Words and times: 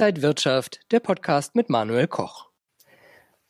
Inside 0.00 0.22
Wirtschaft, 0.22 0.80
der 0.92 1.00
Podcast 1.00 1.54
mit 1.54 1.68
Manuel 1.68 2.06
Koch. 2.06 2.48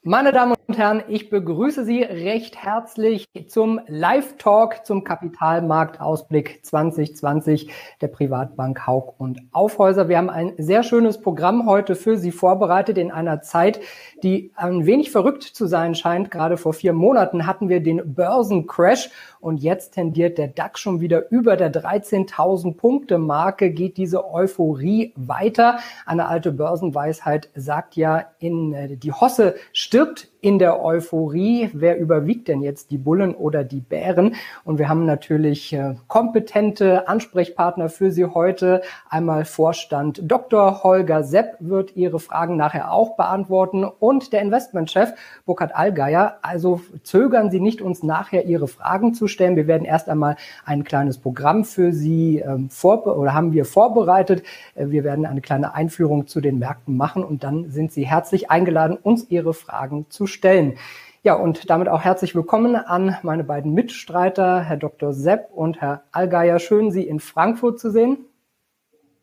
Meine 0.02 0.32
Damen 0.32 0.56
und 0.66 0.78
Herren, 0.78 1.04
ich 1.08 1.30
begrüße 1.30 1.84
Sie 1.84 2.02
recht 2.02 2.56
herzlich 2.56 3.26
zum 3.46 3.78
Live-Talk 3.86 4.84
zum 4.84 5.04
Kapitalmarktausblick 5.04 6.64
2020 6.66 7.70
der 8.00 8.08
Privatbank 8.08 8.84
Haug 8.86 9.14
und 9.18 9.42
Aufhäuser. 9.52 10.08
Wir 10.08 10.16
haben 10.16 10.30
ein 10.30 10.54
sehr 10.58 10.82
schönes 10.82 11.20
Programm 11.20 11.66
heute 11.66 11.94
für 11.94 12.16
Sie 12.16 12.32
vorbereitet 12.32 12.98
in 12.98 13.12
einer 13.12 13.42
Zeit, 13.42 13.78
die 14.24 14.50
ein 14.56 14.86
wenig 14.86 15.12
verrückt 15.12 15.44
zu 15.44 15.66
sein 15.66 15.94
scheint. 15.94 16.32
Gerade 16.32 16.56
vor 16.56 16.72
vier 16.72 16.94
Monaten 16.94 17.46
hatten 17.46 17.68
wir 17.68 17.80
den 17.80 18.14
Börsencrash 18.14 19.10
und 19.40 19.58
jetzt 19.58 19.94
tendiert 19.94 20.38
der 20.38 20.48
DAX 20.48 20.80
schon 20.80 21.00
wieder 21.00 21.30
über 21.30 21.56
der 21.56 21.72
13.000 21.72 22.76
Punkte 22.76 23.18
Marke, 23.18 23.70
geht 23.70 23.96
diese 23.96 24.30
Euphorie 24.30 25.12
weiter. 25.16 25.78
Eine 26.06 26.28
alte 26.28 26.52
Börsenweisheit 26.52 27.48
sagt 27.54 27.96
ja, 27.96 28.26
in 28.38 28.72
äh, 28.72 28.96
die 28.96 29.12
Hosse 29.12 29.56
stirbt 29.72 30.28
in 30.40 30.58
der 30.58 30.82
Euphorie, 30.82 31.70
wer 31.72 31.98
überwiegt 31.98 32.48
denn 32.48 32.62
jetzt 32.62 32.90
die 32.90 32.98
Bullen 32.98 33.34
oder 33.34 33.64
die 33.64 33.80
Bären? 33.80 34.36
Und 34.64 34.78
wir 34.78 34.88
haben 34.88 35.04
natürlich 35.04 35.72
äh, 35.72 35.94
kompetente 36.08 37.08
Ansprechpartner 37.08 37.88
für 37.88 38.10
Sie 38.10 38.24
heute. 38.24 38.82
Einmal 39.08 39.44
Vorstand 39.44 40.22
Dr. 40.24 40.82
Holger 40.82 41.24
Sepp 41.24 41.56
wird 41.60 41.96
Ihre 41.96 42.20
Fragen 42.20 42.56
nachher 42.56 42.92
auch 42.92 43.16
beantworten 43.16 43.84
und 43.84 44.32
der 44.32 44.40
Investmentchef 44.42 45.12
Burkhard 45.44 45.74
Allgeier. 45.74 46.38
Also 46.42 46.80
zögern 47.02 47.50
Sie 47.50 47.60
nicht, 47.60 47.82
uns 47.82 48.02
nachher 48.02 48.46
Ihre 48.46 48.68
Fragen 48.68 49.14
zu 49.14 49.26
stellen. 49.26 49.56
Wir 49.56 49.66
werden 49.66 49.84
erst 49.84 50.08
einmal 50.08 50.36
ein 50.64 50.84
kleines 50.84 51.18
Programm 51.18 51.64
für 51.64 51.92
Sie 51.92 52.38
ähm, 52.38 52.70
vor 52.70 53.06
oder 53.06 53.34
haben 53.34 53.52
wir 53.52 53.64
vorbereitet. 53.64 54.42
Äh, 54.74 54.88
wir 54.88 55.04
werden 55.04 55.26
eine 55.26 55.40
kleine 55.40 55.74
Einführung 55.74 56.26
zu 56.26 56.40
den 56.40 56.58
Märkten 56.58 56.96
machen 56.96 57.22
und 57.22 57.44
dann 57.44 57.70
sind 57.70 57.92
Sie 57.92 58.06
herzlich 58.06 58.50
eingeladen, 58.50 58.96
uns 59.00 59.26
Ihre 59.30 59.54
Fragen 59.54 60.06
zu 60.08 60.26
stellen. 60.32 60.78
Ja, 61.22 61.34
und 61.34 61.68
damit 61.68 61.88
auch 61.88 62.00
herzlich 62.00 62.34
willkommen 62.34 62.76
an 62.76 63.16
meine 63.22 63.44
beiden 63.44 63.74
Mitstreiter, 63.74 64.62
Herr 64.62 64.78
Dr. 64.78 65.12
Sepp 65.12 65.50
und 65.52 65.80
Herr 65.82 66.04
Allgeier. 66.12 66.58
Schön, 66.58 66.90
Sie 66.90 67.06
in 67.06 67.20
Frankfurt 67.20 67.78
zu 67.78 67.90
sehen. 67.90 68.24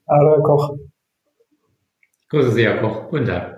Hallo, 0.08 0.35
Herr 0.35 0.44
Koch. 0.44 0.78
Grüße 2.30 2.52
Sie, 2.52 2.66
Herr 2.66 2.78
Koch. 2.81 3.09
Guten 3.09 3.25
Tag. 3.25 3.58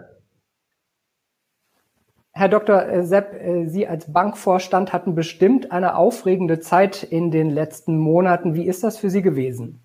Herr 2.31 2.47
Dr. 2.47 3.03
Sepp, 3.03 3.33
äh, 3.33 3.67
Sie 3.67 3.85
als 3.85 4.13
Bankvorstand 4.13 4.93
hatten 4.93 5.15
bestimmt 5.15 5.73
eine 5.73 5.97
aufregende 5.97 6.61
Zeit 6.61 7.03
in 7.03 7.31
den 7.31 7.49
letzten 7.49 7.97
Monaten. 7.97 8.55
Wie 8.55 8.65
ist 8.65 8.85
das 8.85 8.97
für 8.97 9.09
Sie 9.09 9.21
gewesen? 9.21 9.83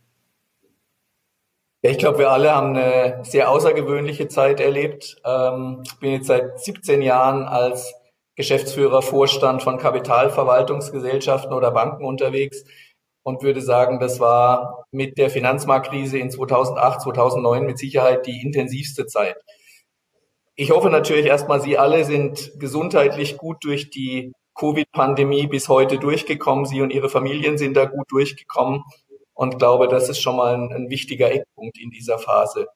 Ja, 1.85 1.91
ich 1.91 1.99
glaube, 1.99 2.21
wir 2.21 2.31
alle 2.31 2.55
haben 2.55 2.75
eine 2.75 3.23
sehr 3.25 3.51
außergewöhnliche 3.51 4.27
Zeit 4.29 4.59
erlebt. 4.59 5.17
Ähm, 5.23 5.83
ich 5.85 5.99
bin 5.99 6.13
jetzt 6.13 6.29
seit 6.29 6.59
17 6.59 7.03
Jahren 7.03 7.43
als 7.43 7.93
Geschäftsführer, 8.37 9.03
Vorstand 9.03 9.63
von 9.63 9.77
Kapitalverwaltungsgesellschaften 9.77 11.53
oder 11.53 11.73
Banken 11.73 12.07
unterwegs 12.07 12.65
und 13.23 13.43
würde 13.43 13.61
sagen, 13.61 14.01
das 14.01 14.19
war 14.19 14.87
mit 14.93 15.19
der 15.19 15.29
Finanzmarktkrise 15.29 16.17
in 16.17 16.31
2008, 16.31 17.03
2009 17.03 17.67
mit 17.67 17.79
Sicherheit 17.79 18.25
die 18.27 18.41
intensivste 18.41 19.05
Zeit. 19.05 19.37
Ich 20.57 20.71
hoffe 20.71 20.89
natürlich 20.89 21.27
erstmal, 21.27 21.61
Sie 21.61 21.77
alle 21.77 22.07
sind 22.07 22.53
gesundheitlich 22.59 23.37
gut 23.37 23.59
durch 23.63 23.91
die 23.91 24.33
Covid-Pandemie 24.55 25.49
bis 25.49 25.69
heute 25.69 25.99
durchgekommen. 25.99 26.65
Sie 26.65 26.81
und 26.81 26.95
Ihre 26.95 27.11
Familien 27.11 27.59
sind 27.59 27.77
da 27.77 27.85
gut 27.85 28.11
durchgekommen 28.11 28.85
und 29.45 29.59
glaube, 29.59 29.89
das 29.89 30.09
ist 30.09 30.21
schon 30.21 30.37
mal 30.37 30.55
ein, 30.55 30.73
ein 30.73 30.91
wichtiger 30.91 31.31
Eckpunkt 31.31 31.79
in 31.79 31.91
dieser 31.91 32.19
Phase. 32.19 32.67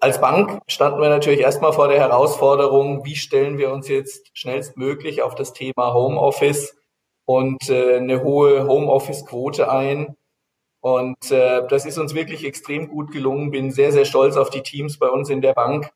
Als 0.00 0.18
Bank 0.18 0.62
standen 0.66 1.02
wir 1.02 1.10
natürlich 1.10 1.40
erstmal 1.40 1.74
vor 1.74 1.88
der 1.88 1.98
Herausforderung, 1.98 3.04
wie 3.04 3.16
stellen 3.16 3.58
wir 3.58 3.70
uns 3.70 3.86
jetzt 3.88 4.30
schnellstmöglich 4.32 5.20
auf 5.22 5.34
das 5.34 5.52
Thema 5.52 5.92
Homeoffice 5.92 6.74
und 7.26 7.68
äh, 7.68 7.96
eine 7.96 8.22
hohe 8.22 8.66
Homeoffice-Quote 8.66 9.70
ein. 9.70 10.16
Und 10.80 11.30
äh, 11.30 11.66
das 11.68 11.84
ist 11.84 11.98
uns 11.98 12.14
wirklich 12.14 12.46
extrem 12.46 12.88
gut 12.88 13.12
gelungen. 13.12 13.50
Bin 13.50 13.70
sehr, 13.70 13.92
sehr 13.92 14.06
stolz 14.06 14.36
auf 14.36 14.48
die 14.48 14.62
Teams 14.62 14.98
bei 14.98 15.08
uns 15.08 15.28
in 15.28 15.42
der 15.42 15.52
Bank, 15.52 15.90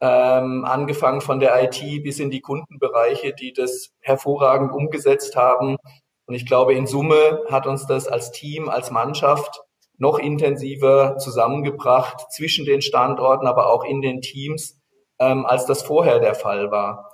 ähm, 0.00 0.64
angefangen 0.64 1.20
von 1.20 1.38
der 1.38 1.62
IT 1.62 2.02
bis 2.02 2.18
in 2.18 2.30
die 2.30 2.40
Kundenbereiche, 2.40 3.34
die 3.34 3.52
das 3.52 3.92
hervorragend 4.00 4.72
umgesetzt 4.72 5.36
haben. 5.36 5.76
Und 6.26 6.34
ich 6.34 6.46
glaube, 6.46 6.74
in 6.74 6.86
Summe 6.86 7.42
hat 7.50 7.66
uns 7.66 7.86
das 7.86 8.08
als 8.08 8.30
Team, 8.32 8.68
als 8.68 8.90
Mannschaft 8.90 9.62
noch 9.96 10.18
intensiver 10.18 11.18
zusammengebracht 11.18 12.32
zwischen 12.32 12.64
den 12.64 12.82
Standorten, 12.82 13.46
aber 13.46 13.70
auch 13.70 13.84
in 13.84 14.00
den 14.00 14.20
Teams, 14.20 14.80
ähm, 15.18 15.46
als 15.46 15.66
das 15.66 15.82
vorher 15.82 16.18
der 16.18 16.34
Fall 16.34 16.70
war. 16.70 17.12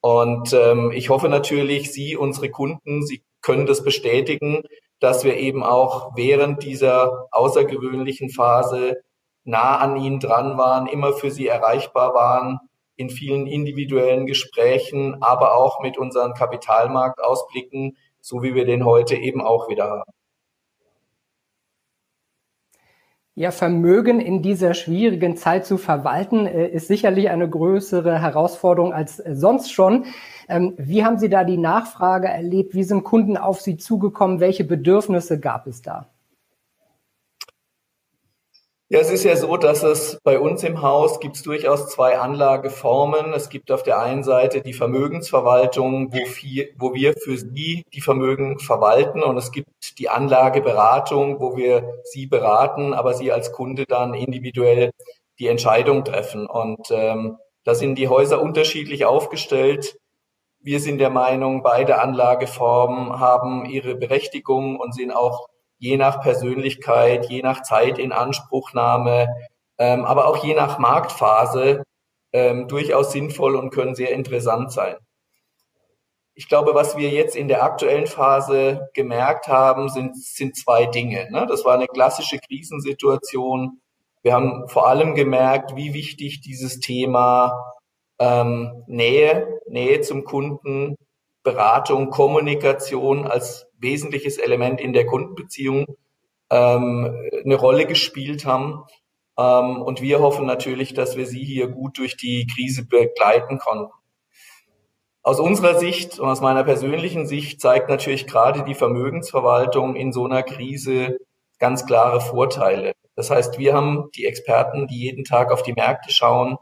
Und 0.00 0.52
ähm, 0.52 0.92
ich 0.92 1.08
hoffe 1.08 1.28
natürlich, 1.28 1.92
Sie, 1.92 2.16
unsere 2.16 2.50
Kunden, 2.50 3.04
Sie 3.06 3.22
können 3.40 3.66
das 3.66 3.82
bestätigen, 3.82 4.62
dass 5.00 5.24
wir 5.24 5.36
eben 5.36 5.62
auch 5.62 6.12
während 6.16 6.62
dieser 6.62 7.28
außergewöhnlichen 7.30 8.30
Phase 8.30 8.96
nah 9.44 9.78
an 9.78 9.96
Ihnen 9.96 10.20
dran 10.20 10.58
waren, 10.58 10.86
immer 10.86 11.12
für 11.12 11.30
Sie 11.30 11.46
erreichbar 11.46 12.14
waren, 12.14 12.60
in 12.96 13.10
vielen 13.10 13.46
individuellen 13.46 14.26
Gesprächen, 14.26 15.22
aber 15.22 15.54
auch 15.54 15.80
mit 15.80 15.96
unseren 15.96 16.34
Kapitalmarktausblicken 16.34 17.96
so 18.20 18.42
wie 18.42 18.54
wir 18.54 18.64
den 18.64 18.84
heute 18.84 19.16
eben 19.16 19.40
auch 19.40 19.68
wieder 19.68 19.90
haben. 19.90 20.12
Ja, 23.38 23.52
Vermögen 23.52 24.20
in 24.20 24.42
dieser 24.42 24.74
schwierigen 24.74 25.36
Zeit 25.36 25.64
zu 25.64 25.78
verwalten, 25.78 26.46
äh, 26.46 26.66
ist 26.66 26.88
sicherlich 26.88 27.30
eine 27.30 27.48
größere 27.48 28.20
Herausforderung 28.20 28.92
als 28.92 29.20
äh, 29.20 29.36
sonst 29.36 29.70
schon. 29.70 30.06
Ähm, 30.48 30.74
wie 30.76 31.04
haben 31.04 31.18
Sie 31.18 31.28
da 31.28 31.44
die 31.44 31.56
Nachfrage 31.56 32.26
erlebt? 32.26 32.74
Wie 32.74 32.82
sind 32.82 33.04
Kunden 33.04 33.36
auf 33.36 33.60
Sie 33.60 33.76
zugekommen? 33.76 34.40
Welche 34.40 34.64
Bedürfnisse 34.64 35.38
gab 35.38 35.68
es 35.68 35.82
da? 35.82 36.08
Ja, 38.90 39.00
es 39.00 39.10
ist 39.10 39.24
ja 39.24 39.36
so, 39.36 39.58
dass 39.58 39.82
es 39.82 40.18
bei 40.24 40.38
uns 40.38 40.64
im 40.64 40.80
Haus 40.80 41.20
gibt 41.20 41.36
es 41.36 41.42
durchaus 41.42 41.88
zwei 41.88 42.18
Anlageformen. 42.18 43.34
Es 43.34 43.50
gibt 43.50 43.70
auf 43.70 43.82
der 43.82 44.00
einen 44.00 44.24
Seite 44.24 44.62
die 44.62 44.72
Vermögensverwaltung, 44.72 46.10
wo, 46.10 46.24
viel, 46.24 46.72
wo 46.78 46.94
wir 46.94 47.12
für 47.12 47.36
Sie 47.36 47.82
die 47.92 48.00
Vermögen 48.00 48.58
verwalten 48.58 49.22
und 49.22 49.36
es 49.36 49.52
gibt 49.52 49.68
die 49.98 50.08
Anlageberatung, 50.08 51.38
wo 51.38 51.54
wir 51.54 52.00
Sie 52.04 52.26
beraten, 52.26 52.94
aber 52.94 53.12
Sie 53.12 53.30
als 53.30 53.52
Kunde 53.52 53.84
dann 53.86 54.14
individuell 54.14 54.90
die 55.38 55.48
Entscheidung 55.48 56.02
treffen. 56.04 56.46
Und 56.46 56.90
ähm, 56.90 57.36
da 57.64 57.74
sind 57.74 57.96
die 57.96 58.08
Häuser 58.08 58.40
unterschiedlich 58.40 59.04
aufgestellt. 59.04 59.98
Wir 60.60 60.80
sind 60.80 60.96
der 60.96 61.10
Meinung, 61.10 61.62
beide 61.62 62.00
Anlageformen 62.00 63.20
haben 63.20 63.66
ihre 63.66 63.96
Berechtigung 63.96 64.80
und 64.80 64.94
sind 64.94 65.10
auch 65.12 65.46
je 65.78 65.96
nach 65.96 66.20
Persönlichkeit, 66.20 67.26
je 67.30 67.42
nach 67.42 67.62
Zeit 67.62 67.98
in 67.98 68.12
Anspruchnahme, 68.12 69.28
ähm, 69.78 70.04
aber 70.04 70.26
auch 70.26 70.44
je 70.44 70.54
nach 70.54 70.78
Marktphase 70.78 71.82
ähm, 72.32 72.68
durchaus 72.68 73.12
sinnvoll 73.12 73.56
und 73.56 73.70
können 73.70 73.94
sehr 73.94 74.12
interessant 74.12 74.72
sein. 74.72 74.96
Ich 76.34 76.48
glaube, 76.48 76.74
was 76.74 76.96
wir 76.96 77.10
jetzt 77.10 77.34
in 77.34 77.48
der 77.48 77.64
aktuellen 77.64 78.06
Phase 78.06 78.88
gemerkt 78.94 79.48
haben, 79.48 79.88
sind, 79.88 80.16
sind 80.16 80.56
zwei 80.56 80.86
Dinge. 80.86 81.28
Ne? 81.30 81.46
Das 81.48 81.64
war 81.64 81.74
eine 81.74 81.88
klassische 81.88 82.38
Krisensituation. 82.38 83.80
Wir 84.22 84.34
haben 84.34 84.68
vor 84.68 84.86
allem 84.86 85.14
gemerkt, 85.14 85.74
wie 85.74 85.94
wichtig 85.94 86.40
dieses 86.40 86.78
Thema 86.78 87.74
ähm, 88.20 88.84
Nähe, 88.86 89.60
Nähe 89.68 90.00
zum 90.00 90.24
Kunden, 90.24 90.96
Beratung, 91.42 92.10
Kommunikation 92.10 93.26
als 93.26 93.67
wesentliches 93.78 94.38
Element 94.38 94.80
in 94.80 94.92
der 94.92 95.06
Kundenbeziehung 95.06 95.86
ähm, 96.50 97.28
eine 97.44 97.54
Rolle 97.54 97.86
gespielt 97.86 98.44
haben. 98.44 98.84
Ähm, 99.38 99.82
und 99.82 100.02
wir 100.02 100.20
hoffen 100.20 100.46
natürlich, 100.46 100.94
dass 100.94 101.16
wir 101.16 101.26
Sie 101.26 101.44
hier 101.44 101.68
gut 101.68 101.98
durch 101.98 102.16
die 102.16 102.46
Krise 102.46 102.86
begleiten 102.86 103.58
konnten. 103.58 103.92
Aus 105.22 105.40
unserer 105.40 105.78
Sicht 105.78 106.18
und 106.18 106.28
aus 106.28 106.40
meiner 106.40 106.64
persönlichen 106.64 107.26
Sicht 107.26 107.60
zeigt 107.60 107.88
natürlich 107.88 108.26
gerade 108.26 108.64
die 108.64 108.74
Vermögensverwaltung 108.74 109.94
in 109.94 110.12
so 110.12 110.24
einer 110.24 110.42
Krise 110.42 111.18
ganz 111.58 111.84
klare 111.84 112.20
Vorteile. 112.20 112.92
Das 113.14 113.30
heißt, 113.30 113.58
wir 113.58 113.74
haben 113.74 114.10
die 114.16 114.26
Experten, 114.26 114.86
die 114.86 114.98
jeden 114.98 115.24
Tag 115.24 115.52
auf 115.52 115.62
die 115.62 115.72
Märkte 115.72 116.12
schauen, 116.12 116.56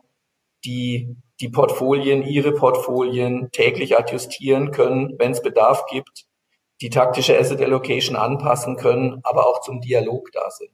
die 0.64 1.14
die 1.38 1.50
Portfolien, 1.50 2.22
ihre 2.22 2.52
Portfolien 2.52 3.50
täglich 3.52 3.98
adjustieren 3.98 4.70
können, 4.70 5.14
wenn 5.18 5.32
es 5.32 5.42
Bedarf 5.42 5.84
gibt 5.86 6.26
die 6.80 6.90
taktische 6.90 7.38
Asset 7.38 7.60
Allocation 7.60 8.16
anpassen 8.16 8.76
können, 8.76 9.20
aber 9.22 9.46
auch 9.48 9.60
zum 9.60 9.80
Dialog 9.80 10.30
da 10.32 10.50
sind. 10.50 10.72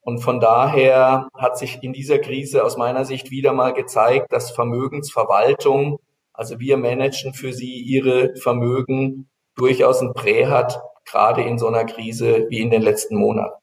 Und 0.00 0.20
von 0.20 0.40
daher 0.40 1.28
hat 1.34 1.58
sich 1.58 1.82
in 1.82 1.92
dieser 1.92 2.18
Krise 2.18 2.64
aus 2.64 2.76
meiner 2.76 3.04
Sicht 3.04 3.30
wieder 3.30 3.52
mal 3.52 3.74
gezeigt, 3.74 4.32
dass 4.32 4.50
Vermögensverwaltung, 4.50 5.98
also 6.32 6.58
wir 6.58 6.76
managen 6.76 7.34
für 7.34 7.52
sie 7.52 7.80
ihre 7.80 8.34
Vermögen, 8.36 9.28
durchaus 9.54 10.00
ein 10.00 10.14
Prä 10.14 10.46
hat, 10.46 10.80
gerade 11.04 11.42
in 11.42 11.58
so 11.58 11.66
einer 11.66 11.84
Krise 11.84 12.46
wie 12.48 12.60
in 12.60 12.70
den 12.70 12.82
letzten 12.82 13.16
Monaten. 13.16 13.54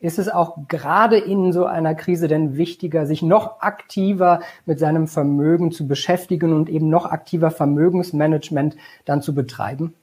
Ist 0.00 0.18
es 0.18 0.30
auch 0.30 0.56
gerade 0.66 1.18
in 1.18 1.52
so 1.52 1.66
einer 1.66 1.94
Krise 1.94 2.26
denn 2.26 2.56
wichtiger, 2.56 3.04
sich 3.04 3.20
noch 3.20 3.60
aktiver 3.60 4.40
mit 4.64 4.78
seinem 4.78 5.06
Vermögen 5.06 5.72
zu 5.72 5.86
beschäftigen 5.86 6.54
und 6.54 6.70
eben 6.70 6.88
noch 6.88 7.04
aktiver 7.04 7.50
Vermögensmanagement 7.50 8.76
dann 9.04 9.20
zu 9.20 9.34
betreiben? 9.34 9.94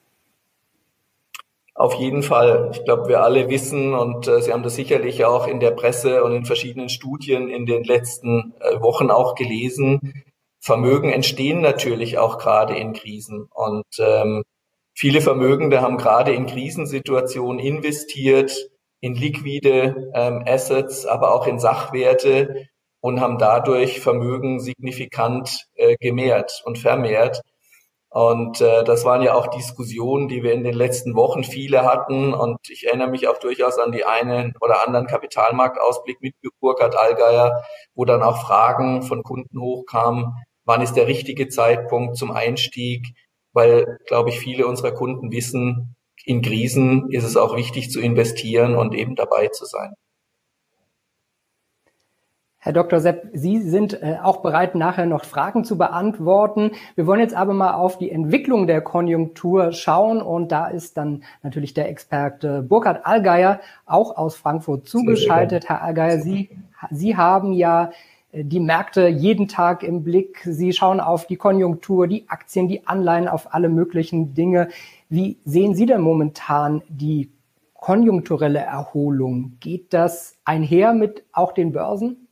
Auf 1.73 1.95
jeden 1.95 2.21
Fall. 2.21 2.69
Ich 2.73 2.85
glaube, 2.85 3.07
wir 3.07 3.23
alle 3.23 3.49
wissen 3.49 3.95
und 3.95 4.27
äh, 4.27 4.41
Sie 4.41 4.53
haben 4.53 4.63
das 4.63 4.75
sicherlich 4.75 5.25
auch 5.25 5.47
in 5.47 5.59
der 5.59 5.71
Presse 5.71 6.23
und 6.23 6.33
in 6.35 6.45
verschiedenen 6.45 6.89
Studien 6.89 7.49
in 7.49 7.65
den 7.65 7.83
letzten 7.83 8.53
äh, 8.59 8.79
Wochen 8.81 9.09
auch 9.09 9.33
gelesen. 9.33 10.23
Vermögen 10.59 11.09
entstehen 11.11 11.61
natürlich 11.61 12.19
auch 12.19 12.37
gerade 12.37 12.75
in 12.75 12.93
Krisen 12.93 13.47
und 13.51 13.85
ähm, 13.99 14.43
viele 14.93 15.21
Vermögende 15.21 15.81
haben 15.81 15.97
gerade 15.97 16.33
in 16.33 16.45
Krisensituationen 16.45 17.59
investiert 17.59 18.69
in 18.99 19.15
liquide 19.15 20.11
ähm, 20.13 20.43
Assets, 20.45 21.05
aber 21.05 21.33
auch 21.33 21.47
in 21.47 21.59
Sachwerte 21.59 22.67
und 22.99 23.21
haben 23.21 23.37
dadurch 23.37 23.99
Vermögen 23.99 24.59
signifikant 24.59 25.67
äh, 25.75 25.95
gemehrt 25.97 26.61
und 26.65 26.77
vermehrt. 26.77 27.41
Und 28.09 28.61
äh, 28.61 28.83
das 28.83 29.05
waren 29.05 29.21
ja 29.21 29.35
auch 29.35 29.47
Diskussionen, 29.47 30.27
die 30.27 30.41
wir 30.41 30.53
in 30.53 30.63
den 30.63 30.73
letzten 30.73 31.15
Wochen 31.15 31.43
viele 31.43 31.83
hatten. 31.83 32.33
Und 32.33 32.57
ich 32.69 32.87
erinnere 32.87 33.09
mich 33.09 33.27
auch 33.27 33.37
durchaus 33.37 33.77
an 33.77 33.91
die 33.91 34.05
einen 34.05 34.53
oder 34.61 34.85
anderen 34.85 35.07
Kapitalmarktausblick 35.07 36.21
mit 36.21 36.33
Burkhard 36.59 36.95
Allgeier, 36.95 37.63
wo 37.93 38.05
dann 38.05 38.23
auch 38.23 38.41
Fragen 38.41 39.03
von 39.03 39.23
Kunden 39.23 39.59
hochkamen, 39.59 40.33
wann 40.65 40.81
ist 40.81 40.93
der 40.93 41.07
richtige 41.07 41.49
Zeitpunkt 41.49 42.17
zum 42.17 42.31
Einstieg? 42.31 43.05
Weil, 43.53 43.99
glaube 44.07 44.29
ich, 44.29 44.39
viele 44.39 44.67
unserer 44.67 44.91
Kunden 44.91 45.31
wissen, 45.31 45.96
in 46.25 46.41
Krisen 46.41 47.09
ist 47.11 47.23
es 47.23 47.37
auch 47.37 47.55
wichtig 47.55 47.91
zu 47.91 47.99
investieren 48.01 48.75
und 48.75 48.93
eben 48.93 49.15
dabei 49.15 49.47
zu 49.47 49.65
sein. 49.65 49.93
Herr 52.67 52.73
Dr. 52.73 52.99
Sepp, 52.99 53.29
Sie 53.31 53.61
sind 53.61 53.93
äh, 54.01 54.17
auch 54.21 54.41
bereit, 54.41 54.75
nachher 54.75 55.05
noch 55.05 55.23
Fragen 55.23 55.63
zu 55.63 55.77
beantworten. 55.77 56.71
Wir 56.95 57.07
wollen 57.07 57.21
jetzt 57.21 57.33
aber 57.33 57.53
mal 57.53 57.75
auf 57.75 57.97
die 57.97 58.11
Entwicklung 58.11 58.67
der 58.67 58.81
Konjunktur 58.81 59.71
schauen 59.71 60.21
und 60.21 60.51
da 60.51 60.67
ist 60.67 60.97
dann 60.97 61.23
natürlich 61.43 61.73
der 61.73 61.87
Experte 61.87 62.63
Burkhard 62.63 63.05
Allgeier 63.05 63.61
auch 63.85 64.17
aus 64.17 64.35
Frankfurt 64.35 64.85
zugeschaltet. 64.85 65.69
Herr 65.69 65.81
Allgeier, 65.81 66.19
Sie, 66.19 66.49
Sie 66.91 67.15
haben 67.15 67.53
ja 67.53 67.91
äh, 68.33 68.43
die 68.43 68.59
Märkte 68.59 69.07
jeden 69.07 69.47
Tag 69.47 69.81
im 69.81 70.03
Blick. 70.03 70.41
Sie 70.43 70.73
schauen 70.73 70.99
auf 70.99 71.25
die 71.25 71.37
Konjunktur, 71.37 72.07
die 72.07 72.27
Aktien, 72.27 72.67
die 72.67 72.85
Anleihen, 72.85 73.29
auf 73.29 73.53
alle 73.53 73.69
möglichen 73.69 74.33
Dinge. 74.33 74.67
Wie 75.09 75.39
sehen 75.45 75.73
Sie 75.73 75.85
denn 75.85 76.01
momentan 76.01 76.81
die 76.89 77.31
konjunkturelle 77.73 78.59
Erholung? 78.59 79.57
Geht 79.59 79.93
das 79.93 80.37
einher 80.43 80.93
mit 80.93 81.23
auch 81.31 81.53
den 81.53 81.71
Börsen? 81.71 82.27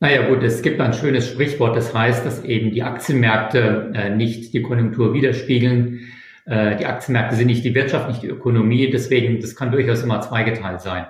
Naja 0.00 0.28
gut, 0.28 0.42
es 0.42 0.62
gibt 0.62 0.80
ein 0.80 0.92
schönes 0.92 1.28
Sprichwort, 1.28 1.76
das 1.76 1.92
heißt, 1.92 2.24
dass 2.24 2.44
eben 2.44 2.70
die 2.70 2.82
Aktienmärkte 2.82 3.92
äh, 3.94 4.10
nicht 4.10 4.54
die 4.54 4.62
Konjunktur 4.62 5.12
widerspiegeln. 5.12 6.00
Äh, 6.46 6.76
die 6.76 6.86
Aktienmärkte 6.86 7.34
sind 7.34 7.48
nicht 7.48 7.64
die 7.64 7.74
Wirtschaft, 7.74 8.08
nicht 8.08 8.22
die 8.22 8.28
Ökonomie, 8.28 8.90
deswegen, 8.90 9.40
das 9.40 9.56
kann 9.56 9.72
durchaus 9.72 10.02
immer 10.02 10.20
zweigeteilt 10.20 10.80
sein. 10.80 11.06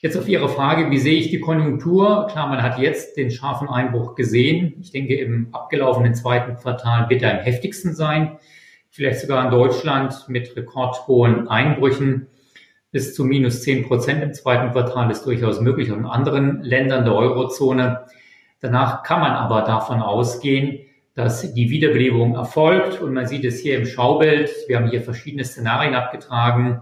Jetzt 0.00 0.16
auf 0.16 0.28
Ihre 0.28 0.48
Frage, 0.48 0.90
wie 0.90 0.98
sehe 0.98 1.18
ich 1.18 1.30
die 1.30 1.40
Konjunktur? 1.40 2.26
Klar, 2.30 2.48
man 2.48 2.62
hat 2.62 2.78
jetzt 2.78 3.16
den 3.16 3.30
scharfen 3.30 3.68
Einbruch 3.68 4.14
gesehen. 4.14 4.74
Ich 4.80 4.92
denke, 4.92 5.14
im 5.14 5.48
abgelaufenen 5.52 6.14
zweiten 6.14 6.56
Quartal 6.56 7.08
wird 7.10 7.22
er 7.22 7.38
am 7.38 7.44
heftigsten 7.44 7.94
sein. 7.94 8.38
Vielleicht 8.96 9.20
sogar 9.20 9.44
in 9.44 9.50
Deutschland 9.50 10.26
mit 10.26 10.56
rekordhohen 10.56 11.48
Einbrüchen 11.48 12.28
bis 12.92 13.14
zu 13.14 13.26
minus 13.26 13.60
zehn 13.60 13.86
Prozent 13.86 14.22
im 14.22 14.32
zweiten 14.32 14.72
Quartal 14.72 15.10
ist 15.10 15.26
durchaus 15.26 15.60
möglich, 15.60 15.92
auch 15.92 15.98
in 15.98 16.06
anderen 16.06 16.62
Ländern 16.62 17.04
der 17.04 17.14
Eurozone. 17.14 18.06
Danach 18.60 19.02
kann 19.02 19.20
man 19.20 19.32
aber 19.32 19.60
davon 19.60 20.00
ausgehen, 20.00 20.78
dass 21.12 21.52
die 21.52 21.68
Wiederbelebung 21.68 22.36
erfolgt 22.36 23.02
und 23.02 23.12
man 23.12 23.26
sieht 23.26 23.44
es 23.44 23.60
hier 23.60 23.76
im 23.76 23.84
Schaubild. 23.84 24.50
Wir 24.66 24.78
haben 24.78 24.88
hier 24.88 25.02
verschiedene 25.02 25.44
Szenarien 25.44 25.94
abgetragen. 25.94 26.80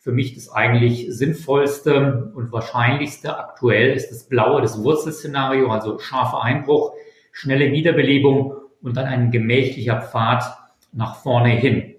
Für 0.00 0.10
mich 0.10 0.34
das 0.34 0.50
eigentlich 0.50 1.06
sinnvollste 1.10 2.32
und 2.34 2.50
wahrscheinlichste 2.50 3.38
aktuell 3.38 3.94
ist 3.94 4.10
das 4.10 4.28
blaue, 4.28 4.60
das 4.60 4.82
Wurzelszenario, 4.82 5.70
also 5.70 6.00
scharfer 6.00 6.42
Einbruch, 6.42 6.94
schnelle 7.30 7.70
Wiederbelebung 7.70 8.54
und 8.82 8.96
dann 8.96 9.06
ein 9.06 9.30
gemächlicher 9.30 10.02
Pfad 10.02 10.63
nach 10.94 11.16
vorne 11.16 11.50
hin. 11.50 11.94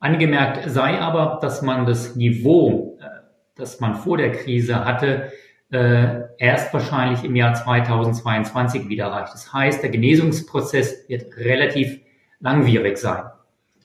Angemerkt 0.00 0.70
sei 0.70 1.00
aber, 1.00 1.38
dass 1.40 1.62
man 1.62 1.86
das 1.86 2.14
Niveau, 2.14 2.98
äh, 3.00 3.04
das 3.56 3.80
man 3.80 3.96
vor 3.96 4.16
der 4.16 4.32
Krise 4.32 4.84
hatte, 4.84 5.32
äh, 5.70 6.20
erst 6.38 6.72
wahrscheinlich 6.72 7.24
im 7.24 7.36
Jahr 7.36 7.54
2022 7.54 8.88
wieder 8.88 9.06
erreicht. 9.06 9.34
Das 9.34 9.52
heißt, 9.52 9.82
der 9.82 9.90
Genesungsprozess 9.90 11.08
wird 11.08 11.36
relativ 11.36 12.00
langwierig 12.40 12.96
sein. 12.98 13.24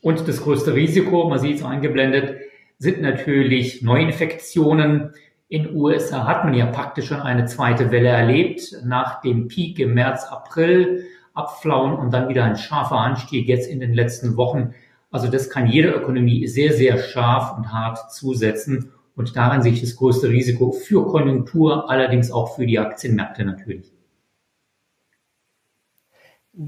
Und 0.02 0.28
das 0.28 0.42
größte 0.42 0.76
Risiko, 0.76 1.28
man 1.30 1.40
sieht 1.40 1.58
es 1.58 1.64
eingeblendet, 1.64 2.38
sind 2.78 3.02
natürlich 3.02 3.82
Neuinfektionen. 3.82 5.14
In 5.48 5.76
USA 5.76 6.28
hat 6.28 6.46
man 6.46 6.54
ja 6.54 6.66
praktisch 6.68 7.08
schon 7.08 7.22
eine 7.22 7.46
zweite 7.46 7.92
Welle 7.92 8.10
erlebt, 8.10 8.78
nach 8.84 9.22
dem 9.22 9.48
Peak 9.48 9.80
im 9.80 9.94
März, 9.94 10.26
April, 10.26 11.06
abflauen 11.34 11.94
und 11.94 12.12
dann 12.12 12.30
wieder 12.30 12.44
ein 12.44 12.58
scharfer 12.58 12.98
Anstieg 12.98 13.48
jetzt 13.48 13.70
in 13.70 13.80
den 13.80 13.94
letzten 13.94 14.38
Wochen 14.38 14.74
also 15.14 15.28
das 15.28 15.52
kann 15.52 15.68
jede 15.68 15.90
Ökonomie 15.90 16.48
sehr, 16.48 16.74
sehr 16.74 16.98
scharf 16.98 17.56
und 17.56 17.72
hart 17.72 18.12
zusetzen. 18.12 18.92
Und 19.16 19.38
darin 19.38 19.62
sehe 19.62 19.72
ich 19.72 19.82
das 19.82 19.96
größte 19.96 20.28
Risiko 20.28 20.72
für 20.72 21.06
Konjunktur, 21.06 21.88
allerdings 21.88 22.32
auch 22.32 22.56
für 22.56 22.66
die 22.66 22.80
Aktienmärkte 22.80 23.46
natürlich. 23.46 23.94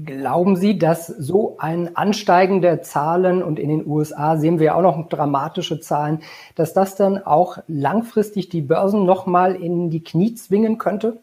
Glauben 0.04 0.54
Sie, 0.54 0.78
dass 0.78 1.08
so 1.08 1.58
ein 1.58 1.96
Ansteigen 1.96 2.62
der 2.62 2.82
Zahlen 2.82 3.42
und 3.42 3.58
in 3.58 3.68
den 3.68 3.84
USA 3.84 4.36
sehen 4.36 4.60
wir 4.60 4.76
auch 4.76 4.82
noch 4.82 5.08
dramatische 5.08 5.80
Zahlen, 5.80 6.20
dass 6.54 6.72
das 6.72 6.94
dann 6.94 7.18
auch 7.18 7.58
langfristig 7.66 8.48
die 8.48 8.62
Börsen 8.62 9.04
nochmal 9.06 9.56
in 9.56 9.90
die 9.90 10.04
Knie 10.04 10.34
zwingen 10.34 10.78
könnte? 10.78 11.20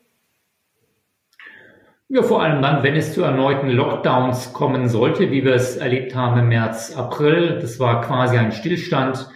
Ja, 2.09 2.21
vor 2.21 2.43
allem 2.43 2.61
dann, 2.61 2.83
wenn 2.83 2.95
es 2.95 3.13
zu 3.13 3.23
erneuten 3.23 3.69
Lockdowns 3.69 4.53
kommen 4.53 4.89
sollte, 4.89 5.31
wie 5.31 5.43
wir 5.43 5.55
es 5.55 5.77
erlebt 5.77 6.15
haben 6.15 6.39
im 6.39 6.49
März, 6.49 6.95
April. 6.95 7.59
Das 7.59 7.79
war 7.79 8.01
quasi 8.01 8.37
ein 8.37 8.51
Stillstand 8.51 9.29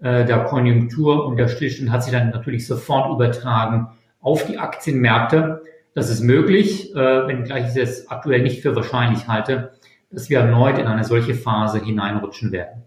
äh, 0.00 0.24
der 0.24 0.44
Konjunktur 0.44 1.26
und 1.26 1.36
der 1.36 1.48
Stillstand 1.48 1.90
hat 1.90 2.04
sich 2.04 2.12
dann 2.12 2.30
natürlich 2.30 2.66
sofort 2.66 3.12
übertragen 3.12 3.88
auf 4.20 4.46
die 4.46 4.58
Aktienmärkte. 4.58 5.62
Das 5.94 6.08
ist 6.08 6.22
möglich, 6.22 6.94
äh, 6.94 7.26
wenngleich 7.26 7.76
ich 7.76 7.82
es 7.82 8.08
aktuell 8.08 8.42
nicht 8.42 8.62
für 8.62 8.74
wahrscheinlich 8.74 9.28
halte, 9.28 9.72
dass 10.10 10.30
wir 10.30 10.38
erneut 10.38 10.78
in 10.78 10.86
eine 10.86 11.04
solche 11.04 11.34
Phase 11.34 11.84
hineinrutschen 11.84 12.52
werden. 12.52 12.84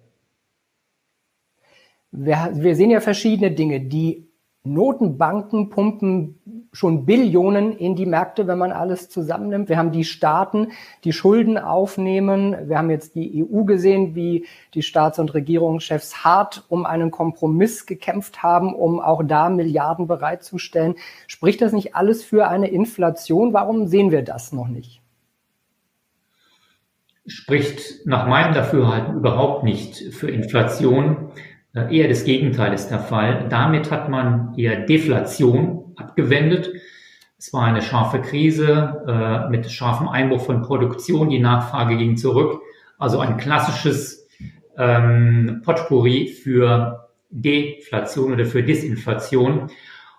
Wir, 2.11 2.51
wir 2.53 2.75
sehen 2.75 2.89
ja 2.89 3.01
verschiedene 3.01 3.51
Dinge. 3.51 3.81
Die 3.81 4.29
Notenbanken 4.63 5.69
pumpen 5.69 6.39
schon 6.75 7.05
Billionen 7.05 7.71
in 7.77 7.95
die 7.95 8.05
Märkte, 8.05 8.47
wenn 8.47 8.57
man 8.57 8.71
alles 8.71 9.09
zusammennimmt. 9.09 9.69
Wir 9.69 9.77
haben 9.77 9.91
die 9.91 10.03
Staaten, 10.03 10.73
die 11.05 11.13
Schulden 11.13 11.57
aufnehmen. 11.57 12.55
Wir 12.67 12.77
haben 12.77 12.89
jetzt 12.89 13.15
die 13.15 13.43
EU 13.43 13.63
gesehen, 13.63 14.13
wie 14.13 14.45
die 14.73 14.81
Staats- 14.81 15.17
und 15.17 15.33
Regierungschefs 15.33 16.25
hart 16.25 16.65
um 16.67 16.85
einen 16.85 17.11
Kompromiss 17.11 17.85
gekämpft 17.85 18.43
haben, 18.43 18.75
um 18.75 18.99
auch 18.99 19.23
da 19.23 19.49
Milliarden 19.49 20.05
bereitzustellen. 20.07 20.95
Spricht 21.27 21.61
das 21.61 21.71
nicht 21.71 21.95
alles 21.95 22.23
für 22.25 22.49
eine 22.49 22.67
Inflation? 22.67 23.53
Warum 23.53 23.87
sehen 23.87 24.11
wir 24.11 24.21
das 24.21 24.51
noch 24.51 24.67
nicht? 24.67 25.01
Spricht 27.25 28.05
nach 28.05 28.27
meinem 28.27 28.53
Dafürhalten 28.53 29.15
überhaupt 29.15 29.63
nicht 29.63 30.13
für 30.13 30.29
Inflation. 30.29 31.31
Äh, 31.73 31.97
eher 31.97 32.09
das 32.09 32.25
Gegenteil 32.25 32.73
ist 32.73 32.89
der 32.89 32.99
Fall. 32.99 33.47
Damit 33.49 33.89
hat 33.89 34.09
man 34.09 34.53
eher 34.57 34.85
Deflation 34.85 35.84
abgewendet. 35.97 36.71
Es 37.37 37.53
war 37.53 37.63
eine 37.63 37.81
scharfe 37.81 38.21
Krise 38.21 39.03
äh, 39.07 39.49
mit 39.49 39.69
scharfem 39.69 40.07
Einbruch 40.07 40.41
von 40.41 40.61
Produktion. 40.61 41.29
Die 41.29 41.39
Nachfrage 41.39 41.97
ging 41.97 42.17
zurück. 42.17 42.61
Also 42.97 43.19
ein 43.19 43.37
klassisches 43.37 44.27
ähm, 44.77 45.61
Potpourri 45.63 46.27
für 46.27 47.09
Deflation 47.29 48.33
oder 48.33 48.45
für 48.45 48.63
Disinflation. 48.63 49.69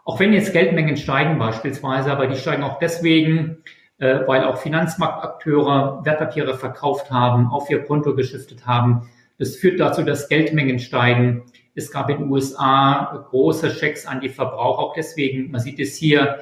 Auch 0.04 0.21
wenn 0.21 0.33
jetzt 0.33 0.52
Geldmengen 0.52 0.97
steigen 0.97 1.38
beispielsweise, 1.38 2.12
aber 2.12 2.26
die 2.26 2.37
steigen 2.37 2.62
auch 2.62 2.78
deswegen, 2.78 3.59
äh, 3.99 4.21
weil 4.26 4.45
auch 4.45 4.59
Finanzmarktakteure 4.59 6.04
Wertpapiere 6.04 6.56
verkauft 6.56 7.11
haben, 7.11 7.49
auf 7.49 7.71
ihr 7.71 7.83
Konto 7.85 8.14
geschiftet 8.14 8.66
haben, 8.66 9.09
das 9.38 9.56
führt 9.56 9.80
dazu, 9.80 10.02
dass 10.02 10.28
Geldmengen 10.28 10.78
steigen. 10.78 11.45
Es 11.76 11.90
gab 11.90 12.09
in 12.09 12.18
den 12.18 12.30
USA 12.30 13.26
große 13.30 13.71
Schecks 13.71 14.06
an 14.06 14.21
die 14.21 14.30
Verbraucher. 14.30 14.78
Auch 14.80 14.95
deswegen, 14.95 15.50
man 15.50 15.61
sieht 15.61 15.78
es 15.78 15.95
hier 15.95 16.38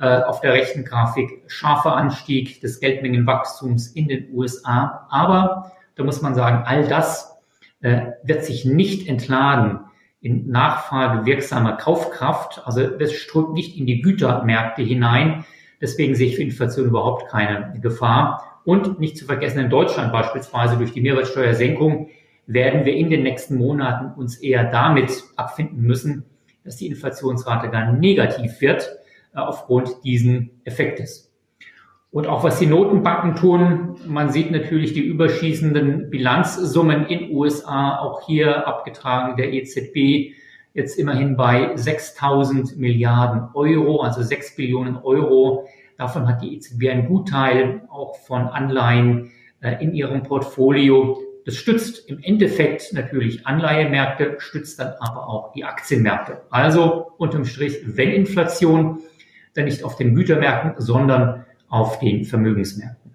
äh, 0.00 0.22
auf 0.22 0.40
der 0.40 0.54
rechten 0.54 0.84
Grafik, 0.84 1.42
scharfer 1.46 1.94
Anstieg 1.94 2.60
des 2.62 2.80
Geldmengenwachstums 2.80 3.88
in 3.88 4.08
den 4.08 4.32
USA. 4.32 5.06
Aber 5.10 5.72
da 5.94 6.04
muss 6.04 6.22
man 6.22 6.34
sagen, 6.34 6.64
all 6.64 6.88
das 6.88 7.36
äh, 7.80 8.12
wird 8.22 8.44
sich 8.44 8.64
nicht 8.64 9.08
entladen 9.08 9.80
in 10.20 10.48
nachfragewirksame 10.50 11.76
Kaufkraft. 11.76 12.62
Also 12.64 12.86
das 12.86 13.12
strömt 13.12 13.52
nicht 13.52 13.76
in 13.76 13.86
die 13.86 14.00
Gütermärkte 14.00 14.82
hinein. 14.82 15.44
Deswegen 15.80 16.14
sehe 16.14 16.28
ich 16.28 16.36
für 16.36 16.42
Inflation 16.42 16.86
überhaupt 16.86 17.28
keine 17.28 17.78
Gefahr. 17.80 18.60
Und 18.64 19.00
nicht 19.00 19.16
zu 19.16 19.26
vergessen, 19.26 19.60
in 19.60 19.70
Deutschland 19.70 20.12
beispielsweise 20.12 20.76
durch 20.76 20.92
die 20.92 21.00
Mehrwertsteuersenkung 21.00 22.08
werden 22.48 22.86
wir 22.86 22.96
in 22.96 23.10
den 23.10 23.22
nächsten 23.22 23.56
Monaten 23.56 24.18
uns 24.18 24.38
eher 24.38 24.64
damit 24.64 25.22
abfinden 25.36 25.82
müssen, 25.82 26.24
dass 26.64 26.76
die 26.76 26.86
Inflationsrate 26.86 27.70
gar 27.70 27.92
negativ 27.92 28.60
wird 28.60 28.90
äh, 29.34 29.38
aufgrund 29.38 30.02
diesen 30.02 30.50
Effektes. 30.64 31.30
Und 32.10 32.26
auch 32.26 32.42
was 32.42 32.58
die 32.58 32.66
Notenbanken 32.66 33.36
tun, 33.36 33.96
man 34.06 34.30
sieht 34.30 34.50
natürlich 34.50 34.94
die 34.94 35.04
überschießenden 35.04 36.08
Bilanzsummen 36.08 37.06
in 37.06 37.36
USA, 37.36 37.98
auch 37.98 38.22
hier 38.26 38.66
abgetragen 38.66 39.36
der 39.36 39.52
EZB, 39.52 40.34
jetzt 40.72 40.98
immerhin 40.98 41.36
bei 41.36 41.76
6000 41.76 42.78
Milliarden 42.78 43.50
Euro, 43.52 44.00
also 44.00 44.22
6 44.22 44.56
Billionen 44.56 44.96
Euro. 44.96 45.68
Davon 45.98 46.26
hat 46.26 46.40
die 46.40 46.56
EZB 46.56 46.88
einen 46.88 47.08
Gutteil 47.08 47.82
auch 47.90 48.16
von 48.16 48.46
Anleihen 48.46 49.32
äh, 49.60 49.82
in 49.84 49.92
ihrem 49.92 50.22
Portfolio. 50.22 51.18
Das 51.48 51.56
stützt 51.56 52.06
im 52.10 52.22
Endeffekt 52.22 52.92
natürlich 52.92 53.46
Anleihemärkte, 53.46 54.36
stützt 54.38 54.78
dann 54.80 54.92
aber 55.00 55.26
auch 55.30 55.50
die 55.54 55.64
Aktienmärkte. 55.64 56.42
Also 56.50 57.12
unterm 57.16 57.46
Strich, 57.46 57.78
wenn 57.86 58.10
Inflation, 58.10 58.98
dann 59.54 59.64
nicht 59.64 59.82
auf 59.82 59.96
den 59.96 60.14
Gütermärkten, 60.14 60.74
sondern 60.76 61.46
auf 61.70 62.00
den 62.00 62.26
Vermögensmärkten. 62.26 63.14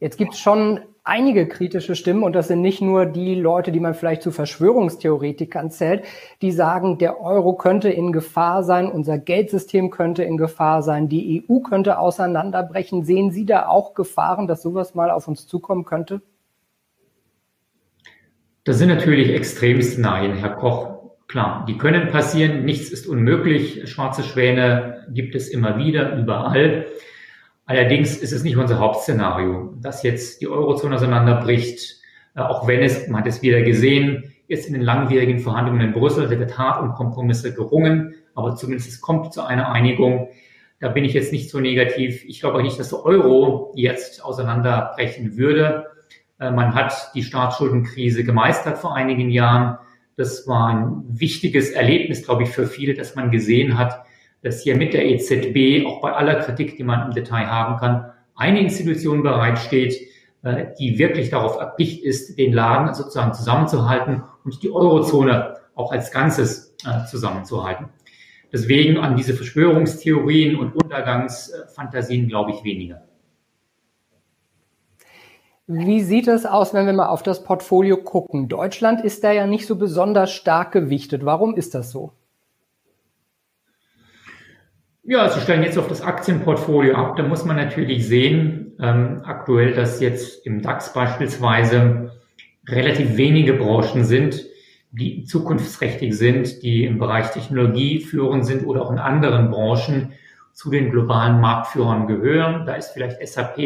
Jetzt 0.00 0.18
gibt 0.18 0.34
es 0.34 0.40
schon 0.40 0.80
einige 1.06 1.46
kritische 1.46 1.94
Stimmen 1.94 2.24
und 2.24 2.34
das 2.34 2.48
sind 2.48 2.60
nicht 2.60 2.82
nur 2.82 3.06
die 3.06 3.34
Leute, 3.34 3.70
die 3.70 3.80
man 3.80 3.94
vielleicht 3.94 4.22
zu 4.22 4.32
Verschwörungstheoretikern 4.32 5.70
zählt, 5.70 6.04
die 6.42 6.50
sagen, 6.50 6.98
der 6.98 7.20
Euro 7.20 7.54
könnte 7.54 7.88
in 7.88 8.12
Gefahr 8.12 8.64
sein, 8.64 8.90
unser 8.90 9.16
Geldsystem 9.16 9.90
könnte 9.90 10.24
in 10.24 10.36
Gefahr 10.36 10.82
sein, 10.82 11.08
die 11.08 11.44
EU 11.48 11.60
könnte 11.60 11.98
auseinanderbrechen. 11.98 13.04
Sehen 13.04 13.30
Sie 13.30 13.46
da 13.46 13.68
auch 13.68 13.94
Gefahren, 13.94 14.48
dass 14.48 14.62
sowas 14.62 14.94
mal 14.94 15.10
auf 15.10 15.28
uns 15.28 15.46
zukommen 15.46 15.84
könnte? 15.84 16.22
Das 18.64 18.78
sind 18.78 18.88
natürlich 18.88 19.32
Extremszenarien, 19.32 20.34
Herr 20.34 20.56
Koch. 20.56 20.96
Klar, 21.28 21.64
die 21.68 21.78
können 21.78 22.08
passieren, 22.08 22.64
nichts 22.64 22.90
ist 22.90 23.06
unmöglich. 23.06 23.88
Schwarze 23.88 24.24
Schwäne 24.24 25.06
gibt 25.10 25.36
es 25.36 25.48
immer 25.48 25.78
wieder, 25.78 26.16
überall. 26.16 26.86
Allerdings 27.66 28.16
ist 28.16 28.32
es 28.32 28.44
nicht 28.44 28.56
unser 28.56 28.78
Hauptszenario, 28.78 29.74
dass 29.80 30.04
jetzt 30.04 30.40
die 30.40 30.46
Eurozone 30.46 30.94
auseinanderbricht, 30.94 31.96
äh, 32.36 32.40
auch 32.40 32.68
wenn 32.68 32.80
es, 32.80 33.08
man 33.08 33.20
hat 33.20 33.26
es 33.26 33.42
wieder 33.42 33.62
gesehen, 33.62 34.32
jetzt 34.46 34.68
in 34.68 34.74
den 34.74 34.82
langwierigen 34.82 35.40
Verhandlungen 35.40 35.80
in 35.80 35.92
Brüssel 35.92 36.30
wird 36.30 36.56
hart 36.56 36.80
um 36.80 36.94
Kompromisse 36.94 37.52
gerungen, 37.52 38.14
aber 38.36 38.54
zumindest 38.54 38.88
es 38.88 39.00
kommt 39.00 39.34
zu 39.34 39.42
einer 39.42 39.72
Einigung. 39.72 40.28
Da 40.78 40.88
bin 40.90 41.04
ich 41.04 41.14
jetzt 41.14 41.32
nicht 41.32 41.50
so 41.50 41.58
negativ. 41.58 42.24
Ich 42.26 42.40
glaube 42.40 42.58
auch 42.58 42.62
nicht, 42.62 42.78
dass 42.78 42.90
der 42.90 43.04
Euro 43.04 43.72
jetzt 43.74 44.24
auseinanderbrechen 44.24 45.36
würde. 45.36 45.86
Äh, 46.38 46.52
man 46.52 46.72
hat 46.72 47.10
die 47.16 47.24
Staatsschuldenkrise 47.24 48.22
gemeistert 48.22 48.78
vor 48.78 48.94
einigen 48.94 49.28
Jahren. 49.28 49.78
Das 50.16 50.46
war 50.46 50.68
ein 50.68 51.02
wichtiges 51.08 51.72
Erlebnis, 51.72 52.24
glaube 52.24 52.44
ich, 52.44 52.50
für 52.50 52.68
viele, 52.68 52.94
dass 52.94 53.16
man 53.16 53.32
gesehen 53.32 53.76
hat, 53.76 54.06
dass 54.46 54.62
hier 54.62 54.76
mit 54.76 54.94
der 54.94 55.04
EZB, 55.04 55.84
auch 55.86 56.00
bei 56.00 56.12
aller 56.12 56.36
Kritik, 56.36 56.76
die 56.76 56.84
man 56.84 57.08
im 57.08 57.12
Detail 57.12 57.48
haben 57.48 57.78
kann, 57.78 58.12
eine 58.36 58.60
Institution 58.60 59.24
bereitsteht, 59.24 60.00
äh, 60.44 60.66
die 60.78 61.00
wirklich 61.00 61.30
darauf 61.30 61.58
erpicht 61.58 62.04
ist, 62.04 62.38
den 62.38 62.52
Laden 62.52 62.94
sozusagen 62.94 63.34
zusammenzuhalten 63.34 64.22
und 64.44 64.62
die 64.62 64.70
Eurozone 64.70 65.56
auch 65.74 65.90
als 65.90 66.12
Ganzes 66.12 66.76
äh, 66.86 67.04
zusammenzuhalten. 67.06 67.88
Deswegen 68.52 68.98
an 68.98 69.16
diese 69.16 69.34
Verschwörungstheorien 69.34 70.54
und 70.54 70.76
Untergangsfantasien 70.76 72.28
glaube 72.28 72.52
ich 72.52 72.62
weniger. 72.62 73.02
Wie 75.66 76.02
sieht 76.02 76.28
es 76.28 76.46
aus, 76.46 76.72
wenn 76.72 76.86
wir 76.86 76.92
mal 76.92 77.08
auf 77.08 77.24
das 77.24 77.42
Portfolio 77.42 77.96
gucken? 77.96 78.46
Deutschland 78.46 79.04
ist 79.04 79.24
da 79.24 79.32
ja 79.32 79.48
nicht 79.48 79.66
so 79.66 79.74
besonders 79.74 80.30
stark 80.30 80.70
gewichtet. 80.70 81.24
Warum 81.24 81.56
ist 81.56 81.74
das 81.74 81.90
so? 81.90 82.12
Ja, 85.08 85.22
also 85.22 85.38
stellen 85.38 85.62
jetzt 85.62 85.78
auf 85.78 85.86
das 85.86 86.02
Aktienportfolio 86.02 86.96
ab. 86.96 87.16
Da 87.16 87.22
muss 87.22 87.44
man 87.44 87.54
natürlich 87.54 88.08
sehen, 88.08 88.72
ähm, 88.80 89.22
aktuell, 89.24 89.72
dass 89.72 90.00
jetzt 90.00 90.44
im 90.44 90.62
DAX 90.62 90.92
beispielsweise 90.92 92.10
relativ 92.68 93.16
wenige 93.16 93.52
Branchen 93.52 94.04
sind, 94.04 94.44
die 94.90 95.22
zukunftsträchtig 95.22 96.12
sind, 96.12 96.60
die 96.64 96.84
im 96.84 96.98
Bereich 96.98 97.30
Technologie 97.30 98.00
führend 98.00 98.44
sind 98.46 98.66
oder 98.66 98.82
auch 98.82 98.90
in 98.90 98.98
anderen 98.98 99.48
Branchen 99.50 100.12
zu 100.52 100.70
den 100.70 100.90
globalen 100.90 101.40
Marktführern 101.40 102.08
gehören. 102.08 102.66
Da 102.66 102.74
ist 102.74 102.90
vielleicht 102.90 103.24
SAP 103.24 103.58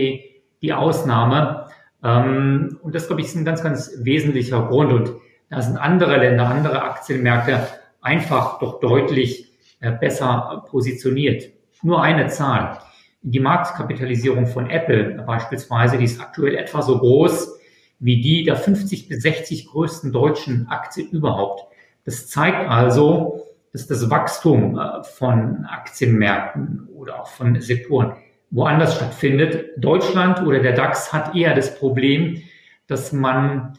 die 0.61 0.73
Ausnahme. 0.75 1.69
Ähm, 2.05 2.79
und 2.83 2.95
das, 2.95 3.07
glaube 3.07 3.23
ich, 3.23 3.29
ist 3.29 3.37
ein 3.37 3.47
ganz, 3.47 3.63
ganz 3.63 3.93
wesentlicher 4.03 4.67
Grund. 4.67 4.93
Und 4.93 5.13
da 5.49 5.63
sind 5.63 5.79
andere 5.79 6.19
Länder, 6.19 6.49
andere 6.49 6.83
Aktienmärkte 6.83 7.67
einfach 8.03 8.59
doch 8.59 8.81
deutlich 8.81 9.50
besser 9.81 10.65
positioniert. 10.69 11.51
Nur 11.83 12.03
eine 12.03 12.27
Zahl. 12.29 12.79
Die 13.23 13.41
Marktkapitalisierung 13.41 14.47
von 14.47 14.69
Apple 14.69 15.23
beispielsweise, 15.27 15.99
die 15.99 16.05
ist 16.05 16.21
aktuell 16.21 16.57
etwa 16.57 16.83
so 16.83 16.99
groß 16.99 17.59
wie 17.99 18.21
die 18.21 18.45
der 18.45 18.57
50 18.57 19.09
bis 19.09 19.23
60 19.23 19.69
größten 19.69 20.13
deutschen 20.13 20.69
Aktien 20.69 21.11
überhaupt. 21.11 21.65
Das 22.05 22.29
zeigt 22.29 22.69
also, 22.69 23.45
dass 23.73 23.87
das 23.87 24.11
Wachstum 24.11 24.79
äh, 24.79 25.05
von 25.05 25.67
Aktienmärkten 25.67 26.89
oder 26.95 27.21
auch 27.21 27.29
von 27.29 27.61
Sektoren 27.61 28.17
woanders 28.51 28.97
stattfindet. 28.97 29.71
Deutschland 29.77 30.43
oder 30.43 30.61
der 30.61 30.73
DAX 30.73 31.13
hat 31.13 31.37
eher 31.37 31.55
das 31.55 31.79
Problem, 31.79 32.43
dass 32.87 33.13
man 33.13 33.79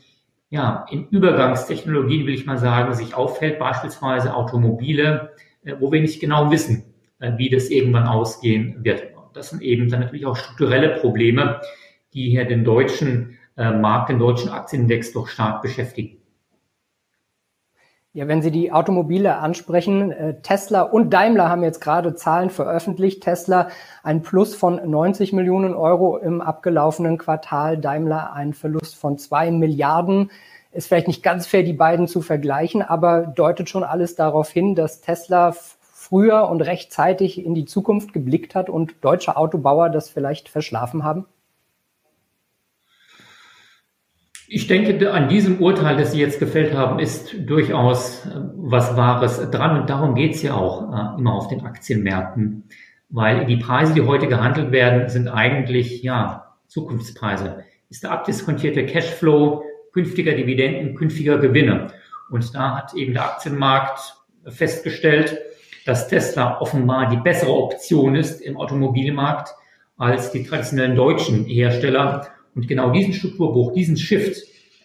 ja 0.49 0.85
in 0.89 1.07
Übergangstechnologien, 1.07 2.25
will 2.25 2.33
ich 2.33 2.45
mal 2.45 2.57
sagen, 2.57 2.93
sich 2.93 3.15
auffällt, 3.15 3.59
beispielsweise 3.59 4.33
Automobile, 4.35 5.31
äh, 5.35 5.50
wo 5.79 5.91
wir 5.91 6.01
nicht 6.01 6.19
genau 6.19 6.51
wissen, 6.51 6.83
äh, 7.19 7.31
wie 7.37 7.49
das 7.49 7.69
irgendwann 7.69 8.07
ausgehen 8.07 8.83
wird. 8.83 9.03
Das 9.33 9.49
sind 9.49 9.61
eben 9.61 9.89
dann 9.89 10.01
natürlich 10.01 10.25
auch 10.25 10.35
strukturelle 10.35 10.99
Probleme, 10.99 11.61
die 12.13 12.29
hier 12.29 12.45
den 12.45 12.63
deutschen 12.63 13.37
äh, 13.57 13.71
Markt, 13.71 14.09
den 14.09 14.19
deutschen 14.19 14.49
Aktienindex 14.49 15.13
doch 15.13 15.27
stark 15.27 15.61
beschäftigen. 15.61 16.17
Ja, 18.13 18.27
wenn 18.27 18.41
Sie 18.41 18.51
die 18.51 18.73
Automobile 18.73 19.37
ansprechen, 19.37 20.11
äh, 20.11 20.41
Tesla 20.41 20.81
und 20.81 21.11
Daimler 21.11 21.47
haben 21.47 21.63
jetzt 21.63 21.79
gerade 21.79 22.13
Zahlen 22.13 22.49
veröffentlicht. 22.49 23.23
Tesla 23.23 23.69
ein 24.03 24.21
Plus 24.21 24.53
von 24.53 24.81
90 24.89 25.31
Millionen 25.31 25.73
Euro 25.73 26.17
im 26.17 26.41
abgelaufenen 26.41 27.17
Quartal, 27.17 27.77
Daimler 27.77 28.33
ein 28.33 28.53
Verlust 28.53 28.97
von 28.97 29.17
zwei 29.17 29.49
Milliarden. 29.49 30.29
Ist 30.73 30.87
vielleicht 30.87 31.07
nicht 31.07 31.23
ganz 31.23 31.47
fair, 31.47 31.63
die 31.63 31.73
beiden 31.73 32.07
zu 32.07 32.21
vergleichen, 32.21 32.81
aber 32.81 33.27
deutet 33.27 33.69
schon 33.69 33.83
alles 33.83 34.15
darauf 34.15 34.49
hin, 34.49 34.73
dass 34.75 35.01
Tesla 35.01 35.53
früher 36.11 36.49
und 36.49 36.61
rechtzeitig 36.61 37.43
in 37.43 37.55
die 37.55 37.65
Zukunft 37.65 38.13
geblickt 38.13 38.55
hat 38.55 38.69
und 38.69 38.95
deutsche 39.01 39.37
Autobauer 39.37 39.89
das 39.89 40.09
vielleicht 40.09 40.49
verschlafen 40.49 41.03
haben? 41.03 41.25
Ich 44.53 44.67
denke, 44.67 45.13
an 45.13 45.29
diesem 45.29 45.61
Urteil, 45.61 45.95
das 45.95 46.11
Sie 46.11 46.19
jetzt 46.19 46.39
gefällt 46.39 46.73
haben, 46.73 46.99
ist 46.99 47.33
durchaus 47.47 48.25
äh, 48.25 48.31
was 48.55 48.97
Wahres 48.97 49.49
dran. 49.49 49.79
Und 49.79 49.89
darum 49.89 50.13
geht 50.13 50.35
es 50.35 50.41
ja 50.41 50.55
auch 50.55 50.81
äh, 50.91 51.19
immer 51.19 51.35
auf 51.35 51.47
den 51.47 51.61
Aktienmärkten. 51.61 52.65
Weil 53.07 53.45
die 53.45 53.55
Preise, 53.55 53.93
die 53.93 54.01
heute 54.01 54.27
gehandelt 54.27 54.73
werden, 54.73 55.07
sind 55.07 55.29
eigentlich, 55.29 56.03
ja, 56.03 56.57
Zukunftspreise. 56.67 57.63
Ist 57.89 58.03
der 58.03 58.11
abdiskontierte 58.11 58.85
Cashflow 58.85 59.63
künftiger 59.93 60.33
Dividenden, 60.33 60.95
künftiger 60.95 61.37
Gewinne. 61.37 61.87
Und 62.29 62.55
da 62.55 62.77
hat 62.77 62.93
eben 62.93 63.13
der 63.13 63.25
Aktienmarkt 63.25 64.15
festgestellt, 64.47 65.37
dass 65.85 66.07
Tesla 66.07 66.59
offenbar 66.61 67.09
die 67.09 67.17
bessere 67.17 67.51
Option 67.51 68.15
ist 68.15 68.41
im 68.41 68.57
Automobilmarkt 68.57 69.49
als 69.97 70.31
die 70.31 70.43
traditionellen 70.43 70.95
deutschen 70.95 71.45
Hersteller. 71.45 72.27
Und 72.55 72.67
genau 72.67 72.91
diesen 72.91 73.13
Strukturbruch, 73.13 73.73
diesen 73.73 73.97
Shift 73.97 74.43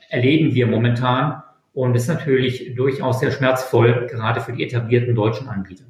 erleben 0.08 0.54
wir 0.54 0.66
momentan 0.66 1.42
und 1.74 1.94
ist 1.94 2.08
natürlich 2.08 2.74
durchaus 2.74 3.20
sehr 3.20 3.30
schmerzvoll, 3.30 4.06
gerade 4.10 4.40
für 4.40 4.52
die 4.52 4.64
etablierten 4.64 5.14
deutschen 5.14 5.48
Anbieter. 5.48 5.84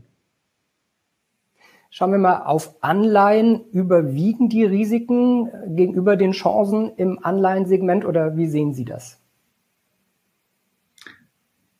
Schauen 1.99 2.13
wir 2.13 2.19
mal 2.19 2.43
auf 2.43 2.75
Anleihen. 2.83 3.71
Überwiegen 3.73 4.51
die 4.51 4.65
Risiken 4.65 5.51
gegenüber 5.75 6.17
den 6.17 6.33
Chancen 6.33 6.93
im 6.99 7.19
Anleihensegment 7.23 8.05
oder 8.05 8.37
wie 8.37 8.49
sehen 8.49 8.75
Sie 8.75 8.85
das? 8.85 9.19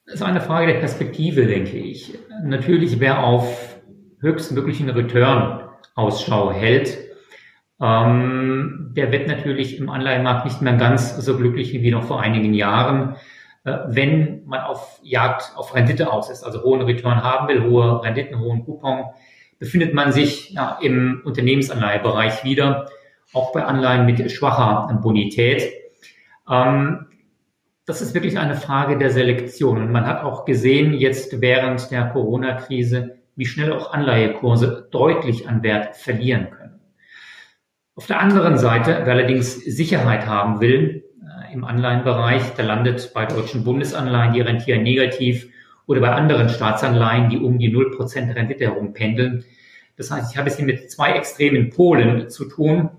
Das 0.07 0.15
ist 0.15 0.23
eine 0.23 0.41
Frage 0.41 0.73
der 0.73 0.81
Perspektive, 0.81 1.45
denke 1.45 1.77
ich. 1.77 2.19
Natürlich, 2.43 2.99
wer 2.99 3.25
auf 3.25 3.79
höchstmöglichen 4.21 4.89
Return 4.89 5.69
Ausschau 5.95 6.51
hält, 6.51 6.97
ähm, 7.79 8.95
der 8.97 9.13
wird 9.13 9.29
natürlich 9.29 9.79
im 9.79 9.91
Anleihenmarkt 9.91 10.47
nicht 10.47 10.63
mehr 10.63 10.79
ganz 10.79 11.15
so 11.15 11.37
glücklich 11.37 11.75
wie 11.75 11.91
noch 11.91 12.05
vor 12.05 12.23
einigen 12.23 12.55
Jahren. 12.55 13.17
äh, 13.65 13.81
wenn 13.89 14.47
man 14.47 14.61
auf 14.61 14.99
Jagd 15.03 15.53
auf 15.57 15.75
Rendite 15.75 16.11
aus 16.11 16.31
ist, 16.31 16.43
also 16.43 16.63
hohen 16.63 16.81
Return 16.81 17.23
haben 17.23 17.49
will, 17.49 17.65
hohe 17.65 18.03
Renditen, 18.03 18.39
hohen 18.39 18.65
Coupon, 18.65 19.11
befindet 19.59 19.95
man 19.95 20.13
sich 20.13 20.51
ja, 20.51 20.79
im 20.83 21.23
Unternehmensanleihebereich 21.25 22.45
wieder, 22.45 22.89
auch 23.33 23.53
bei 23.53 23.65
Anleihen 23.65 24.07
mit 24.07 24.31
schwacher 24.31 24.99
Bonität. 25.03 25.73
Ähm, 26.51 27.07
das 27.85 28.03
ist 28.03 28.15
wirklich 28.15 28.39
eine 28.39 28.57
Frage 28.57 28.99
der 28.99 29.11
Selektion. 29.11 29.83
Und 29.83 29.93
man 29.93 30.07
hat 30.07 30.23
auch 30.23 30.45
gesehen, 30.45 30.93
jetzt 30.95 31.41
während 31.41 31.91
der 31.91 32.07
Corona-Krise, 32.07 33.19
wie 33.37 33.47
schnell 33.47 33.73
auch 33.73 33.93
Anleihekurse 33.93 34.89
deutlich 34.91 35.49
an 35.49 35.63
Wert 35.63 35.97
verlieren 35.97 36.51
können. 36.51 36.81
Auf 37.95 38.07
der 38.07 38.21
anderen 38.21 38.59
Seite, 38.59 39.03
wer 39.05 39.15
allerdings 39.15 39.55
Sicherheit 39.55 40.27
haben 40.27 40.61
will, 40.61 41.05
im 41.53 41.65
Anleihenbereich. 41.65 42.55
Da 42.57 42.63
landet 42.63 43.13
bei 43.15 43.27
deutschen 43.27 43.65
Bundesanleihen, 43.65 44.33
die 44.35 44.41
rentieren 44.41 44.83
negativ 44.83 45.49
oder 45.87 46.01
bei 46.01 46.13
anderen 46.13 46.49
Staatsanleihen, 46.49 47.31
die 47.31 47.39
um 47.39 47.59
die 47.59 47.75
0% 47.75 48.35
Rendite 48.35 48.65
herum 48.65 48.93
pendeln. 48.93 49.45
Das 49.97 50.11
heißt, 50.11 50.33
ich 50.33 50.39
habe 50.39 50.49
es 50.49 50.57
hier 50.57 50.67
mit 50.67 50.91
zwei 50.91 51.13
extremen 51.13 51.71
Polen 51.71 52.29
zu 52.29 52.47
tun. 52.47 52.91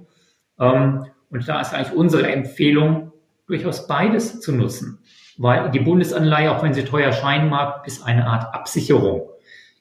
Ähm, 0.60 1.06
und 1.30 1.48
da 1.48 1.62
ist 1.62 1.74
eigentlich 1.74 1.96
unsere 1.96 2.32
Empfehlung, 2.32 3.12
durchaus 3.46 3.88
beides 3.88 4.42
zu 4.42 4.52
nutzen. 4.52 5.00
Weil 5.38 5.72
die 5.72 5.80
Bundesanleihe, 5.80 6.52
auch 6.52 6.64
wenn 6.64 6.74
sie 6.74 6.84
teuer 6.84 7.12
scheinen 7.12 7.50
mag, 7.50 7.86
ist 7.88 8.06
eine 8.06 8.28
Art 8.28 8.54
Absicherung. 8.54 9.30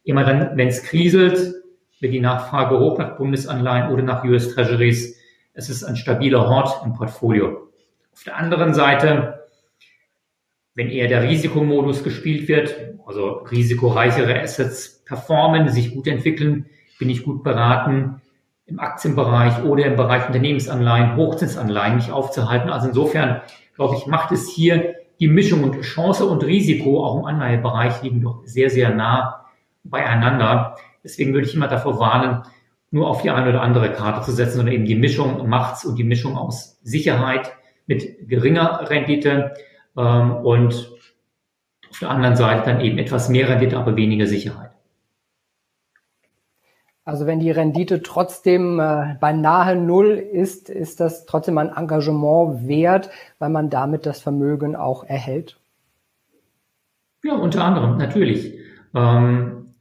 Immer 0.04 0.24
dann, 0.24 0.56
wenn 0.56 0.68
es 0.68 0.82
kriselt, 0.82 1.54
wird 2.00 2.12
die 2.12 2.20
Nachfrage 2.20 2.78
hoch 2.78 2.98
nach 2.98 3.16
Bundesanleihen 3.16 3.92
oder 3.92 4.02
nach 4.02 4.22
US 4.24 4.54
Treasuries. 4.54 5.18
Es 5.54 5.70
ist 5.70 5.82
ein 5.82 5.96
stabiler 5.96 6.48
Hort 6.48 6.84
im 6.84 6.92
Portfolio. 6.92 7.70
Auf 8.12 8.22
der 8.24 8.36
anderen 8.36 8.74
Seite, 8.74 9.35
wenn 10.76 10.90
eher 10.90 11.08
der 11.08 11.22
Risikomodus 11.22 12.04
gespielt 12.04 12.46
wird, 12.48 12.76
also 13.06 13.44
risikoreichere 13.50 14.40
Assets 14.40 15.02
performen, 15.04 15.68
sich 15.70 15.94
gut 15.94 16.06
entwickeln, 16.06 16.66
bin 16.98 17.10
ich 17.10 17.24
gut 17.24 17.42
beraten, 17.42 18.20
im 18.66 18.78
Aktienbereich 18.78 19.64
oder 19.64 19.86
im 19.86 19.96
Bereich 19.96 20.26
Unternehmensanleihen, 20.26 21.16
Hochzinsanleihen 21.16 21.96
mich 21.96 22.12
aufzuhalten. 22.12 22.68
Also 22.68 22.88
insofern, 22.88 23.40
glaube 23.74 23.96
ich, 23.96 24.06
macht 24.06 24.32
es 24.32 24.50
hier 24.50 24.96
die 25.18 25.28
Mischung 25.28 25.64
und 25.64 25.80
Chance 25.80 26.26
und 26.26 26.44
Risiko 26.44 27.04
auch 27.04 27.18
im 27.18 27.24
Anleihebereich 27.24 28.02
liegen 28.02 28.20
doch 28.20 28.42
sehr, 28.44 28.68
sehr 28.68 28.90
nah 28.94 29.46
beieinander. 29.82 30.76
Deswegen 31.02 31.32
würde 31.32 31.46
ich 31.46 31.54
immer 31.54 31.68
davor 31.68 31.98
warnen, 31.98 32.42
nur 32.90 33.08
auf 33.08 33.22
die 33.22 33.30
eine 33.30 33.48
oder 33.48 33.62
andere 33.62 33.92
Karte 33.92 34.26
zu 34.26 34.32
setzen, 34.32 34.56
sondern 34.56 34.74
eben 34.74 34.84
die 34.84 34.94
Mischung 34.94 35.48
macht's 35.48 35.84
und 35.86 35.96
die 35.96 36.04
Mischung 36.04 36.36
aus 36.36 36.78
Sicherheit, 36.82 37.52
mit 37.86 38.28
geringer 38.28 38.90
Rendite 38.90 39.54
ähm, 39.96 40.36
und 40.36 40.92
auf 41.90 41.98
der 42.00 42.10
anderen 42.10 42.36
Seite 42.36 42.70
dann 42.70 42.80
eben 42.80 42.98
etwas 42.98 43.28
mehr 43.28 43.48
Rendite, 43.48 43.76
aber 43.76 43.96
weniger 43.96 44.26
Sicherheit. 44.26 44.70
Also 47.04 47.26
wenn 47.26 47.38
die 47.38 47.52
Rendite 47.52 48.02
trotzdem 48.02 48.80
äh, 48.80 49.14
beinahe 49.20 49.76
null 49.76 50.10
ist, 50.10 50.68
ist 50.68 50.98
das 50.98 51.24
trotzdem 51.24 51.56
ein 51.58 51.68
Engagement 51.68 52.66
wert, 52.66 53.10
weil 53.38 53.48
man 53.48 53.70
damit 53.70 54.06
das 54.06 54.20
Vermögen 54.20 54.74
auch 54.74 55.04
erhält? 55.04 55.56
Ja, 57.22 57.34
unter 57.34 57.64
anderem, 57.64 57.96
natürlich. 57.96 58.58
Ähm, 58.92 59.74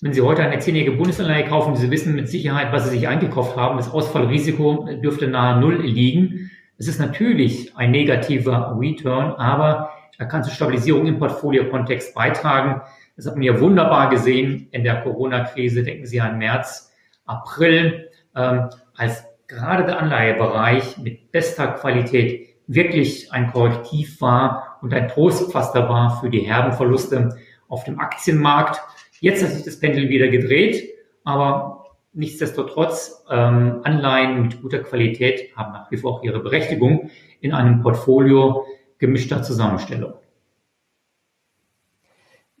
wenn 0.00 0.14
Sie 0.14 0.22
heute 0.22 0.42
eine 0.42 0.58
zehnjährige 0.58 0.96
Bundesanleihe 0.96 1.44
kaufen, 1.44 1.76
Sie 1.76 1.90
wissen 1.90 2.14
mit 2.14 2.30
Sicherheit, 2.30 2.72
was 2.72 2.84
Sie 2.84 2.96
sich 2.96 3.06
eingekauft 3.06 3.56
haben, 3.56 3.76
das 3.76 3.92
Ausfallrisiko 3.92 4.88
dürfte 5.02 5.28
nahe 5.28 5.60
Null 5.60 5.82
liegen. 5.82 6.49
Es 6.80 6.88
ist 6.88 6.98
natürlich 6.98 7.76
ein 7.76 7.90
negativer 7.90 8.74
Return, 8.80 9.32
aber 9.32 9.90
er 10.16 10.24
kann 10.24 10.42
zur 10.42 10.54
Stabilisierung 10.54 11.06
im 11.06 11.18
Portfolio-Kontext 11.18 12.14
beitragen. 12.14 12.80
Das 13.16 13.26
hat 13.26 13.34
man 13.34 13.42
ja 13.42 13.60
wunderbar 13.60 14.08
gesehen 14.08 14.66
in 14.70 14.82
der 14.82 15.02
Corona-Krise. 15.02 15.82
Denken 15.82 16.06
Sie 16.06 16.22
an 16.22 16.38
März, 16.38 16.90
April, 17.26 18.08
ähm, 18.34 18.70
als 18.96 19.26
gerade 19.46 19.84
der 19.84 19.98
Anleihebereich 19.98 20.96
mit 20.96 21.30
bester 21.32 21.66
Qualität 21.68 22.48
wirklich 22.66 23.30
ein 23.30 23.52
Korrektiv 23.52 24.18
war 24.22 24.78
und 24.80 24.94
ein 24.94 25.08
Trostpflaster 25.08 25.86
war 25.86 26.18
für 26.18 26.30
die 26.30 26.40
herben 26.40 26.72
Verluste 26.72 27.36
auf 27.68 27.84
dem 27.84 28.00
Aktienmarkt. 28.00 28.80
Jetzt 29.20 29.44
hat 29.44 29.50
sich 29.50 29.64
das 29.64 29.78
Pendel 29.78 30.08
wieder 30.08 30.28
gedreht, 30.28 30.88
aber 31.24 31.79
Nichtsdestotrotz, 32.12 33.24
ähm, 33.30 33.80
Anleihen 33.84 34.42
mit 34.42 34.60
guter 34.60 34.80
Qualität 34.80 35.56
haben 35.56 35.72
nach 35.72 35.90
wie 35.90 35.96
vor 35.96 36.14
auch 36.16 36.22
ihre 36.24 36.40
Berechtigung 36.40 37.10
in 37.40 37.52
einem 37.52 37.82
Portfolio 37.82 38.66
gemischter 38.98 39.42
Zusammenstellung. 39.42 40.14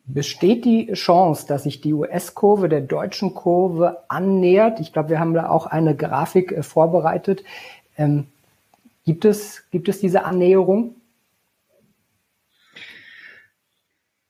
Besteht 0.04 0.64
die 0.64 0.92
Chance, 0.92 1.46
dass 1.46 1.64
sich 1.64 1.80
die 1.80 1.92
US-Kurve 1.92 2.68
der 2.68 2.80
deutschen 2.80 3.34
Kurve 3.34 4.04
annähert? 4.08 4.80
Ich 4.80 4.92
glaube, 4.92 5.10
wir 5.10 5.20
haben 5.20 5.34
da 5.34 5.48
auch 5.48 5.66
eine 5.66 5.96
Grafik 5.96 6.52
äh, 6.52 6.62
vorbereitet. 6.62 7.44
Ähm, 7.96 8.26
gibt, 9.04 9.24
es, 9.24 9.68
gibt 9.70 9.88
es 9.88 10.00
diese 10.00 10.24
Annäherung? 10.24 10.96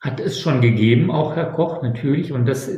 Hat 0.00 0.18
es 0.18 0.40
schon 0.40 0.62
gegeben, 0.62 1.11
auch 1.11 1.37
Herr 1.37 1.52
Koch, 1.52 1.83
natürlich. 1.83 2.33
Und 2.33 2.46
das 2.46 2.70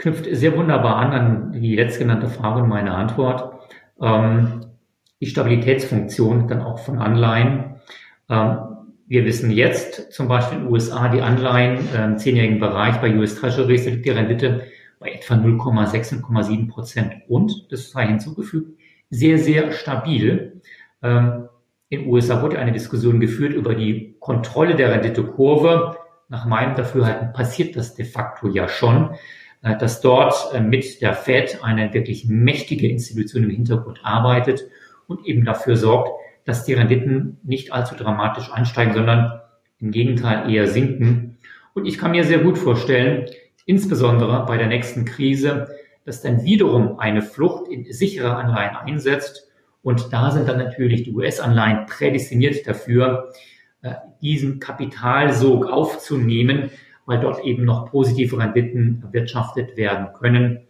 knüpft 0.00 0.26
sehr 0.32 0.56
wunderbar 0.56 0.96
an 0.96 1.12
an 1.12 1.52
die 1.52 1.76
letztgenannte 1.76 2.28
Frage 2.28 2.62
und 2.62 2.68
meine 2.68 2.94
Antwort. 2.94 3.68
Ähm, 4.00 4.66
die 5.20 5.26
Stabilitätsfunktion 5.26 6.48
dann 6.48 6.62
auch 6.62 6.78
von 6.78 6.98
Anleihen. 6.98 7.76
Ähm, 8.30 8.58
wir 9.06 9.24
wissen 9.26 9.50
jetzt 9.50 10.12
zum 10.12 10.26
Beispiel 10.26 10.58
in 10.58 10.64
den 10.64 10.72
USA 10.72 11.08
die 11.08 11.20
Anleihen 11.20 11.80
im 11.94 12.16
zehnjährigen 12.16 12.60
Bereich 12.60 12.96
bei 13.00 13.14
US 13.16 13.34
Treasuries 13.34 13.84
liegt 13.84 14.06
die 14.06 14.10
Rendite 14.10 14.62
bei 15.00 15.10
etwa 15.10 15.34
0,6, 15.34 16.22
0,7 16.22 16.68
Prozent. 16.68 17.14
Und, 17.28 17.70
das 17.70 17.90
sei 17.90 18.06
hinzugefügt, 18.06 18.78
sehr, 19.10 19.38
sehr 19.38 19.72
stabil. 19.72 20.62
Ähm, 21.02 21.48
in 21.90 22.02
den 22.02 22.08
USA 22.08 22.40
wurde 22.40 22.58
eine 22.58 22.72
Diskussion 22.72 23.20
geführt 23.20 23.52
über 23.52 23.74
die 23.74 24.16
Kontrolle 24.18 24.76
der 24.76 24.92
Renditekurve. 24.92 25.96
Nach 26.28 26.46
meinem 26.46 26.74
Dafürhalten 26.76 27.32
passiert 27.34 27.76
das 27.76 27.96
de 27.96 28.06
facto 28.06 28.48
ja 28.48 28.68
schon. 28.68 29.10
Äh, 29.62 29.76
dass 29.76 30.00
dort 30.00 30.54
äh, 30.54 30.60
mit 30.60 31.02
der 31.02 31.14
Fed 31.14 31.58
eine 31.62 31.92
wirklich 31.92 32.26
mächtige 32.26 32.88
Institution 32.88 33.44
im 33.44 33.50
Hintergrund 33.50 34.00
arbeitet 34.02 34.64
und 35.06 35.26
eben 35.26 35.44
dafür 35.44 35.76
sorgt, 35.76 36.10
dass 36.46 36.64
die 36.64 36.72
Renditen 36.72 37.38
nicht 37.42 37.72
allzu 37.72 37.94
dramatisch 37.94 38.50
ansteigen, 38.50 38.94
sondern 38.94 39.40
im 39.78 39.90
Gegenteil 39.90 40.50
eher 40.50 40.66
sinken. 40.66 41.38
Und 41.74 41.86
ich 41.86 41.98
kann 41.98 42.12
mir 42.12 42.24
sehr 42.24 42.38
gut 42.38 42.56
vorstellen, 42.56 43.26
insbesondere 43.66 44.46
bei 44.46 44.56
der 44.56 44.66
nächsten 44.66 45.04
Krise, 45.04 45.68
dass 46.06 46.22
dann 46.22 46.42
wiederum 46.42 46.98
eine 46.98 47.20
Flucht 47.20 47.70
in 47.70 47.84
sichere 47.92 48.36
Anleihen 48.36 48.76
einsetzt. 48.76 49.48
Und 49.82 50.12
da 50.12 50.30
sind 50.30 50.48
dann 50.48 50.58
natürlich 50.58 51.02
die 51.04 51.12
US-Anleihen 51.12 51.86
prädestiniert 51.86 52.66
dafür, 52.66 53.32
äh, 53.82 53.92
diesen 54.22 54.58
Kapitalsog 54.58 55.66
aufzunehmen, 55.66 56.70
weil 57.06 57.20
dort 57.20 57.44
eben 57.44 57.64
noch 57.64 57.90
positive 57.90 58.38
Renditen 58.38 59.02
erwirtschaftet 59.04 59.76
werden 59.76 60.08
können. 60.18 60.60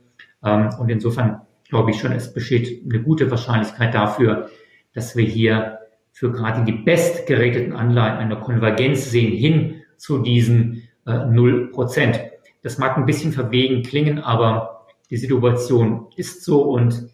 Ähm, 0.45 0.71
und 0.79 0.89
insofern 0.89 1.43
glaube 1.69 1.91
ich 1.91 2.01
schon, 2.01 2.13
es 2.13 2.33
besteht 2.33 2.83
eine 2.85 3.03
gute 3.03 3.31
Wahrscheinlichkeit 3.31 3.95
dafür, 3.95 4.51
dass 4.93 5.17
wir 5.17 5.25
hier 5.25 5.79
für 6.13 6.33
gerade 6.33 6.65
die 6.65 6.73
bestgerateten 6.73 7.73
Anleihen 7.73 8.19
eine 8.19 8.37
Konvergenz 8.37 9.11
sehen 9.11 9.33
hin 9.33 9.83
zu 9.97 10.19
diesen 10.19 10.89
äh, 11.07 11.27
null 11.27 11.71
Prozent. 11.71 12.21
Das 12.63 12.79
mag 12.79 12.97
ein 12.97 13.07
bisschen 13.07 13.33
verwegen 13.33 13.83
klingen, 13.83 14.19
aber 14.19 14.87
die 15.11 15.17
Situation 15.17 16.07
ist 16.17 16.45
so 16.45 16.63
und 16.63 17.09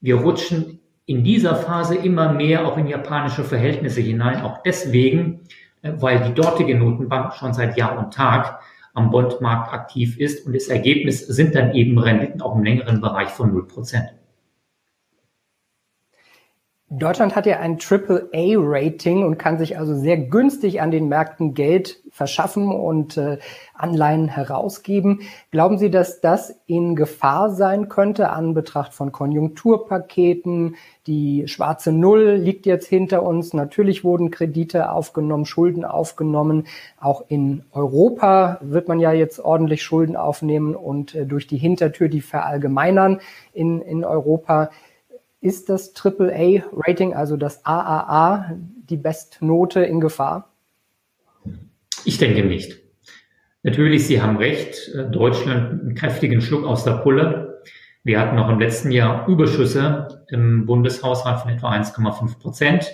wir 0.00 0.16
rutschen 0.16 0.80
in 1.06 1.22
dieser 1.22 1.54
Phase 1.54 1.94
immer 1.94 2.32
mehr 2.32 2.66
auch 2.66 2.76
in 2.76 2.86
japanische 2.86 3.44
Verhältnisse 3.44 4.00
hinein, 4.00 4.42
auch 4.42 4.62
deswegen, 4.62 5.40
weil 5.82 6.20
die 6.20 6.34
dortige 6.34 6.76
Notenbank 6.76 7.34
schon 7.34 7.54
seit 7.54 7.76
Jahr 7.76 7.98
und 7.98 8.12
Tag 8.12 8.60
am 8.94 9.10
Bondmarkt 9.10 9.72
aktiv 9.72 10.18
ist 10.18 10.46
und 10.46 10.54
das 10.54 10.68
Ergebnis 10.68 11.26
sind 11.26 11.54
dann 11.54 11.74
eben 11.74 11.98
Renditen 11.98 12.40
auch 12.40 12.56
im 12.56 12.64
längeren 12.64 13.00
Bereich 13.00 13.28
von 13.28 13.52
0 13.52 13.66
Prozent. 13.66 14.14
Deutschland 16.88 17.34
hat 17.34 17.46
ja 17.46 17.58
ein 17.58 17.78
AAA-Rating 17.80 19.24
und 19.24 19.38
kann 19.38 19.58
sich 19.58 19.76
also 19.76 19.96
sehr 19.96 20.18
günstig 20.18 20.80
an 20.80 20.92
den 20.92 21.08
Märkten 21.08 21.52
Geld 21.52 22.00
verschaffen 22.12 22.68
und 22.68 23.16
äh, 23.16 23.38
Anleihen 23.74 24.28
herausgeben. 24.28 25.22
Glauben 25.50 25.78
Sie, 25.78 25.90
dass 25.90 26.20
das 26.20 26.54
in 26.66 26.94
Gefahr 26.94 27.50
sein 27.50 27.88
könnte 27.88 28.30
an 28.30 28.54
Betracht 28.54 28.94
von 28.94 29.10
Konjunkturpaketen? 29.10 30.76
Die 31.08 31.48
schwarze 31.48 31.90
Null 31.90 32.36
liegt 32.36 32.66
jetzt 32.66 32.86
hinter 32.86 33.24
uns. 33.24 33.52
Natürlich 33.52 34.04
wurden 34.04 34.30
Kredite 34.30 34.92
aufgenommen, 34.92 35.44
Schulden 35.44 35.84
aufgenommen. 35.84 36.68
Auch 37.00 37.24
in 37.26 37.64
Europa 37.72 38.58
wird 38.60 38.86
man 38.86 39.00
ja 39.00 39.10
jetzt 39.12 39.40
ordentlich 39.40 39.82
Schulden 39.82 40.14
aufnehmen 40.14 40.76
und 40.76 41.16
äh, 41.16 41.26
durch 41.26 41.48
die 41.48 41.58
Hintertür 41.58 42.08
die 42.08 42.20
verallgemeinern 42.20 43.20
in, 43.52 43.82
in 43.82 44.04
Europa. 44.04 44.70
Ist 45.46 45.68
das 45.68 45.94
AAA-Rating, 45.94 47.14
also 47.14 47.36
das 47.36 47.64
AAA, 47.64 48.56
die 48.90 48.96
Bestnote 48.96 49.78
in 49.78 50.00
Gefahr? 50.00 50.52
Ich 52.04 52.18
denke 52.18 52.42
nicht. 52.44 52.80
Natürlich, 53.62 54.08
Sie 54.08 54.20
haben 54.20 54.38
recht, 54.38 54.90
äh, 54.92 55.08
Deutschland 55.08 55.82
einen 55.82 55.94
kräftigen 55.94 56.40
Schluck 56.40 56.66
aus 56.66 56.82
der 56.82 56.94
Pulle. 56.94 57.62
Wir 58.02 58.18
hatten 58.18 58.34
noch 58.34 58.48
im 58.48 58.58
letzten 58.58 58.90
Jahr 58.90 59.28
Überschüsse 59.28 60.24
im 60.30 60.66
Bundeshaushalt 60.66 61.38
von 61.38 61.52
etwa 61.52 61.70
1,5 61.70 62.40
Prozent. 62.40 62.90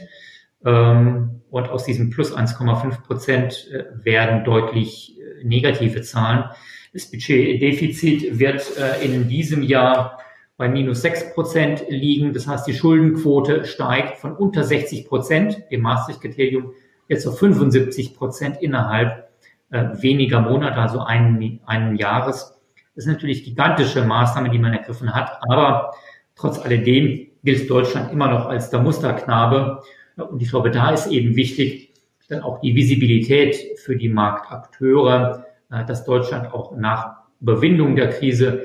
Ähm, 0.62 1.40
und 1.48 1.70
aus 1.70 1.86
diesem 1.86 2.10
plus 2.10 2.36
1,5 2.36 3.00
Prozent 3.00 3.66
äh, 3.72 3.84
werden 4.04 4.44
deutlich 4.44 5.18
äh, 5.18 5.42
negative 5.42 6.02
Zahlen. 6.02 6.44
Das 6.92 7.10
Budgetdefizit 7.10 8.38
wird 8.38 8.70
in 9.02 9.26
diesem 9.26 9.62
Jahr 9.62 10.18
bei 10.62 10.68
minus 10.68 11.02
6 11.02 11.34
Prozent 11.34 11.82
liegen. 11.88 12.32
Das 12.32 12.46
heißt, 12.46 12.68
die 12.68 12.72
Schuldenquote 12.72 13.64
steigt 13.64 14.18
von 14.18 14.36
unter 14.36 14.62
60 14.62 15.08
Prozent, 15.08 15.64
dem 15.72 15.80
Maastricht-Kriterium, 15.80 16.70
jetzt 17.08 17.26
auf 17.26 17.36
75 17.40 18.14
Prozent 18.14 18.62
innerhalb 18.62 19.28
äh, 19.70 19.86
weniger 19.94 20.40
Monate, 20.40 20.76
also 20.76 21.00
einen, 21.00 21.58
einen 21.66 21.96
Jahres. 21.96 22.60
Das 22.94 23.06
ist 23.06 23.10
natürlich 23.10 23.42
gigantische 23.42 24.04
Maßnahme, 24.04 24.50
die 24.50 24.60
man 24.60 24.72
ergriffen 24.72 25.12
hat. 25.12 25.32
Aber 25.48 25.94
trotz 26.36 26.60
alledem 26.60 27.26
gilt 27.42 27.68
Deutschland 27.68 28.12
immer 28.12 28.28
noch 28.28 28.46
als 28.46 28.70
der 28.70 28.82
Musterknabe. 28.82 29.82
Und 30.14 30.40
ich 30.40 30.50
glaube, 30.50 30.70
da 30.70 30.92
ist 30.92 31.08
eben 31.08 31.34
wichtig, 31.34 31.92
dann 32.28 32.42
auch 32.42 32.60
die 32.60 32.76
Visibilität 32.76 33.80
für 33.80 33.96
die 33.96 34.08
Marktakteure, 34.08 35.44
äh, 35.72 35.84
dass 35.86 36.04
Deutschland 36.04 36.54
auch 36.54 36.76
nach 36.76 37.16
Überwindung 37.40 37.96
der 37.96 38.10
Krise 38.10 38.62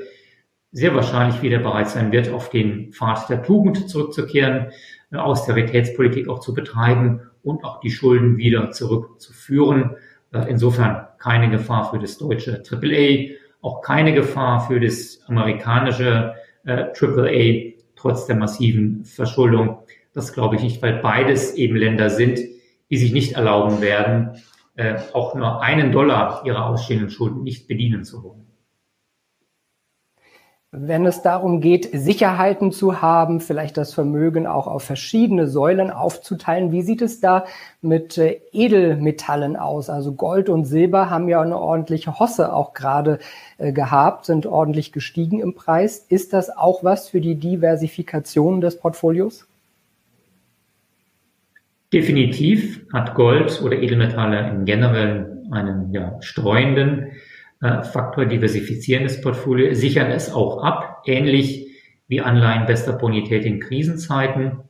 sehr 0.72 0.94
wahrscheinlich 0.94 1.42
wieder 1.42 1.58
bereit 1.58 1.88
sein 1.88 2.12
wird, 2.12 2.30
auf 2.30 2.50
den 2.50 2.92
Pfad 2.92 3.28
der 3.30 3.42
Tugend 3.42 3.88
zurückzukehren, 3.88 4.70
Austeritätspolitik 5.12 6.28
auch 6.28 6.40
zu 6.40 6.52
betreiben 6.52 7.22
und 7.42 7.64
auch 7.64 7.80
die 7.80 7.90
Schulden 7.90 8.36
wieder 8.36 8.70
zurückzuführen. 8.70 9.96
Äh, 10.32 10.50
insofern 10.50 11.06
keine 11.18 11.50
Gefahr 11.50 11.90
für 11.90 11.98
das 11.98 12.18
deutsche 12.18 12.62
AAA, 12.70 13.36
auch 13.62 13.80
keine 13.80 14.12
Gefahr 14.12 14.66
für 14.66 14.78
das 14.78 15.20
amerikanische 15.26 16.34
äh, 16.64 16.86
AAA, 16.94 17.72
trotz 17.96 18.26
der 18.26 18.36
massiven 18.36 19.04
Verschuldung. 19.04 19.78
Das 20.12 20.32
glaube 20.34 20.56
ich 20.56 20.62
nicht, 20.62 20.82
weil 20.82 21.00
beides 21.00 21.54
eben 21.54 21.76
Länder 21.76 22.10
sind, 22.10 22.38
die 22.90 22.96
sich 22.98 23.12
nicht 23.12 23.32
erlauben 23.32 23.80
werden, 23.80 24.42
äh, 24.76 24.96
auch 25.14 25.34
nur 25.34 25.62
einen 25.62 25.90
Dollar 25.90 26.42
ihrer 26.44 26.66
ausstehenden 26.66 27.10
Schulden 27.10 27.42
nicht 27.42 27.66
bedienen 27.66 28.04
zu 28.04 28.22
wollen 28.22 28.47
wenn 30.70 31.06
es 31.06 31.22
darum 31.22 31.62
geht, 31.62 31.88
Sicherheiten 31.94 32.72
zu 32.72 33.00
haben, 33.00 33.40
vielleicht 33.40 33.78
das 33.78 33.94
Vermögen 33.94 34.46
auch 34.46 34.66
auf 34.66 34.82
verschiedene 34.82 35.48
Säulen 35.48 35.90
aufzuteilen. 35.90 36.72
Wie 36.72 36.82
sieht 36.82 37.00
es 37.00 37.20
da 37.20 37.46
mit 37.80 38.18
äh, 38.18 38.40
Edelmetallen 38.52 39.56
aus? 39.56 39.88
Also 39.88 40.12
Gold 40.12 40.50
und 40.50 40.66
Silber 40.66 41.08
haben 41.08 41.28
ja 41.28 41.40
eine 41.40 41.58
ordentliche 41.58 42.18
Hosse 42.18 42.52
auch 42.52 42.74
gerade 42.74 43.18
äh, 43.56 43.72
gehabt, 43.72 44.26
sind 44.26 44.44
ordentlich 44.44 44.92
gestiegen 44.92 45.40
im 45.40 45.54
Preis. 45.54 46.04
Ist 46.10 46.34
das 46.34 46.54
auch 46.54 46.84
was 46.84 47.08
für 47.08 47.22
die 47.22 47.36
Diversifikation 47.36 48.60
des 48.60 48.78
Portfolios? 48.78 49.46
Definitiv 51.94 52.84
hat 52.92 53.14
Gold 53.14 53.62
oder 53.62 53.78
Edelmetalle 53.78 54.50
im 54.50 54.66
Generellen 54.66 55.50
einen 55.50 55.90
ja, 55.94 56.20
streuenden 56.20 57.12
Faktor 57.60 58.26
diversifizierendes 58.26 59.20
Portfolio, 59.20 59.74
sichern 59.74 60.10
es 60.10 60.32
auch 60.32 60.62
ab, 60.62 61.02
ähnlich 61.06 61.66
wie 62.06 62.20
Anleihen 62.20 62.66
bester 62.66 62.92
Bonität 62.92 63.44
in 63.44 63.58
Krisenzeiten. 63.58 64.60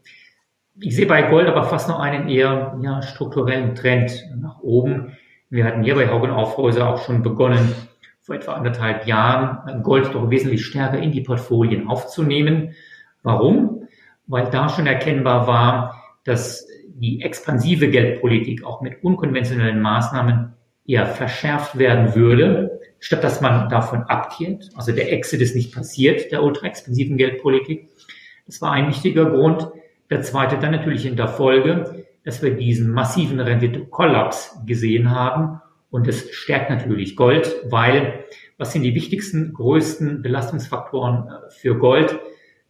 Ich 0.80 0.96
sehe 0.96 1.06
bei 1.06 1.22
Gold 1.22 1.48
aber 1.48 1.64
fast 1.64 1.88
noch 1.88 2.00
einen 2.00 2.28
eher 2.28 2.78
ja, 2.82 3.02
strukturellen 3.02 3.74
Trend 3.74 4.24
nach 4.40 4.60
oben. 4.60 5.16
Wir 5.50 5.64
hatten 5.64 5.82
hier 5.82 5.96
bei 5.96 6.08
Haugen 6.08 6.30
Aufhäuser 6.30 6.88
auch 6.88 7.04
schon 7.04 7.22
begonnen, 7.22 7.74
vor 8.20 8.36
etwa 8.36 8.52
anderthalb 8.52 9.06
Jahren 9.06 9.82
Gold 9.82 10.14
doch 10.14 10.30
wesentlich 10.30 10.64
stärker 10.64 10.98
in 10.98 11.12
die 11.12 11.22
Portfolien 11.22 11.88
aufzunehmen. 11.88 12.74
Warum? 13.22 13.88
Weil 14.26 14.50
da 14.50 14.68
schon 14.68 14.86
erkennbar 14.86 15.46
war, 15.46 16.02
dass 16.24 16.66
die 16.86 17.22
expansive 17.22 17.88
Geldpolitik 17.88 18.64
auch 18.64 18.80
mit 18.80 19.02
unkonventionellen 19.02 19.80
Maßnahmen 19.80 20.54
eher 20.88 21.06
verschärft 21.06 21.78
werden 21.78 22.16
würde, 22.16 22.80
statt 22.98 23.22
dass 23.22 23.40
man 23.40 23.68
davon 23.68 24.02
abkehrt. 24.04 24.70
Also 24.74 24.90
der 24.90 25.12
Exit 25.12 25.40
ist 25.40 25.54
nicht 25.54 25.72
passiert, 25.72 26.32
der 26.32 26.42
ultra-expensiven 26.42 27.16
Geldpolitik. 27.16 27.88
Das 28.46 28.60
war 28.60 28.72
ein 28.72 28.88
wichtiger 28.88 29.26
Grund. 29.26 29.68
Der 30.10 30.22
zweite 30.22 30.58
dann 30.58 30.72
natürlich 30.72 31.04
in 31.04 31.16
der 31.16 31.28
Folge, 31.28 32.06
dass 32.24 32.42
wir 32.42 32.54
diesen 32.54 32.90
massiven 32.90 33.38
Rendite-Kollaps 33.38 34.62
gesehen 34.66 35.10
haben. 35.10 35.60
Und 35.90 36.08
das 36.08 36.30
stärkt 36.30 36.70
natürlich 36.70 37.14
Gold, 37.14 37.54
weil 37.66 38.24
was 38.56 38.72
sind 38.72 38.82
die 38.82 38.94
wichtigsten, 38.94 39.52
größten 39.52 40.22
Belastungsfaktoren 40.22 41.28
äh, 41.28 41.50
für 41.50 41.78
Gold? 41.78 42.18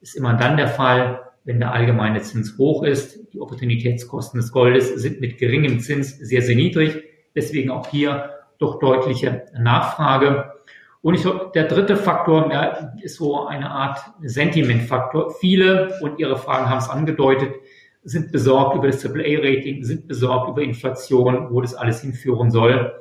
Ist 0.00 0.16
immer 0.16 0.34
dann 0.34 0.56
der 0.56 0.68
Fall, 0.68 1.22
wenn 1.44 1.60
der 1.60 1.72
allgemeine 1.72 2.20
Zins 2.20 2.58
hoch 2.58 2.82
ist. 2.82 3.32
Die 3.32 3.40
Opportunitätskosten 3.40 4.40
des 4.40 4.52
Goldes 4.52 4.94
sind 4.94 5.20
mit 5.20 5.38
geringem 5.38 5.80
Zins 5.80 6.18
sehr, 6.18 6.42
sehr 6.42 6.56
niedrig. 6.56 7.07
Deswegen 7.34 7.70
auch 7.70 7.86
hier 7.88 8.30
doch 8.58 8.78
deutliche 8.78 9.46
Nachfrage. 9.58 10.52
Und 11.00 11.14
ich 11.14 11.26
der 11.54 11.64
dritte 11.64 11.96
Faktor 11.96 12.50
ja, 12.52 12.92
ist 13.00 13.16
so 13.16 13.46
eine 13.46 13.70
Art 13.70 13.98
Sentimentfaktor. 14.20 15.30
Viele, 15.40 15.96
und 16.00 16.18
Ihre 16.18 16.36
Fragen 16.36 16.68
haben 16.68 16.78
es 16.78 16.90
angedeutet, 16.90 17.54
sind 18.02 18.32
besorgt 18.32 18.76
über 18.76 18.88
das 18.88 19.04
AAA-Rating, 19.04 19.84
sind 19.84 20.08
besorgt 20.08 20.50
über 20.50 20.62
Inflation, 20.62 21.48
wo 21.50 21.60
das 21.60 21.74
alles 21.74 22.00
hinführen 22.00 22.50
soll. 22.50 23.00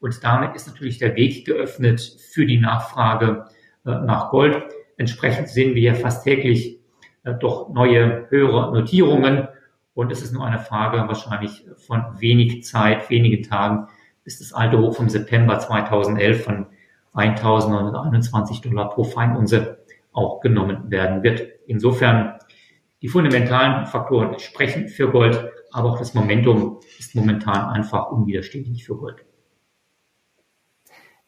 Und 0.00 0.22
damit 0.24 0.54
ist 0.54 0.66
natürlich 0.66 0.98
der 0.98 1.14
Weg 1.16 1.46
geöffnet 1.46 2.00
für 2.00 2.46
die 2.46 2.58
Nachfrage 2.58 3.46
äh, 3.84 3.90
nach 3.90 4.30
Gold. 4.30 4.64
Entsprechend 4.96 5.48
sehen 5.48 5.74
wir 5.74 5.82
ja 5.82 5.94
fast 5.94 6.24
täglich 6.24 6.80
äh, 7.24 7.34
doch 7.34 7.72
neue, 7.72 8.26
höhere 8.30 8.72
Notierungen. 8.72 9.48
Und 9.96 10.12
es 10.12 10.20
ist 10.20 10.34
nur 10.34 10.44
eine 10.44 10.58
Frage 10.58 10.98
wahrscheinlich 11.08 11.64
von 11.78 12.04
wenig 12.18 12.64
Zeit, 12.64 13.08
wenigen 13.08 13.42
Tagen, 13.42 13.88
bis 14.24 14.38
das 14.38 14.52
alte 14.52 14.78
Hoch 14.78 14.94
vom 14.94 15.08
September 15.08 15.58
2011 15.58 16.44
von 16.44 16.66
1.921 17.14 18.62
Dollar 18.62 18.90
pro 18.90 19.04
Feinunze 19.04 19.78
auch 20.12 20.40
genommen 20.40 20.90
werden 20.90 21.22
wird. 21.22 21.48
Insofern 21.66 22.34
die 23.00 23.08
fundamentalen 23.08 23.86
Faktoren 23.86 24.38
sprechen 24.38 24.88
für 24.88 25.10
Gold, 25.10 25.48
aber 25.72 25.92
auch 25.92 25.98
das 25.98 26.12
Momentum 26.12 26.80
ist 26.98 27.14
momentan 27.14 27.70
einfach 27.70 28.10
unwiderstehlich 28.10 28.84
für 28.84 28.96
Gold. 28.96 29.24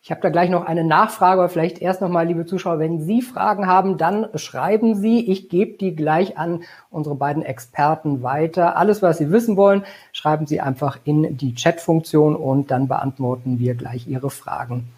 Ich 0.08 0.10
habe 0.10 0.22
da 0.22 0.30
gleich 0.30 0.48
noch 0.48 0.64
eine 0.64 0.84
Nachfrage, 0.84 1.38
aber 1.38 1.50
vielleicht 1.50 1.82
erst 1.82 2.00
nochmal, 2.00 2.26
liebe 2.26 2.46
Zuschauer, 2.46 2.78
wenn 2.78 2.98
Sie 2.98 3.20
Fragen 3.20 3.66
haben, 3.66 3.98
dann 3.98 4.26
schreiben 4.36 4.94
Sie. 4.94 5.30
Ich 5.30 5.50
gebe 5.50 5.76
die 5.76 5.94
gleich 5.94 6.38
an 6.38 6.62
unsere 6.88 7.14
beiden 7.14 7.42
Experten 7.42 8.22
weiter. 8.22 8.78
Alles, 8.78 9.02
was 9.02 9.18
Sie 9.18 9.30
wissen 9.30 9.58
wollen, 9.58 9.84
schreiben 10.12 10.46
Sie 10.46 10.62
einfach 10.62 10.98
in 11.04 11.36
die 11.36 11.54
Chat-Funktion 11.54 12.36
und 12.36 12.70
dann 12.70 12.88
beantworten 12.88 13.58
wir 13.58 13.74
gleich 13.74 14.08
Ihre 14.08 14.30
Fragen. 14.30 14.88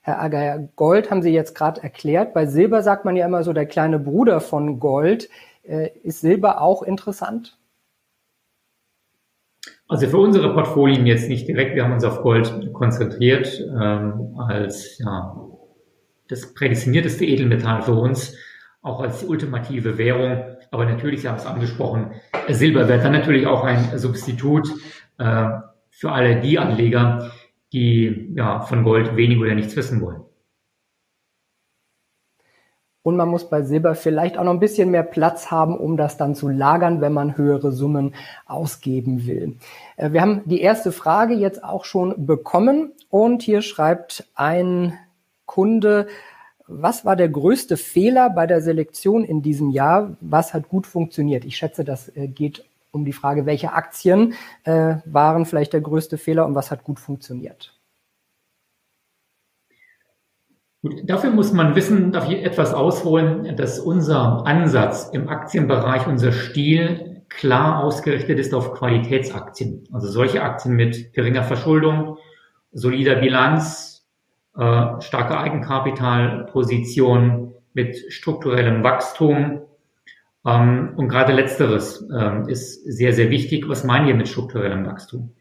Herr 0.00 0.20
Ager, 0.20 0.68
Gold 0.74 1.12
haben 1.12 1.22
Sie 1.22 1.30
jetzt 1.30 1.54
gerade 1.54 1.80
erklärt. 1.80 2.34
Bei 2.34 2.46
Silber 2.46 2.82
sagt 2.82 3.04
man 3.04 3.14
ja 3.14 3.26
immer 3.26 3.44
so 3.44 3.52
der 3.52 3.66
kleine 3.66 4.00
Bruder 4.00 4.40
von 4.40 4.80
Gold. 4.80 5.28
Äh, 5.62 5.90
ist 6.02 6.20
Silber 6.20 6.60
auch 6.62 6.82
interessant? 6.82 7.57
Also 9.88 10.06
für 10.06 10.18
unsere 10.18 10.52
Portfolien 10.52 11.06
jetzt 11.06 11.30
nicht 11.30 11.48
direkt. 11.48 11.74
Wir 11.74 11.84
haben 11.84 11.94
uns 11.94 12.04
auf 12.04 12.20
Gold 12.20 12.74
konzentriert 12.74 13.58
ähm, 13.74 14.36
als 14.36 14.98
ja, 14.98 15.34
das 16.28 16.52
prädestinierteste 16.52 17.24
Edelmetall 17.24 17.80
für 17.80 17.94
uns, 17.94 18.36
auch 18.82 19.00
als 19.00 19.24
ultimative 19.24 19.96
Währung. 19.96 20.44
Aber 20.70 20.84
natürlich, 20.84 21.22
Sie 21.22 21.28
haben 21.28 21.36
es 21.36 21.46
angesprochen, 21.46 22.12
Silber 22.48 22.86
wird 22.86 23.02
dann 23.02 23.12
natürlich 23.12 23.46
auch 23.46 23.64
ein 23.64 23.98
Substitut 23.98 24.68
äh, 25.16 25.48
für 25.88 26.12
alle 26.12 26.40
die 26.40 26.58
Anleger, 26.58 27.30
die 27.72 28.32
ja 28.36 28.60
von 28.60 28.84
Gold 28.84 29.16
wenig 29.16 29.38
oder 29.38 29.54
nichts 29.54 29.74
wissen 29.74 30.02
wollen. 30.02 30.20
Und 33.02 33.16
man 33.16 33.28
muss 33.28 33.48
bei 33.48 33.62
Silber 33.62 33.94
vielleicht 33.94 34.36
auch 34.36 34.44
noch 34.44 34.52
ein 34.52 34.60
bisschen 34.60 34.90
mehr 34.90 35.02
Platz 35.02 35.50
haben, 35.50 35.78
um 35.78 35.96
das 35.96 36.16
dann 36.16 36.34
zu 36.34 36.48
lagern, 36.48 37.00
wenn 37.00 37.12
man 37.12 37.36
höhere 37.36 37.72
Summen 37.72 38.14
ausgeben 38.46 39.26
will. 39.26 39.56
Äh, 39.96 40.12
wir 40.12 40.20
haben 40.20 40.42
die 40.46 40.60
erste 40.60 40.92
Frage 40.92 41.34
jetzt 41.34 41.64
auch 41.64 41.84
schon 41.84 42.26
bekommen 42.26 42.92
und 43.10 43.42
hier 43.42 43.62
schreibt 43.62 44.28
ein 44.34 44.98
Kunde, 45.46 46.08
was 46.66 47.04
war 47.06 47.16
der 47.16 47.30
größte 47.30 47.78
Fehler 47.78 48.28
bei 48.28 48.46
der 48.46 48.60
Selektion 48.60 49.24
in 49.24 49.40
diesem 49.40 49.70
Jahr? 49.70 50.16
Was 50.20 50.52
hat 50.52 50.68
gut 50.68 50.86
funktioniert? 50.86 51.46
Ich 51.46 51.56
schätze, 51.56 51.82
das 51.82 52.14
äh, 52.14 52.28
geht 52.28 52.64
um 52.90 53.04
die 53.04 53.12
Frage, 53.12 53.46
welche 53.46 53.72
Aktien 53.72 54.34
äh, 54.64 54.96
waren 55.04 55.46
vielleicht 55.46 55.72
der 55.72 55.80
größte 55.80 56.18
Fehler 56.18 56.46
und 56.46 56.54
was 56.54 56.70
hat 56.70 56.84
gut 56.84 57.00
funktioniert? 57.00 57.77
Gut, 60.88 61.02
dafür 61.04 61.30
muss 61.30 61.52
man 61.52 61.76
wissen, 61.76 62.12
darf 62.12 62.30
ich 62.30 62.42
etwas 62.42 62.72
ausholen, 62.72 63.54
dass 63.56 63.78
unser 63.78 64.46
Ansatz 64.46 65.10
im 65.12 65.28
Aktienbereich, 65.28 66.06
unser 66.06 66.32
Stil 66.32 67.24
klar 67.28 67.84
ausgerichtet 67.84 68.38
ist 68.38 68.54
auf 68.54 68.72
Qualitätsaktien. 68.72 69.84
Also 69.92 70.08
solche 70.08 70.42
Aktien 70.42 70.76
mit 70.76 71.12
geringer 71.12 71.42
Verschuldung, 71.42 72.16
solider 72.72 73.16
Bilanz, 73.16 74.08
äh, 74.56 74.86
starke 75.00 75.38
Eigenkapitalposition 75.38 77.52
mit 77.74 78.10
strukturellem 78.10 78.82
Wachstum. 78.82 79.60
Ähm, 80.46 80.94
und 80.96 81.10
gerade 81.10 81.34
letzteres 81.34 82.08
ähm, 82.18 82.48
ist 82.48 82.82
sehr, 82.84 83.12
sehr 83.12 83.28
wichtig. 83.28 83.68
Was 83.68 83.84
meinen 83.84 84.06
wir 84.06 84.14
mit 84.14 84.28
strukturellem 84.28 84.86
Wachstum? 84.86 85.34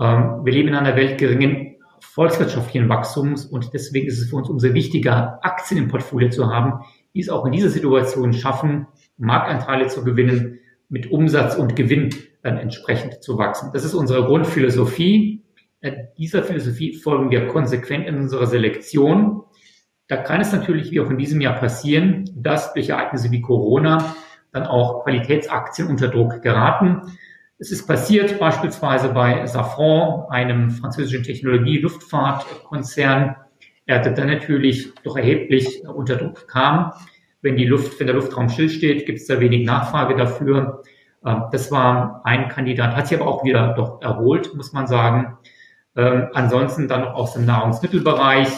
Ähm, 0.00 0.44
wir 0.44 0.52
leben 0.52 0.70
in 0.70 0.74
einer 0.74 0.96
Welt 0.96 1.18
geringen 1.18 1.71
volkswirtschaftlichen 2.02 2.88
Wachstums 2.88 3.46
und 3.46 3.72
deswegen 3.72 4.06
ist 4.06 4.20
es 4.20 4.28
für 4.28 4.36
uns 4.36 4.48
umso 4.48 4.74
wichtiger, 4.74 5.38
Aktien 5.42 5.78
im 5.78 5.88
Portfolio 5.88 6.28
zu 6.30 6.48
haben, 6.48 6.84
die 7.14 7.20
es 7.20 7.28
auch 7.28 7.46
in 7.46 7.52
dieser 7.52 7.70
Situation 7.70 8.32
schaffen, 8.32 8.86
Marktanteile 9.16 9.86
zu 9.88 10.04
gewinnen, 10.04 10.58
mit 10.88 11.10
Umsatz 11.10 11.54
und 11.54 11.74
Gewinn 11.74 12.10
dann 12.42 12.58
entsprechend 12.58 13.22
zu 13.22 13.38
wachsen. 13.38 13.70
Das 13.72 13.84
ist 13.84 13.94
unsere 13.94 14.24
Grundphilosophie. 14.24 15.42
Äh, 15.80 15.92
dieser 16.18 16.42
Philosophie 16.42 16.94
folgen 16.94 17.30
wir 17.30 17.48
konsequent 17.48 18.06
in 18.06 18.16
unserer 18.16 18.46
Selektion. 18.46 19.42
Da 20.08 20.16
kann 20.18 20.40
es 20.40 20.52
natürlich 20.52 20.90
wie 20.90 21.00
auch 21.00 21.08
in 21.08 21.16
diesem 21.16 21.40
Jahr 21.40 21.54
passieren, 21.54 22.30
dass 22.36 22.74
durch 22.74 22.90
Ereignisse 22.90 23.30
wie 23.30 23.40
Corona 23.40 24.14
dann 24.52 24.64
auch 24.64 25.04
Qualitätsaktien 25.04 25.88
unter 25.88 26.08
Druck 26.08 26.42
geraten. 26.42 27.00
Es 27.62 27.70
ist 27.70 27.86
passiert 27.86 28.38
beispielsweise 28.40 29.10
bei 29.10 29.46
Safran, 29.46 30.24
einem 30.30 30.72
französischen 30.72 31.22
Technologie-Luftfahrtkonzern, 31.22 33.36
er 33.86 34.00
dann 34.00 34.26
natürlich 34.26 34.92
doch 35.04 35.16
erheblich 35.16 35.84
unter 35.86 36.16
Druck 36.16 36.48
kam. 36.48 36.92
Wenn 37.40 37.56
die 37.56 37.66
Luft, 37.66 38.00
wenn 38.00 38.08
der 38.08 38.16
Luftraum 38.16 38.48
stillsteht, 38.48 39.06
gibt 39.06 39.20
es 39.20 39.28
da 39.28 39.38
wenig 39.38 39.64
Nachfrage 39.64 40.16
dafür. 40.16 40.82
Ähm, 41.24 41.44
das 41.52 41.70
war 41.70 42.22
ein 42.24 42.48
Kandidat, 42.48 42.96
hat 42.96 43.06
sich 43.06 43.20
aber 43.20 43.30
auch 43.30 43.44
wieder 43.44 43.74
doch 43.74 44.02
erholt, 44.02 44.56
muss 44.56 44.72
man 44.72 44.88
sagen. 44.88 45.38
Ähm, 45.94 46.30
ansonsten 46.32 46.88
dann 46.88 47.02
noch 47.02 47.14
aus 47.14 47.34
dem 47.34 47.44
Nahrungsmittelbereich. 47.44 48.48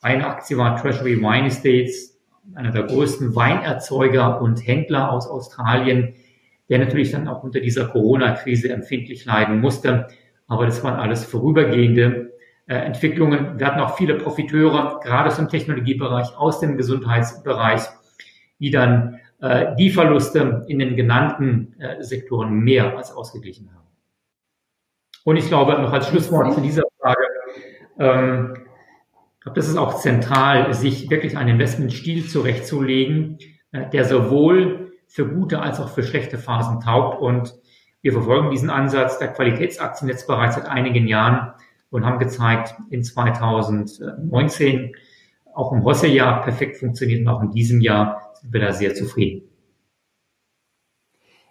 Eine 0.00 0.26
Aktie 0.26 0.56
war 0.56 0.80
Treasury 0.80 1.20
Wine 1.20 1.48
Estates, 1.48 2.18
einer 2.54 2.70
der 2.70 2.84
größten 2.84 3.36
Weinerzeuger 3.36 4.40
und 4.40 4.66
Händler 4.66 5.12
aus 5.12 5.28
Australien, 5.28 6.14
der 6.68 6.78
natürlich 6.78 7.12
dann 7.12 7.28
auch 7.28 7.42
unter 7.42 7.60
dieser 7.60 7.86
Corona-Krise 7.86 8.70
empfindlich 8.70 9.24
leiden 9.24 9.60
musste. 9.60 10.08
Aber 10.46 10.66
das 10.66 10.82
waren 10.84 10.98
alles 10.98 11.24
vorübergehende 11.24 12.32
äh, 12.66 12.74
Entwicklungen. 12.74 13.58
Wir 13.58 13.66
hatten 13.66 13.80
auch 13.80 13.96
viele 13.96 14.14
Profiteure, 14.14 15.00
gerade 15.02 15.28
aus 15.28 15.36
dem 15.36 15.48
Technologiebereich, 15.48 16.36
aus 16.36 16.60
dem 16.60 16.76
Gesundheitsbereich, 16.76 17.82
die 18.58 18.70
dann 18.70 19.20
äh, 19.40 19.74
die 19.76 19.90
Verluste 19.90 20.64
in 20.68 20.78
den 20.78 20.96
genannten 20.96 21.74
äh, 21.78 22.02
Sektoren 22.02 22.52
mehr 22.60 22.96
als 22.96 23.12
ausgeglichen 23.12 23.70
haben. 23.72 23.86
Und 25.24 25.36
ich 25.36 25.48
glaube, 25.48 25.72
noch 25.80 25.92
als 25.92 26.08
Schlusswort 26.08 26.54
zu 26.54 26.60
dieser 26.60 26.84
Frage, 27.00 27.22
ähm, 27.98 28.54
ich 29.34 29.40
glaube, 29.42 29.56
das 29.56 29.68
ist 29.68 29.76
auch 29.76 30.00
zentral, 30.00 30.74
sich 30.74 31.10
wirklich 31.10 31.36
einen 31.36 31.50
Investmentstil 31.50 32.26
zurechtzulegen, 32.26 33.38
äh, 33.72 33.88
der 33.90 34.04
sowohl 34.04 34.87
für 35.08 35.26
gute 35.26 35.60
als 35.60 35.80
auch 35.80 35.88
für 35.88 36.04
schlechte 36.04 36.38
Phasen 36.38 36.80
taugt. 36.80 37.20
Und 37.20 37.54
wir 38.02 38.12
verfolgen 38.12 38.50
diesen 38.50 38.70
Ansatz 38.70 39.18
der 39.18 39.28
Qualitätsaktien 39.28 40.08
jetzt 40.08 40.26
bereits 40.26 40.54
seit 40.54 40.66
einigen 40.66 41.08
Jahren 41.08 41.52
und 41.90 42.04
haben 42.04 42.18
gezeigt, 42.18 42.74
in 42.90 43.02
2019 43.02 44.94
auch 45.54 45.72
im 45.72 45.82
Hosse-Jahr 45.82 46.42
perfekt 46.42 46.76
funktioniert 46.76 47.22
und 47.22 47.28
auch 47.28 47.42
in 47.42 47.50
diesem 47.50 47.80
Jahr 47.80 48.32
sind 48.34 48.52
wir 48.52 48.60
da 48.60 48.72
sehr 48.72 48.94
zufrieden. 48.94 49.48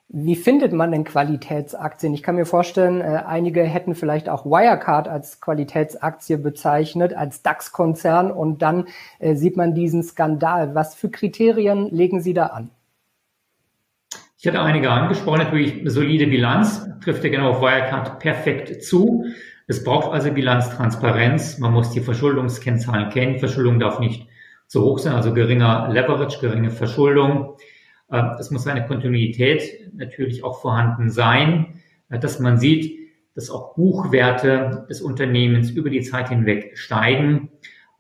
Wie 0.10 0.38
findet 0.38 0.72
man 0.72 0.92
denn 0.92 1.04
Qualitätsaktien? 1.04 2.14
Ich 2.14 2.24
kann 2.24 2.38
mir 2.38 2.46
vorstellen, 2.46 3.02
äh, 3.02 3.24
einige 3.26 3.64
hätten 3.64 3.94
vielleicht 3.94 4.30
auch 4.30 4.46
Wirecard 4.46 5.10
als 5.10 5.42
Qualitätsaktie 5.42 6.38
bezeichnet, 6.38 7.14
als 7.14 7.42
DAX-Konzern 7.42 8.32
und 8.32 8.62
dann 8.62 8.88
äh, 9.20 9.36
sieht 9.36 9.58
man 9.58 9.76
diesen 9.76 10.04
Skandal. 10.04 10.76
Was 10.76 10.96
für 10.96 11.10
Kriterien 11.10 11.90
legen 11.90 12.22
Sie 12.22 12.34
da 12.34 12.48
an? 12.48 12.70
Ich 14.40 14.46
hatte 14.48 14.62
einige 14.62 14.92
angesprochen, 14.92 15.40
natürlich 15.40 15.82
solide 15.86 16.28
Bilanz, 16.28 16.88
trifft 17.04 17.24
ja 17.24 17.32
genau 17.32 17.50
auf 17.50 17.62
Wirecard 17.62 18.20
perfekt 18.20 18.84
zu. 18.84 19.26
Es 19.66 19.84
braucht 19.84 20.14
also 20.14 20.32
Bilanztransparenz. 20.32 21.58
Man 21.58 21.74
muss 21.74 21.90
die 21.90 22.02
Verschuldungskennzahlen 22.02 23.10
kennen. 23.10 23.40
Verschuldung 23.40 23.80
darf 23.80 24.00
nicht 24.00 24.28
zu 24.68 24.84
hoch 24.84 25.00
sein, 25.00 25.14
also 25.14 25.34
geringer 25.34 25.90
Leverage, 25.92 26.40
geringe 26.40 26.70
Verschuldung. 26.70 27.56
Äh, 28.12 28.22
es 28.40 28.52
muss 28.52 28.68
eine 28.68 28.86
Kontinuität 28.86 29.92
natürlich 29.96 30.44
auch 30.44 30.62
vorhanden 30.62 31.10
sein, 31.10 31.82
äh, 32.10 32.20
dass 32.20 32.40
man 32.40 32.60
sieht, 32.60 33.10
dass 33.34 33.50
auch 33.50 33.74
Buchwerte 33.74 34.86
des 34.88 35.02
Unternehmens 35.02 35.72
über 35.72 35.90
die 35.90 36.02
Zeit 36.02 36.30
hinweg 36.30 36.78
steigen. 36.78 37.50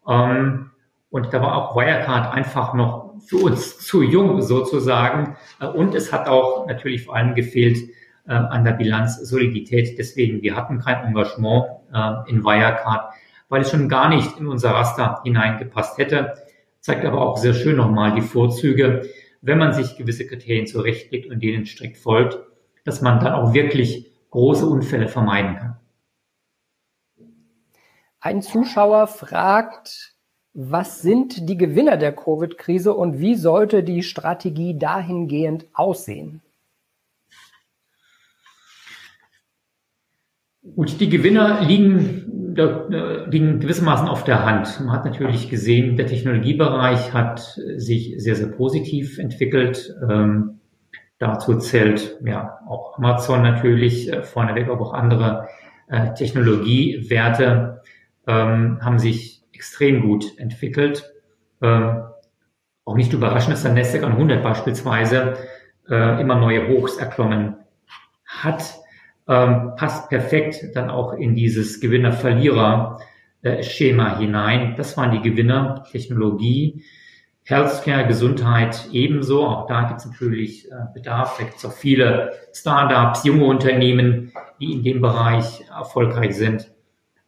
Ähm, 0.08 0.72
und 1.10 1.34
da 1.34 1.42
war 1.42 1.56
auch 1.56 1.76
Wirecard 1.76 2.32
einfach 2.32 2.76
noch 2.76 3.07
für 3.26 3.38
uns 3.38 3.80
zu 3.80 4.02
jung 4.02 4.42
sozusagen. 4.42 5.36
Äh, 5.60 5.68
und 5.68 5.96
es 5.96 6.12
hat 6.12 6.28
auch 6.28 6.68
natürlich 6.68 7.06
vor 7.06 7.16
allem 7.16 7.36
gefehlt 7.36 7.78
an 8.30 8.66
der 8.66 8.74
Bilanz 8.74 9.22
Solidität. 9.22 9.98
Deswegen, 9.98 10.42
wir 10.42 10.54
hatten 10.54 10.80
kein 10.80 11.02
Engagement 11.06 11.64
in 12.28 12.44
Wirecard, 12.44 13.14
weil 13.48 13.62
es 13.62 13.72
schon 13.72 13.88
gar 13.88 14.10
nicht 14.10 14.38
in 14.38 14.48
unser 14.48 14.72
Raster 14.72 15.22
hineingepasst 15.24 15.98
hätte 15.98 16.34
zeigt 16.88 17.04
aber 17.04 17.22
auch 17.22 17.38
sehr 17.38 17.54
schön 17.54 17.76
nochmal 17.76 18.16
die 18.16 18.22
Vorzüge, 18.22 19.10
wenn 19.42 19.58
man 19.58 19.74
sich 19.74 19.98
gewisse 19.98 20.26
Kriterien 20.26 20.68
zurechtlegt 20.68 21.30
und 21.30 21.44
denen 21.44 21.66
strikt 21.66 21.98
folgt, 21.98 22.40
dass 22.86 23.02
man 23.02 23.20
dann 23.20 23.34
auch 23.34 23.54
wirklich 23.54 24.10
große 24.30 24.66
Unfälle 24.66 25.10
vermeiden 25.10 25.58
kann. 25.58 25.78
Ein 28.22 28.42
Zuschauer 28.42 29.08
fragt, 29.08 30.16
was 30.54 31.02
sind 31.02 31.50
die 31.50 31.58
Gewinner 31.58 31.98
der 31.98 32.14
Covid-Krise 32.14 32.94
und 32.94 33.20
wie 33.20 33.36
sollte 33.36 33.84
die 33.84 34.04
Strategie 34.04 34.78
dahingehend 34.78 35.66
aussehen? 35.74 36.42
Gut, 40.76 41.00
die 41.00 41.10
Gewinner 41.10 41.62
liegen 41.62 42.28
liegen 42.58 43.60
gewissermaßen 43.60 44.08
auf 44.08 44.24
der 44.24 44.44
Hand. 44.44 44.80
Man 44.80 44.92
hat 44.92 45.06
natürlich 45.06 45.50
gesehen, 45.50 45.96
der 45.96 46.08
Technologiebereich 46.08 47.14
hat 47.14 47.40
sich 47.76 48.16
sehr, 48.18 48.36
sehr 48.36 48.48
positiv 48.48 49.20
entwickelt. 49.20 49.96
Ähm, 50.10 50.60
dazu 51.20 51.58
zählt 51.58 52.18
ja 52.26 52.60
auch 52.68 52.98
Amazon 52.98 53.44
natürlich 53.44 54.12
äh, 54.12 54.24
vorneweg, 54.24 54.70
aber 54.70 54.82
auch 54.82 54.94
andere 54.94 55.48
äh, 55.88 56.14
Technologiewerte 56.14 57.82
ähm, 58.26 58.80
haben 58.82 59.00
sich 59.00 59.37
extrem 59.58 60.02
gut 60.02 60.38
entwickelt. 60.38 61.12
Ähm, 61.62 62.04
auch 62.86 62.96
nicht 62.96 63.12
überraschend, 63.12 63.54
dass 63.54 63.64
der 63.64 63.74
Nasdaq 63.74 64.04
an 64.04 64.14
100 64.14 64.42
beispielsweise 64.42 65.38
äh, 65.90 66.22
immer 66.22 66.36
neue 66.36 66.70
Hochs 66.70 66.98
erklommen 66.98 67.58
hat 68.26 68.78
ähm, 69.28 69.74
passt 69.76 70.10
perfekt 70.10 70.66
dann 70.74 70.90
auch 70.90 71.14
in 71.14 71.36
dieses 71.36 71.80
Gewinner-Verlierer-Schema 71.82 74.18
hinein. 74.18 74.74
Das 74.78 74.98
waren 74.98 75.12
die 75.12 75.22
Gewinner, 75.22 75.84
Technologie, 75.92 76.84
Healthcare, 77.44 78.08
Gesundheit 78.08 78.88
ebenso. 78.92 79.46
Auch 79.46 79.68
da 79.68 79.84
gibt 79.84 80.00
es 80.00 80.06
natürlich 80.06 80.72
äh, 80.72 80.76
Bedarf. 80.94 81.38
Da 81.38 81.44
gibt 81.44 81.58
es 81.58 81.66
auch 81.66 81.74
viele 81.74 82.32
Startups, 82.54 83.26
junge 83.26 83.44
Unternehmen, 83.46 84.32
die 84.60 84.74
in 84.74 84.84
dem 84.84 85.02
Bereich 85.02 85.64
erfolgreich 85.70 86.36
sind. 86.36 86.72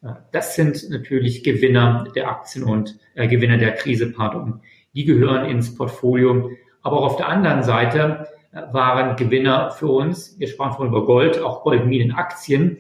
Äh, 0.02 0.14
das 0.32 0.56
sind 0.56 0.90
natürlich 0.90 1.44
Gewinner 1.44 2.08
der 2.16 2.30
Aktien 2.30 2.64
und 2.64 2.98
äh, 3.16 3.28
Gewinner 3.28 3.58
der 3.58 3.74
Krise, 3.74 4.12
pardon. 4.12 4.62
Die 4.94 5.06
gehören 5.06 5.46
ins 5.46 5.76
Portfolio. 5.76 6.52
Aber 6.82 7.00
auch 7.00 7.06
auf 7.06 7.18
der 7.18 7.28
anderen 7.28 7.64
Seite 7.64 8.28
waren 8.52 9.16
Gewinner 9.16 9.72
für 9.72 9.88
uns. 9.88 10.40
Wir 10.40 10.48
sprachen 10.48 10.74
vorhin 10.74 10.94
über 10.94 11.06
Gold, 11.06 11.42
auch 11.42 11.64
Goldminenaktien. 11.64 12.72
Und 12.72 12.80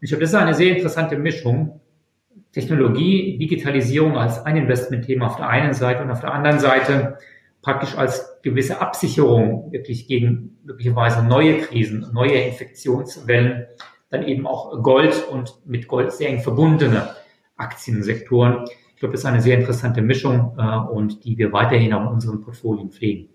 ich 0.00 0.10
glaube, 0.10 0.22
das 0.22 0.30
ist 0.30 0.36
eine 0.36 0.54
sehr 0.54 0.76
interessante 0.76 1.16
Mischung. 1.16 1.80
Technologie, 2.52 3.38
Digitalisierung 3.38 4.16
als 4.16 4.44
ein 4.44 4.56
Investmentthema 4.56 5.26
auf 5.26 5.36
der 5.36 5.48
einen 5.48 5.74
Seite 5.74 6.02
und 6.02 6.10
auf 6.10 6.20
der 6.20 6.32
anderen 6.32 6.60
Seite 6.60 7.18
praktisch 7.62 7.96
als 7.96 8.40
gewisse 8.42 8.80
Absicherung 8.80 9.72
wirklich 9.72 10.06
gegen 10.06 10.58
möglicherweise 10.64 11.24
neue 11.24 11.58
Krisen, 11.58 12.06
neue 12.12 12.34
Infektionswellen, 12.34 13.66
dann 14.14 14.26
eben 14.26 14.46
auch 14.46 14.82
Gold 14.82 15.26
und 15.30 15.60
mit 15.66 15.88
Gold 15.88 16.12
sehr 16.12 16.28
eng 16.30 16.40
verbundene 16.40 17.10
Aktiensektoren. 17.56 18.64
Ich 18.94 19.00
glaube, 19.00 19.12
das 19.12 19.20
ist 19.20 19.26
eine 19.26 19.40
sehr 19.40 19.58
interessante 19.58 20.02
Mischung 20.02 20.56
äh, 20.56 20.76
und 20.76 21.24
die 21.24 21.36
wir 21.36 21.52
weiterhin 21.52 21.92
auch 21.92 22.02
in 22.02 22.08
unseren 22.08 22.40
Portfolien 22.40 22.90
pflegen. 22.90 23.28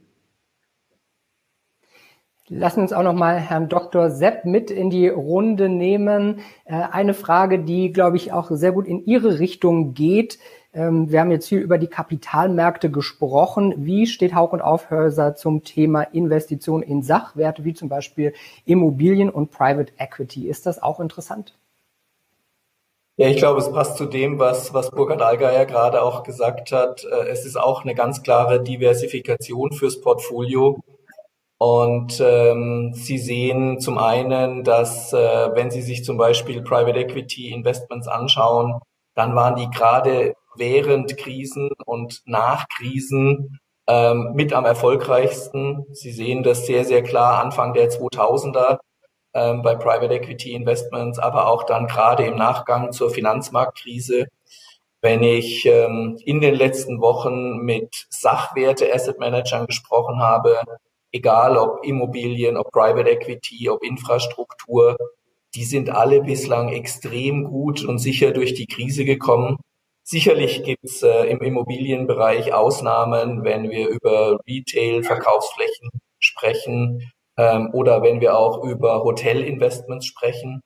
Lassen 2.47 2.81
uns 2.81 2.93
auch 2.93 3.03
noch 3.03 3.13
mal 3.13 3.37
Herrn 3.37 3.69
Dr. 3.69 4.09
Sepp 4.09 4.45
mit 4.45 4.71
in 4.71 4.89
die 4.89 5.07
Runde 5.07 5.69
nehmen. 5.69 6.39
Äh, 6.65 6.81
eine 6.91 7.13
Frage, 7.13 7.59
die, 7.59 7.91
glaube 7.91 8.17
ich, 8.17 8.31
auch 8.33 8.49
sehr 8.49 8.71
gut 8.71 8.87
in 8.87 9.05
Ihre 9.05 9.39
Richtung 9.39 9.93
geht. 9.93 10.39
Ähm, 10.73 11.11
wir 11.11 11.19
haben 11.19 11.31
jetzt 11.31 11.47
viel 11.49 11.59
über 11.59 11.77
die 11.77 11.87
Kapitalmärkte 11.87 12.91
gesprochen. 12.91 13.73
Wie 13.77 14.05
steht 14.05 14.35
Haug 14.35 14.53
und 14.53 14.61
Aufhäuser 14.61 15.35
zum 15.35 15.63
Thema 15.63 16.03
Investition 16.03 16.83
in 16.83 17.01
Sachwerte, 17.01 17.63
wie 17.63 17.73
zum 17.73 17.89
Beispiel 17.89 18.33
Immobilien 18.65 19.29
und 19.29 19.51
Private 19.51 19.93
Equity? 19.97 20.47
Ist 20.47 20.65
das 20.65 20.81
auch 20.81 20.99
interessant? 20.99 21.55
Ja, 23.17 23.27
ich 23.27 23.37
glaube, 23.37 23.59
es 23.59 23.69
passt 23.69 23.97
zu 23.97 24.05
dem, 24.05 24.39
was, 24.39 24.73
was 24.73 24.91
Burkhard 24.91 25.21
Allgeier 25.21 25.65
gerade 25.65 26.01
auch 26.01 26.23
gesagt 26.23 26.71
hat. 26.71 27.03
Äh, 27.03 27.27
es 27.29 27.45
ist 27.45 27.57
auch 27.57 27.83
eine 27.83 27.95
ganz 27.95 28.23
klare 28.23 28.63
Diversifikation 28.63 29.73
fürs 29.73 29.99
Portfolio. 29.99 30.79
Und 31.57 32.21
ähm, 32.21 32.93
Sie 32.93 33.17
sehen 33.17 33.81
zum 33.81 33.97
einen, 33.97 34.63
dass 34.63 35.11
äh, 35.11 35.49
wenn 35.53 35.71
Sie 35.71 35.81
sich 35.81 36.05
zum 36.05 36.15
Beispiel 36.17 36.61
Private 36.61 36.97
Equity 36.97 37.51
Investments 37.51 38.07
anschauen, 38.07 38.79
dann 39.15 39.35
waren 39.35 39.57
die 39.57 39.69
gerade 39.69 40.35
während 40.59 41.17
Krisen 41.17 41.71
und 41.85 42.21
nach 42.25 42.67
Krisen 42.67 43.59
ähm, 43.87 44.33
mit 44.35 44.53
am 44.53 44.65
erfolgreichsten. 44.65 45.85
Sie 45.91 46.11
sehen 46.11 46.43
das 46.43 46.65
sehr, 46.67 46.85
sehr 46.85 47.01
klar 47.01 47.43
Anfang 47.43 47.73
der 47.73 47.89
2000er 47.89 48.77
ähm, 49.33 49.61
bei 49.61 49.75
Private 49.75 50.13
Equity 50.13 50.53
Investments, 50.53 51.17
aber 51.19 51.47
auch 51.47 51.63
dann 51.63 51.87
gerade 51.87 52.25
im 52.25 52.35
Nachgang 52.35 52.91
zur 52.91 53.09
Finanzmarktkrise. 53.09 54.27
Wenn 55.01 55.23
ich 55.23 55.65
ähm, 55.65 56.19
in 56.25 56.41
den 56.41 56.55
letzten 56.55 56.99
Wochen 57.01 57.57
mit 57.59 58.05
Sachwerte 58.09 58.93
Asset 58.93 59.17
Managern 59.17 59.65
gesprochen 59.65 60.19
habe, 60.19 60.59
egal 61.11 61.57
ob 61.57 61.85
Immobilien, 61.85 62.57
ob 62.57 62.71
Private 62.71 63.09
Equity, 63.09 63.69
ob 63.69 63.83
Infrastruktur, 63.83 64.97
die 65.55 65.63
sind 65.63 65.89
alle 65.89 66.21
bislang 66.21 66.69
extrem 66.69 67.45
gut 67.45 67.83
und 67.83 67.97
sicher 67.99 68.31
durch 68.31 68.53
die 68.53 68.67
Krise 68.67 69.05
gekommen. 69.05 69.57
Sicherlich 70.11 70.63
gibt's 70.63 71.03
äh, 71.03 71.25
im 71.25 71.39
Immobilienbereich 71.39 72.51
Ausnahmen, 72.51 73.43
wenn 73.43 73.69
wir 73.69 73.89
über 73.89 74.39
Retail-Verkaufsflächen 74.47 75.91
sprechen 76.17 77.11
ähm, 77.37 77.69
oder 77.73 78.01
wenn 78.01 78.19
wir 78.19 78.35
auch 78.35 78.63
über 78.63 79.03
Hotelinvestments 79.03 80.07
sprechen. 80.07 80.61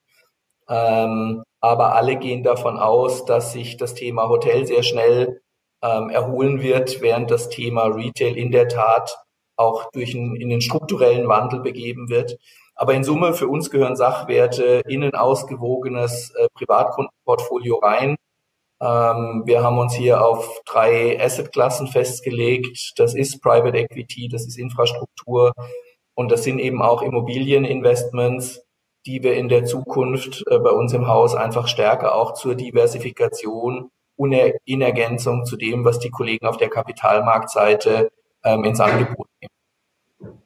Ähm, 0.70 1.44
aber 1.60 1.94
alle 1.94 2.16
gehen 2.16 2.44
davon 2.44 2.78
aus, 2.78 3.26
dass 3.26 3.52
sich 3.52 3.76
das 3.76 3.96
Thema 3.96 4.30
Hotel 4.30 4.66
sehr 4.66 4.82
schnell 4.82 5.42
ähm, 5.82 6.10
erholen 6.10 6.62
wird, 6.62 7.02
während 7.02 7.30
das 7.30 7.50
Thema 7.50 7.88
Retail 7.88 8.38
in 8.38 8.50
der 8.50 8.70
Tat 8.70 9.14
auch 9.58 9.92
durch 9.92 10.16
einen, 10.16 10.38
in 10.38 10.48
den 10.48 10.62
strukturellen 10.62 11.28
Wandel 11.28 11.60
begeben 11.60 12.08
wird. 12.08 12.38
Aber 12.76 12.94
in 12.94 13.04
Summe 13.04 13.34
für 13.34 13.50
uns 13.50 13.70
gehören 13.70 13.98
Sachwerte 13.98 14.84
in 14.88 15.04
ein 15.04 15.16
ausgewogenes 15.16 16.34
äh, 16.34 16.48
Privatkundenportfolio 16.54 17.80
rein. 17.80 18.16
Ähm, 18.84 19.44
wir 19.46 19.64
haben 19.64 19.78
uns 19.78 19.94
hier 19.94 20.26
auf 20.26 20.62
drei 20.66 21.18
Assetklassen 21.24 21.88
festgelegt. 21.88 22.94
Das 22.98 23.16
ist 23.16 23.42
Private 23.42 23.78
Equity, 23.78 24.28
das 24.28 24.46
ist 24.46 24.58
Infrastruktur 24.58 25.54
und 26.16 26.32
das 26.32 26.44
sind 26.44 26.60
eben 26.60 26.82
auch 26.82 27.02
Immobilieninvestments, 27.02 28.62
die 29.06 29.24
wir 29.24 29.36
in 29.36 29.48
der 29.48 29.64
Zukunft 29.64 30.44
äh, 30.48 30.60
bei 30.60 30.72
uns 30.72 30.92
im 30.92 31.08
Haus 31.08 31.34
einfach 31.34 31.70
stärker 31.70 32.14
auch 32.14 32.34
zur 32.34 32.56
Diversifikation 32.56 33.90
und 34.18 34.34
in 34.66 34.82
Ergänzung 34.82 35.46
zu 35.46 35.56
dem, 35.56 35.86
was 35.86 36.00
die 36.00 36.12
Kollegen 36.12 36.46
auf 36.46 36.58
der 36.58 36.70
Kapitalmarktseite 36.70 38.12
ähm, 38.44 38.66
ins 38.66 38.82
Angebot 38.82 39.28
nehmen. 39.42 40.42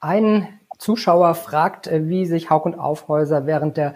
Ein 0.00 0.60
Zuschauer 0.78 1.34
fragt, 1.34 1.86
äh, 1.86 2.08
wie 2.08 2.26
sich 2.26 2.50
Hauk 2.50 2.66
und 2.66 2.74
Aufhäuser 2.74 3.46
während 3.46 3.76
der 3.76 3.94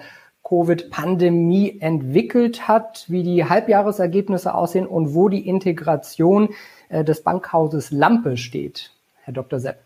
Covid-Pandemie 0.52 1.78
entwickelt 1.80 2.68
hat, 2.68 3.06
wie 3.08 3.22
die 3.22 3.46
Halbjahresergebnisse 3.46 4.54
aussehen 4.54 4.86
und 4.86 5.14
wo 5.14 5.30
die 5.30 5.48
Integration 5.48 6.50
äh, 6.90 7.04
des 7.04 7.22
Bankhauses 7.22 7.90
Lampe 7.90 8.36
steht. 8.36 8.92
Herr 9.22 9.32
Dr. 9.32 9.60
Sepp. 9.60 9.78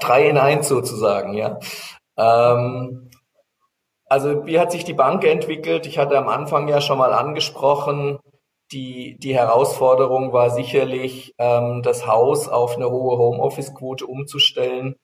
Drei 0.00 0.26
in 0.26 0.38
eins 0.38 0.68
sozusagen, 0.68 1.34
ja. 1.34 1.58
Ähm, 2.16 3.10
also 4.06 4.46
wie 4.46 4.58
hat 4.58 4.72
sich 4.72 4.84
die 4.84 4.94
Bank 4.94 5.22
entwickelt? 5.24 5.84
Ich 5.84 5.98
hatte 5.98 6.16
am 6.16 6.28
Anfang 6.28 6.66
ja 6.68 6.80
schon 6.80 6.96
mal 6.96 7.12
angesprochen, 7.12 8.18
die, 8.72 9.18
die 9.18 9.34
Herausforderung 9.34 10.32
war 10.32 10.48
sicherlich, 10.48 11.34
ähm, 11.36 11.82
das 11.82 12.06
Haus 12.06 12.48
auf 12.48 12.76
eine 12.76 12.90
hohe 12.90 13.18
Homeoffice-Quote 13.18 14.06
umzustellen. 14.06 14.96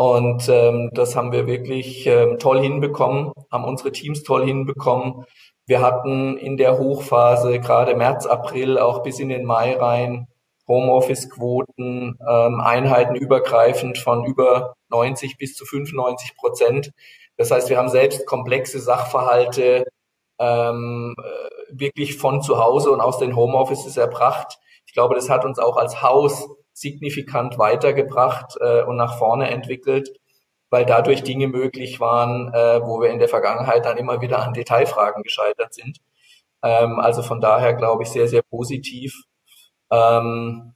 Und 0.00 0.48
ähm, 0.48 0.90
das 0.94 1.16
haben 1.16 1.32
wir 1.32 1.48
wirklich 1.48 2.06
ähm, 2.06 2.38
toll 2.38 2.60
hinbekommen, 2.60 3.32
haben 3.50 3.64
unsere 3.64 3.90
Teams 3.90 4.22
toll 4.22 4.46
hinbekommen. 4.46 5.24
Wir 5.66 5.82
hatten 5.82 6.36
in 6.38 6.56
der 6.56 6.78
Hochphase, 6.78 7.58
gerade 7.58 7.96
März, 7.96 8.24
April, 8.24 8.78
auch 8.78 9.02
bis 9.02 9.18
in 9.18 9.28
den 9.28 9.44
Mai 9.44 9.76
rein, 9.76 10.28
Homeoffice-Quoten, 10.68 12.16
ähm, 12.30 12.60
Einheiten 12.60 13.16
übergreifend 13.16 13.98
von 13.98 14.24
über 14.24 14.74
90 14.90 15.36
bis 15.36 15.56
zu 15.56 15.64
95 15.66 16.36
Prozent. 16.36 16.92
Das 17.36 17.50
heißt, 17.50 17.68
wir 17.68 17.76
haben 17.76 17.88
selbst 17.88 18.24
komplexe 18.24 18.78
Sachverhalte 18.78 19.84
ähm, 20.38 21.16
wirklich 21.70 22.18
von 22.18 22.40
zu 22.40 22.58
Hause 22.58 22.92
und 22.92 23.00
aus 23.00 23.18
den 23.18 23.34
Homeoffices 23.34 23.96
erbracht. 23.96 24.58
Ich 24.86 24.92
glaube, 24.92 25.16
das 25.16 25.28
hat 25.28 25.44
uns 25.44 25.58
auch 25.58 25.76
als 25.76 26.02
Haus 26.02 26.48
signifikant 26.80 27.58
weitergebracht 27.58 28.56
äh, 28.60 28.82
und 28.82 28.96
nach 28.96 29.18
vorne 29.18 29.50
entwickelt, 29.50 30.10
weil 30.70 30.84
dadurch 30.86 31.22
Dinge 31.22 31.48
möglich 31.48 32.00
waren, 32.00 32.52
äh, 32.52 32.80
wo 32.82 33.00
wir 33.00 33.10
in 33.10 33.18
der 33.18 33.28
Vergangenheit 33.28 33.84
dann 33.84 33.98
immer 33.98 34.20
wieder 34.20 34.42
an 34.44 34.54
Detailfragen 34.54 35.22
gescheitert 35.22 35.74
sind. 35.74 35.98
Ähm, 36.62 36.98
also 36.98 37.22
von 37.22 37.40
daher 37.40 37.74
glaube 37.74 38.02
ich 38.02 38.10
sehr, 38.10 38.28
sehr 38.28 38.42
positiv. 38.42 39.14
Ähm, 39.90 40.74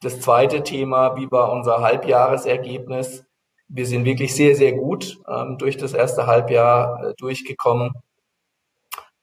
das 0.00 0.20
zweite 0.20 0.62
Thema, 0.62 1.16
wie 1.16 1.30
war 1.30 1.52
unser 1.52 1.80
Halbjahresergebnis? 1.80 3.24
Wir 3.68 3.86
sind 3.86 4.04
wirklich 4.04 4.34
sehr, 4.34 4.54
sehr 4.56 4.72
gut 4.72 5.18
ähm, 5.28 5.56
durch 5.58 5.76
das 5.76 5.92
erste 5.94 6.26
Halbjahr 6.26 7.04
äh, 7.04 7.14
durchgekommen. 7.16 7.92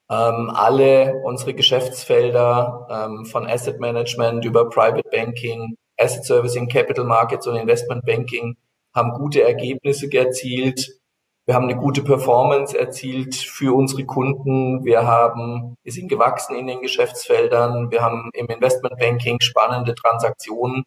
Ähm, 0.09 0.51
alle 0.53 1.21
unsere 1.23 1.55
Geschäftsfelder 1.55 2.87
ähm, 2.91 3.25
von 3.25 3.47
Asset 3.47 3.79
Management 3.79 4.45
über 4.45 4.69
Private 4.69 5.09
Banking, 5.11 5.77
Asset 5.97 6.25
Servicing, 6.25 6.67
Capital 6.67 7.05
Markets 7.05 7.47
und 7.47 7.55
Investment 7.55 8.05
Banking 8.05 8.57
haben 8.93 9.11
gute 9.11 9.43
Ergebnisse 9.43 10.11
erzielt. 10.11 10.99
Wir 11.45 11.53
haben 11.53 11.65
eine 11.65 11.75
gute 11.75 12.01
Performance 12.01 12.77
erzielt 12.77 13.35
für 13.35 13.75
unsere 13.75 14.05
Kunden. 14.05 14.83
Wir 14.83 15.05
haben, 15.05 15.75
wir 15.83 15.91
sind 15.91 16.07
gewachsen 16.07 16.55
in 16.55 16.65
den 16.67 16.81
Geschäftsfeldern. 16.81 17.91
Wir 17.91 18.01
haben 18.01 18.31
im 18.33 18.47
Investment 18.47 18.97
Banking 18.97 19.39
spannende 19.41 19.93
Transaktionen 19.93 20.85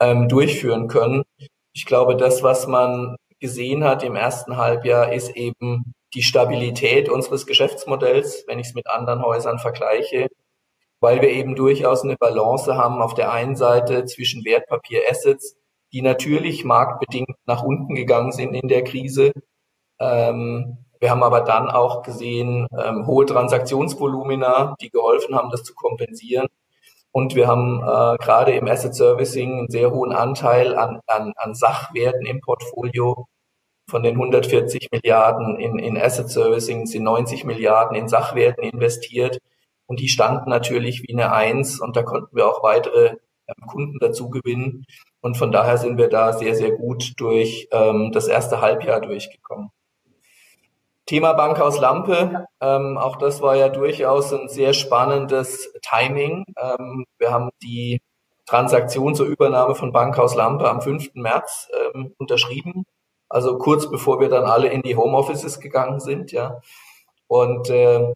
ähm, 0.00 0.28
durchführen 0.28 0.86
können. 0.88 1.24
Ich 1.72 1.84
glaube, 1.84 2.16
das, 2.16 2.42
was 2.42 2.66
man 2.66 3.16
gesehen 3.40 3.84
hat 3.84 4.04
im 4.04 4.14
ersten 4.14 4.56
Halbjahr, 4.56 5.12
ist 5.12 5.34
eben 5.36 5.94
die 6.14 6.22
Stabilität 6.22 7.08
unseres 7.08 7.46
Geschäftsmodells, 7.46 8.44
wenn 8.46 8.58
ich 8.58 8.68
es 8.68 8.74
mit 8.74 8.86
anderen 8.88 9.22
Häusern 9.22 9.58
vergleiche, 9.58 10.28
weil 11.00 11.22
wir 11.22 11.30
eben 11.30 11.54
durchaus 11.54 12.02
eine 12.02 12.16
Balance 12.16 12.76
haben 12.76 13.00
auf 13.02 13.14
der 13.14 13.32
einen 13.32 13.56
Seite 13.56 14.04
zwischen 14.04 14.44
Wertpapier-Assets, 14.44 15.56
die 15.92 16.02
natürlich 16.02 16.64
marktbedingt 16.64 17.36
nach 17.46 17.62
unten 17.62 17.94
gegangen 17.94 18.32
sind 18.32 18.54
in 18.54 18.68
der 18.68 18.84
Krise. 18.84 19.32
Ähm, 20.00 20.78
wir 21.00 21.10
haben 21.10 21.22
aber 21.22 21.42
dann 21.42 21.70
auch 21.70 22.02
gesehen 22.02 22.66
ähm, 22.76 23.06
hohe 23.06 23.26
Transaktionsvolumina, 23.26 24.74
die 24.80 24.90
geholfen 24.90 25.34
haben, 25.34 25.50
das 25.50 25.62
zu 25.62 25.74
kompensieren. 25.74 26.48
Und 27.12 27.34
wir 27.34 27.46
haben 27.46 27.80
äh, 27.80 28.16
gerade 28.22 28.52
im 28.52 28.68
Asset 28.68 28.94
Servicing 28.94 29.58
einen 29.58 29.70
sehr 29.70 29.92
hohen 29.92 30.12
Anteil 30.12 30.76
an, 30.76 31.00
an, 31.06 31.32
an 31.36 31.54
Sachwerten 31.54 32.26
im 32.26 32.40
Portfolio, 32.40 33.26
von 33.88 34.02
den 34.02 34.16
140 34.16 34.90
Milliarden 34.92 35.58
in, 35.58 35.78
in 35.78 35.96
Asset 35.96 36.30
Servicing 36.30 36.86
sind 36.86 37.04
90 37.04 37.44
Milliarden 37.44 37.96
in 37.96 38.06
Sachwerten 38.06 38.62
investiert. 38.62 39.38
Und 39.88 40.00
die 40.00 40.08
standen 40.08 40.48
natürlich 40.48 41.02
wie 41.02 41.12
eine 41.12 41.32
Eins 41.32 41.80
und 41.80 41.96
da 41.96 42.02
konnten 42.02 42.36
wir 42.36 42.46
auch 42.46 42.62
weitere 42.62 43.16
ähm, 43.48 43.66
Kunden 43.66 43.98
dazu 43.98 44.30
gewinnen. 44.30 44.84
Und 45.20 45.36
von 45.36 45.50
daher 45.50 45.78
sind 45.78 45.98
wir 45.98 46.08
da 46.08 46.32
sehr, 46.32 46.54
sehr 46.54 46.70
gut 46.70 47.14
durch 47.16 47.68
ähm, 47.72 48.12
das 48.12 48.28
erste 48.28 48.60
Halbjahr 48.60 49.00
durchgekommen. 49.00 49.70
Thema 51.06 51.32
Bankhaus 51.32 51.80
Lampe, 51.80 52.46
ähm, 52.60 52.98
auch 52.98 53.16
das 53.16 53.40
war 53.40 53.56
ja 53.56 53.70
durchaus 53.70 54.32
ein 54.32 54.48
sehr 54.48 54.74
spannendes 54.74 55.72
Timing. 55.82 56.44
Ähm, 56.56 57.06
wir 57.18 57.32
haben 57.32 57.48
die 57.62 58.00
Transaktion 58.46 59.14
zur 59.14 59.26
Übernahme 59.26 59.74
von 59.74 59.90
Bankhaus 59.90 60.36
Lampe 60.36 60.68
am 60.70 60.82
5. 60.82 61.14
März 61.14 61.68
ähm, 61.94 62.14
unterschrieben 62.18 62.84
also 63.28 63.58
kurz 63.58 63.90
bevor 63.90 64.20
wir 64.20 64.28
dann 64.28 64.44
alle 64.44 64.68
in 64.68 64.82
die 64.82 64.96
Homeoffices 64.96 65.60
gegangen 65.60 66.00
sind, 66.00 66.32
ja. 66.32 66.60
Und 67.26 67.68
äh, 67.70 68.14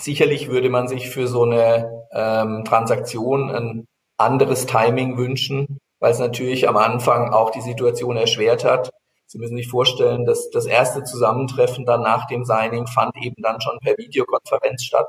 sicherlich 0.00 0.48
würde 0.48 0.70
man 0.70 0.88
sich 0.88 1.08
für 1.08 1.26
so 1.26 1.42
eine 1.42 2.06
ähm, 2.12 2.64
Transaktion 2.64 3.50
ein 3.50 3.86
anderes 4.18 4.66
Timing 4.66 5.16
wünschen, 5.16 5.78
weil 6.00 6.12
es 6.12 6.18
natürlich 6.18 6.68
am 6.68 6.76
Anfang 6.76 7.32
auch 7.32 7.50
die 7.50 7.60
Situation 7.60 8.16
erschwert 8.16 8.64
hat. 8.64 8.90
Sie 9.26 9.38
müssen 9.38 9.56
sich 9.56 9.68
vorstellen, 9.68 10.24
dass 10.24 10.50
das 10.50 10.66
erste 10.66 11.02
Zusammentreffen 11.02 11.84
dann 11.84 12.02
nach 12.02 12.26
dem 12.26 12.44
Signing 12.44 12.86
fand 12.86 13.12
eben 13.20 13.42
dann 13.42 13.60
schon 13.60 13.78
per 13.80 13.98
Videokonferenz 13.98 14.84
statt. 14.84 15.08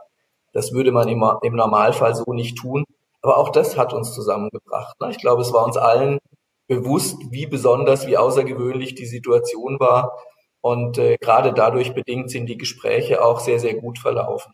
Das 0.53 0.73
würde 0.73 0.91
man 0.91 1.07
immer 1.07 1.39
im 1.43 1.55
Normalfall 1.55 2.15
so 2.15 2.33
nicht 2.33 2.57
tun. 2.57 2.83
Aber 3.21 3.37
auch 3.37 3.49
das 3.49 3.77
hat 3.77 3.93
uns 3.93 4.13
zusammengebracht. 4.13 4.99
Ne? 5.01 5.11
Ich 5.11 5.17
glaube, 5.17 5.41
es 5.41 5.53
war 5.53 5.65
uns 5.65 5.77
allen 5.77 6.19
bewusst, 6.67 7.17
wie 7.29 7.45
besonders, 7.45 8.07
wie 8.07 8.17
außergewöhnlich 8.17 8.95
die 8.95 9.05
Situation 9.05 9.79
war. 9.79 10.17
Und 10.61 10.97
äh, 10.97 11.17
gerade 11.17 11.53
dadurch 11.53 11.93
bedingt 11.93 12.31
sind 12.31 12.47
die 12.47 12.57
Gespräche 12.57 13.23
auch 13.23 13.39
sehr, 13.39 13.59
sehr 13.59 13.75
gut 13.75 13.99
verlaufen. 13.99 14.53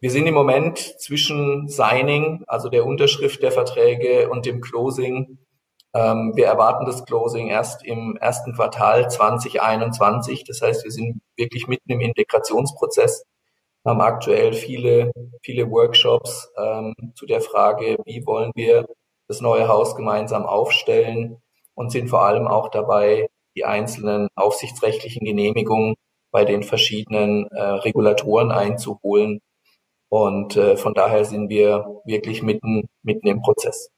Wir 0.00 0.12
sind 0.12 0.28
im 0.28 0.34
Moment 0.34 0.78
zwischen 0.78 1.68
Signing, 1.68 2.44
also 2.46 2.68
der 2.68 2.86
Unterschrift 2.86 3.42
der 3.42 3.50
Verträge 3.50 4.28
und 4.30 4.46
dem 4.46 4.60
Closing. 4.60 5.38
Ähm, 5.92 6.32
wir 6.36 6.46
erwarten 6.46 6.86
das 6.86 7.04
Closing 7.04 7.48
erst 7.48 7.84
im 7.84 8.16
ersten 8.20 8.54
Quartal 8.54 9.10
2021. 9.10 10.44
Das 10.44 10.62
heißt, 10.62 10.84
wir 10.84 10.92
sind 10.92 11.20
wirklich 11.36 11.66
mitten 11.66 11.90
im 11.90 12.00
Integrationsprozess, 12.00 13.24
haben 13.84 14.00
aktuell 14.00 14.52
viele, 14.52 15.10
viele 15.42 15.68
Workshops 15.68 16.48
ähm, 16.56 16.94
zu 17.16 17.26
der 17.26 17.40
Frage, 17.40 17.96
wie 18.04 18.24
wollen 18.24 18.52
wir 18.54 18.86
das 19.26 19.40
neue 19.40 19.66
Haus 19.66 19.96
gemeinsam 19.96 20.46
aufstellen 20.46 21.42
und 21.74 21.90
sind 21.90 22.08
vor 22.08 22.22
allem 22.22 22.46
auch 22.46 22.70
dabei, 22.70 23.28
die 23.56 23.64
einzelnen 23.64 24.28
aufsichtsrechtlichen 24.36 25.24
Genehmigungen 25.24 25.96
bei 26.30 26.44
den 26.44 26.62
verschiedenen 26.62 27.48
äh, 27.48 27.60
Regulatoren 27.60 28.52
einzuholen, 28.52 29.40
und 30.08 30.56
äh, 30.56 30.76
von 30.76 30.94
daher 30.94 31.24
sind 31.24 31.48
wir 31.48 32.00
wirklich 32.04 32.42
mitten, 32.42 32.88
mitten 33.02 33.26
im 33.26 33.40
Prozess. 33.42 33.90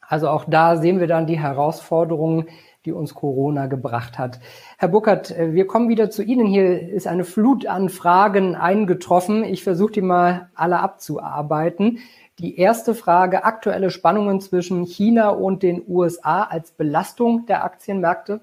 Also 0.00 0.28
auch 0.28 0.44
da 0.46 0.76
sehen 0.76 1.00
wir 1.00 1.06
dann 1.06 1.26
die 1.26 1.38
Herausforderungen, 1.38 2.48
die 2.84 2.92
uns 2.92 3.14
Corona 3.14 3.66
gebracht 3.66 4.18
hat. 4.18 4.40
Herr 4.76 4.88
Buckert, 4.88 5.30
äh, 5.30 5.54
wir 5.54 5.66
kommen 5.66 5.88
wieder 5.88 6.10
zu 6.10 6.22
Ihnen. 6.22 6.46
Hier 6.46 6.88
ist 6.90 7.06
eine 7.06 7.24
Flut 7.24 7.66
an 7.66 7.88
Fragen 7.88 8.54
eingetroffen. 8.54 9.44
Ich 9.44 9.64
versuche 9.64 9.92
die 9.92 10.02
mal 10.02 10.50
alle 10.54 10.80
abzuarbeiten. 10.80 12.00
Die 12.38 12.58
erste 12.58 12.94
Frage, 12.94 13.44
aktuelle 13.44 13.90
Spannungen 13.90 14.40
zwischen 14.40 14.84
China 14.84 15.30
und 15.30 15.62
den 15.62 15.82
USA 15.86 16.42
als 16.42 16.72
Belastung 16.72 17.46
der 17.46 17.64
Aktienmärkte? 17.64 18.40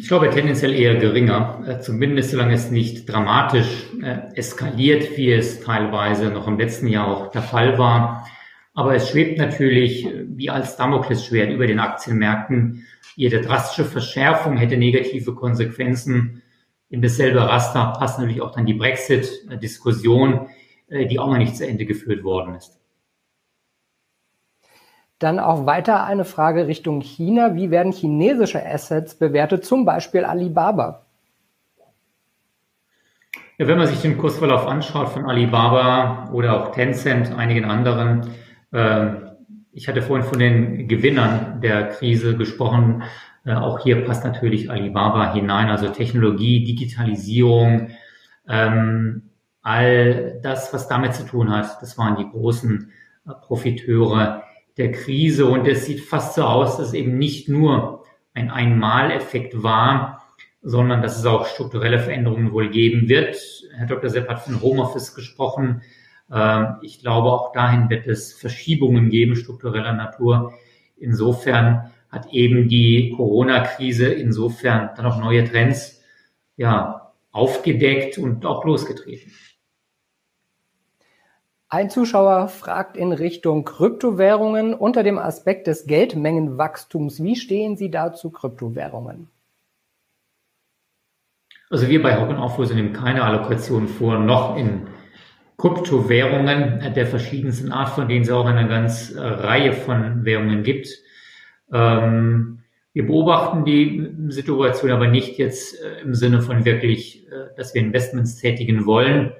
Ich 0.00 0.08
glaube 0.08 0.30
tendenziell 0.30 0.72
eher 0.72 0.94
geringer, 0.94 1.62
äh, 1.66 1.78
zumindest 1.78 2.30
solange 2.30 2.54
es 2.54 2.70
nicht 2.70 3.06
dramatisch 3.06 3.86
äh, 4.02 4.34
eskaliert, 4.34 5.18
wie 5.18 5.30
es 5.30 5.60
teilweise 5.60 6.30
noch 6.30 6.48
im 6.48 6.58
letzten 6.58 6.88
Jahr 6.88 7.06
auch 7.06 7.30
der 7.30 7.42
Fall 7.42 7.76
war. 7.76 8.26
Aber 8.72 8.94
es 8.94 9.10
schwebt 9.10 9.36
natürlich 9.36 10.06
äh, 10.06 10.24
wie 10.26 10.48
als 10.48 10.78
Damoklesschwert 10.78 11.52
über 11.52 11.66
den 11.66 11.80
Aktienmärkten. 11.80 12.86
Jede 13.14 13.42
drastische 13.42 13.84
Verschärfung 13.84 14.56
hätte 14.56 14.78
negative 14.78 15.34
Konsequenzen. 15.34 16.42
In 16.88 17.02
dasselbe 17.02 17.46
Raster 17.46 17.92
passt 17.98 18.18
natürlich 18.18 18.40
auch 18.40 18.52
dann 18.52 18.64
die 18.64 18.74
Brexit-Diskussion, 18.74 20.48
die 20.88 21.18
auch 21.18 21.28
noch 21.28 21.38
nicht 21.38 21.56
zu 21.56 21.66
Ende 21.66 21.84
geführt 21.84 22.24
worden 22.24 22.54
ist. 22.54 22.79
Dann 25.20 25.38
auch 25.38 25.66
weiter 25.66 26.04
eine 26.04 26.24
Frage 26.24 26.66
Richtung 26.66 27.02
China. 27.02 27.54
Wie 27.54 27.70
werden 27.70 27.92
chinesische 27.92 28.64
Assets 28.64 29.14
bewertet, 29.14 29.66
zum 29.66 29.84
Beispiel 29.84 30.24
Alibaba? 30.24 31.02
Ja, 33.58 33.68
wenn 33.68 33.76
man 33.76 33.86
sich 33.86 34.00
den 34.00 34.16
Kursverlauf 34.16 34.66
anschaut 34.66 35.10
von 35.10 35.26
Alibaba 35.26 36.30
oder 36.32 36.58
auch 36.58 36.72
Tencent, 36.72 37.34
einigen 37.36 37.66
anderen, 37.66 38.30
äh, 38.72 39.08
ich 39.72 39.88
hatte 39.88 40.00
vorhin 40.00 40.26
von 40.26 40.38
den 40.38 40.88
Gewinnern 40.88 41.60
der 41.60 41.90
Krise 41.90 42.38
gesprochen. 42.38 43.02
Äh, 43.44 43.52
auch 43.52 43.80
hier 43.80 44.06
passt 44.06 44.24
natürlich 44.24 44.70
Alibaba 44.70 45.34
hinein, 45.34 45.68
also 45.68 45.88
Technologie, 45.88 46.64
Digitalisierung, 46.64 47.90
ähm, 48.48 49.30
all 49.60 50.40
das, 50.42 50.72
was 50.72 50.88
damit 50.88 51.12
zu 51.12 51.26
tun 51.26 51.50
hat, 51.50 51.82
das 51.82 51.98
waren 51.98 52.16
die 52.16 52.26
großen 52.26 52.90
äh, 53.26 53.32
Profiteure 53.42 54.44
der 54.76 54.92
Krise. 54.92 55.46
Und 55.46 55.66
es 55.66 55.86
sieht 55.86 56.00
fast 56.00 56.34
so 56.34 56.44
aus, 56.44 56.76
dass 56.76 56.88
es 56.88 56.94
eben 56.94 57.18
nicht 57.18 57.48
nur 57.48 58.04
ein 58.34 58.50
Einmaleffekt 58.50 59.62
war, 59.62 60.22
sondern 60.62 61.02
dass 61.02 61.18
es 61.18 61.26
auch 61.26 61.46
strukturelle 61.46 61.98
Veränderungen 61.98 62.52
wohl 62.52 62.70
geben 62.70 63.08
wird. 63.08 63.36
Herr 63.74 63.86
Dr. 63.86 64.10
Sepp 64.10 64.28
hat 64.28 64.42
von 64.42 64.60
Homeoffice 64.60 65.14
gesprochen. 65.14 65.82
Ähm, 66.30 66.76
ich 66.82 67.00
glaube, 67.00 67.30
auch 67.30 67.52
dahin 67.52 67.88
wird 67.88 68.06
es 68.06 68.32
Verschiebungen 68.32 69.10
geben, 69.10 69.36
struktureller 69.36 69.94
Natur. 69.94 70.52
Insofern 70.98 71.90
hat 72.10 72.32
eben 72.32 72.68
die 72.68 73.14
Corona-Krise 73.16 74.06
insofern 74.06 74.90
dann 74.96 75.06
auch 75.06 75.18
neue 75.18 75.44
Trends 75.44 76.02
ja, 76.56 77.12
aufgedeckt 77.32 78.18
und 78.18 78.44
auch 78.44 78.64
losgetreten. 78.64 79.32
Ein 81.72 81.88
Zuschauer 81.88 82.48
fragt 82.48 82.96
in 82.96 83.12
Richtung 83.12 83.64
Kryptowährungen 83.64 84.74
unter 84.74 85.04
dem 85.04 85.18
Aspekt 85.18 85.68
des 85.68 85.86
Geldmengenwachstums. 85.86 87.22
Wie 87.22 87.36
stehen 87.36 87.76
Sie 87.76 87.92
da 87.92 88.12
zu 88.12 88.30
Kryptowährungen? 88.30 89.28
Also 91.70 91.88
wir 91.88 92.02
bei 92.02 92.20
Hocken 92.20 92.34
Auflöse 92.34 92.74
nehmen 92.74 92.92
keine 92.92 93.22
Allokation 93.22 93.86
vor, 93.86 94.18
noch 94.18 94.56
in 94.56 94.88
Kryptowährungen 95.58 96.92
der 96.92 97.06
verschiedensten 97.06 97.70
Art, 97.70 97.90
von 97.90 98.08
denen 98.08 98.22
es 98.22 98.30
auch 98.30 98.46
eine 98.46 98.68
ganz 98.68 99.14
Reihe 99.16 99.72
von 99.72 100.24
Währungen 100.24 100.64
gibt. 100.64 100.88
Ähm, 101.72 102.64
wir 102.92 103.06
beobachten 103.06 103.64
die 103.64 104.10
Situation 104.28 104.90
aber 104.90 105.06
nicht 105.06 105.38
jetzt 105.38 105.80
äh, 105.80 106.00
im 106.02 106.14
Sinne 106.14 106.42
von 106.42 106.64
wirklich, 106.64 107.28
äh, 107.28 107.54
dass 107.56 107.74
wir 107.74 107.82
Investments 107.82 108.34
tätigen 108.36 108.84
wollen, 108.86 109.32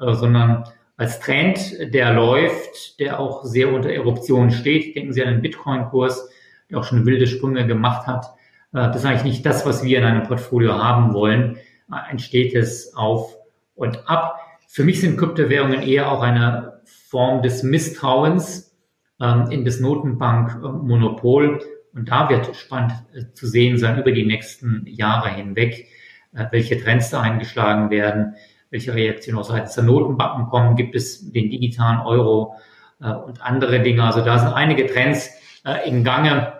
äh, 0.00 0.14
sondern 0.14 0.64
als 0.96 1.20
Trend, 1.20 1.58
der 1.92 2.12
läuft, 2.12 3.00
der 3.00 3.18
auch 3.18 3.44
sehr 3.44 3.72
unter 3.72 3.90
Eruption 3.90 4.50
steht. 4.50 4.94
Denken 4.94 5.12
Sie 5.12 5.24
an 5.24 5.32
den 5.34 5.42
Bitcoin-Kurs, 5.42 6.28
der 6.70 6.78
auch 6.78 6.84
schon 6.84 7.04
wilde 7.04 7.26
Sprünge 7.26 7.66
gemacht 7.66 8.06
hat. 8.06 8.26
Äh, 8.72 8.88
das 8.88 8.96
ist 8.96 9.04
eigentlich 9.04 9.24
nicht 9.24 9.46
das, 9.46 9.66
was 9.66 9.82
wir 9.82 9.98
in 9.98 10.04
einem 10.04 10.22
Portfolio 10.22 10.74
haben 10.74 11.12
wollen. 11.14 11.58
Ein 11.88 12.18
stetes 12.18 12.94
Auf 12.94 13.36
und 13.74 14.08
Ab. 14.08 14.38
Für 14.68 14.84
mich 14.84 15.00
sind 15.00 15.18
Kryptowährungen 15.18 15.82
eher 15.82 16.10
auch 16.10 16.22
eine 16.22 16.80
Form 16.84 17.42
des 17.42 17.62
Misstrauens 17.62 18.74
ähm, 19.20 19.50
in 19.50 19.64
das 19.64 19.80
Notenbankmonopol. 19.80 21.60
Und 21.92 22.08
da 22.08 22.28
wird 22.28 22.54
spannend 22.56 22.92
äh, 23.14 23.32
zu 23.34 23.46
sehen 23.46 23.78
sein 23.78 23.98
über 23.98 24.12
die 24.12 24.26
nächsten 24.26 24.86
Jahre 24.86 25.30
hinweg, 25.30 25.88
äh, 26.34 26.46
welche 26.52 26.80
Trends 26.80 27.10
da 27.10 27.20
eingeschlagen 27.20 27.90
werden 27.90 28.36
welche 28.74 28.92
Reaktionen 28.92 29.38
auch 29.38 29.44
seitens 29.44 29.76
der 29.76 29.84
Notenbanken 29.84 30.48
kommen, 30.48 30.74
gibt 30.74 30.96
es 30.96 31.30
den 31.30 31.48
digitalen 31.48 32.00
Euro 32.00 32.56
äh, 33.00 33.12
und 33.12 33.40
andere 33.40 33.80
Dinge. 33.80 34.02
Also 34.02 34.20
da 34.20 34.36
sind 34.36 34.52
einige 34.52 34.86
Trends 34.86 35.30
äh, 35.64 35.88
in 35.88 36.02
Gange, 36.02 36.54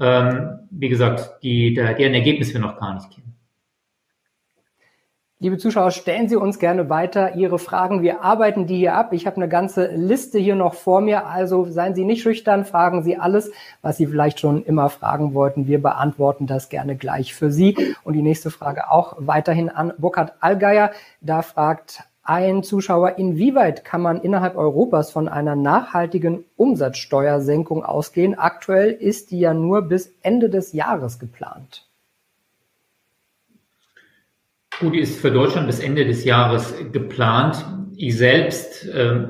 ähm, 0.00 0.58
wie 0.72 0.88
gesagt, 0.88 1.42
die, 1.44 1.72
der, 1.72 1.94
deren 1.94 2.14
Ergebnis 2.14 2.52
wir 2.52 2.60
noch 2.60 2.80
gar 2.80 2.94
nicht 2.94 3.10
kennen. 3.12 3.36
Liebe 5.42 5.58
Zuschauer, 5.58 5.90
stellen 5.90 6.28
Sie 6.28 6.36
uns 6.36 6.60
gerne 6.60 6.88
weiter 6.88 7.34
Ihre 7.34 7.58
Fragen. 7.58 8.00
Wir 8.00 8.22
arbeiten 8.22 8.68
die 8.68 8.76
hier 8.76 8.94
ab. 8.94 9.12
Ich 9.12 9.26
habe 9.26 9.38
eine 9.38 9.48
ganze 9.48 9.86
Liste 9.86 10.38
hier 10.38 10.54
noch 10.54 10.74
vor 10.74 11.00
mir. 11.00 11.26
Also 11.26 11.64
seien 11.64 11.96
Sie 11.96 12.04
nicht 12.04 12.22
schüchtern, 12.22 12.64
fragen 12.64 13.02
Sie 13.02 13.16
alles, 13.16 13.50
was 13.80 13.96
Sie 13.96 14.06
vielleicht 14.06 14.38
schon 14.38 14.62
immer 14.62 14.88
fragen 14.88 15.34
wollten. 15.34 15.66
Wir 15.66 15.82
beantworten 15.82 16.46
das 16.46 16.68
gerne 16.68 16.94
gleich 16.94 17.34
für 17.34 17.50
Sie. 17.50 17.76
Und 18.04 18.12
die 18.12 18.22
nächste 18.22 18.52
Frage 18.52 18.92
auch 18.92 19.16
weiterhin 19.18 19.68
an 19.68 19.92
Burkhard 19.98 20.34
Allgeier. 20.38 20.92
Da 21.20 21.42
fragt 21.42 22.04
ein 22.22 22.62
Zuschauer, 22.62 23.18
inwieweit 23.18 23.84
kann 23.84 24.00
man 24.00 24.20
innerhalb 24.20 24.54
Europas 24.54 25.10
von 25.10 25.26
einer 25.26 25.56
nachhaltigen 25.56 26.44
Umsatzsteuersenkung 26.54 27.84
ausgehen? 27.84 28.38
Aktuell 28.38 28.92
ist 28.92 29.32
die 29.32 29.40
ja 29.40 29.54
nur 29.54 29.82
bis 29.82 30.14
Ende 30.22 30.50
des 30.50 30.72
Jahres 30.72 31.18
geplant. 31.18 31.88
Gut, 34.82 34.94
die 34.94 34.98
ist 34.98 35.20
für 35.20 35.30
Deutschland 35.30 35.68
bis 35.68 35.78
Ende 35.78 36.04
des 36.04 36.24
Jahres 36.24 36.74
geplant. 36.90 37.64
Ich 37.94 38.18
selbst 38.18 38.84
äh, 38.88 39.28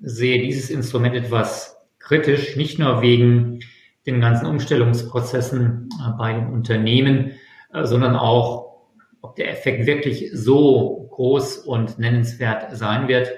sehe 0.00 0.40
dieses 0.40 0.70
Instrument 0.70 1.14
etwas 1.14 1.76
kritisch, 1.98 2.56
nicht 2.56 2.78
nur 2.78 3.02
wegen 3.02 3.60
den 4.06 4.22
ganzen 4.22 4.46
Umstellungsprozessen 4.46 5.90
äh, 5.92 6.10
bei 6.16 6.32
den 6.32 6.46
Unternehmen, 6.46 7.32
äh, 7.74 7.84
sondern 7.84 8.16
auch, 8.16 8.78
ob 9.20 9.36
der 9.36 9.50
Effekt 9.50 9.84
wirklich 9.84 10.30
so 10.32 11.06
groß 11.10 11.58
und 11.58 11.98
nennenswert 11.98 12.74
sein 12.74 13.06
wird. 13.06 13.30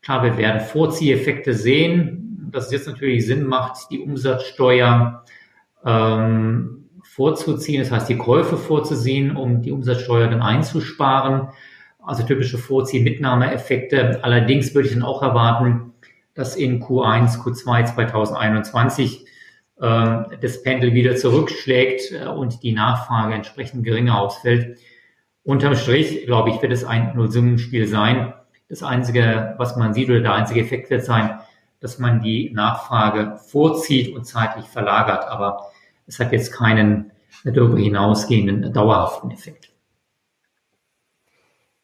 Klar, 0.00 0.24
wir 0.24 0.38
werden 0.38 0.62
Vorzieheffekte 0.62 1.52
sehen, 1.52 2.48
dass 2.50 2.66
es 2.66 2.72
jetzt 2.72 2.88
natürlich 2.88 3.26
Sinn 3.26 3.44
macht, 3.44 3.90
die 3.90 4.00
Umsatzsteuer 4.00 5.26
ähm, 5.84 6.81
vorzuziehen, 7.14 7.82
das 7.82 7.90
heißt 7.90 8.08
die 8.08 8.16
Käufe 8.16 8.56
vorzusehen, 8.56 9.36
um 9.36 9.60
die 9.60 9.70
Umsatzsteuer 9.70 10.28
dann 10.28 10.40
einzusparen. 10.40 11.48
Also 12.02 12.22
typische 12.24 12.56
Vorzieh-Mitnahmeeffekte. 12.56 14.24
Allerdings 14.24 14.74
würde 14.74 14.88
ich 14.88 14.94
dann 14.94 15.04
auch 15.04 15.22
erwarten, 15.22 15.92
dass 16.34 16.56
in 16.56 16.82
Q1, 16.82 17.38
Q2 17.38 17.94
2021 17.94 19.26
äh, 19.78 20.22
das 20.40 20.62
Pendel 20.62 20.94
wieder 20.94 21.14
zurückschlägt 21.14 22.12
äh, 22.12 22.28
und 22.28 22.62
die 22.62 22.72
Nachfrage 22.72 23.34
entsprechend 23.34 23.84
geringer 23.84 24.18
ausfällt. 24.18 24.78
Unterm 25.44 25.76
Strich, 25.76 26.24
glaube 26.24 26.50
ich, 26.50 26.62
wird 26.62 26.72
es 26.72 26.84
ein 26.84 27.12
Nullsummenspiel 27.14 27.86
sein. 27.86 28.32
Das 28.70 28.82
Einzige, 28.82 29.54
was 29.58 29.76
man 29.76 29.92
sieht, 29.92 30.08
oder 30.08 30.20
der 30.20 30.34
einzige 30.34 30.60
Effekt 30.60 30.88
wird 30.88 31.04
sein, 31.04 31.38
dass 31.78 31.98
man 31.98 32.22
die 32.22 32.50
Nachfrage 32.54 33.36
vorzieht 33.36 34.14
und 34.14 34.24
zeitlich 34.24 34.64
verlagert. 34.64 35.26
Aber 35.26 35.71
es 36.06 36.18
hat 36.18 36.32
jetzt 36.32 36.52
keinen 36.52 37.10
darüber 37.44 37.78
hinausgehenden 37.78 38.72
dauerhaften 38.72 39.30
Effekt. 39.30 39.72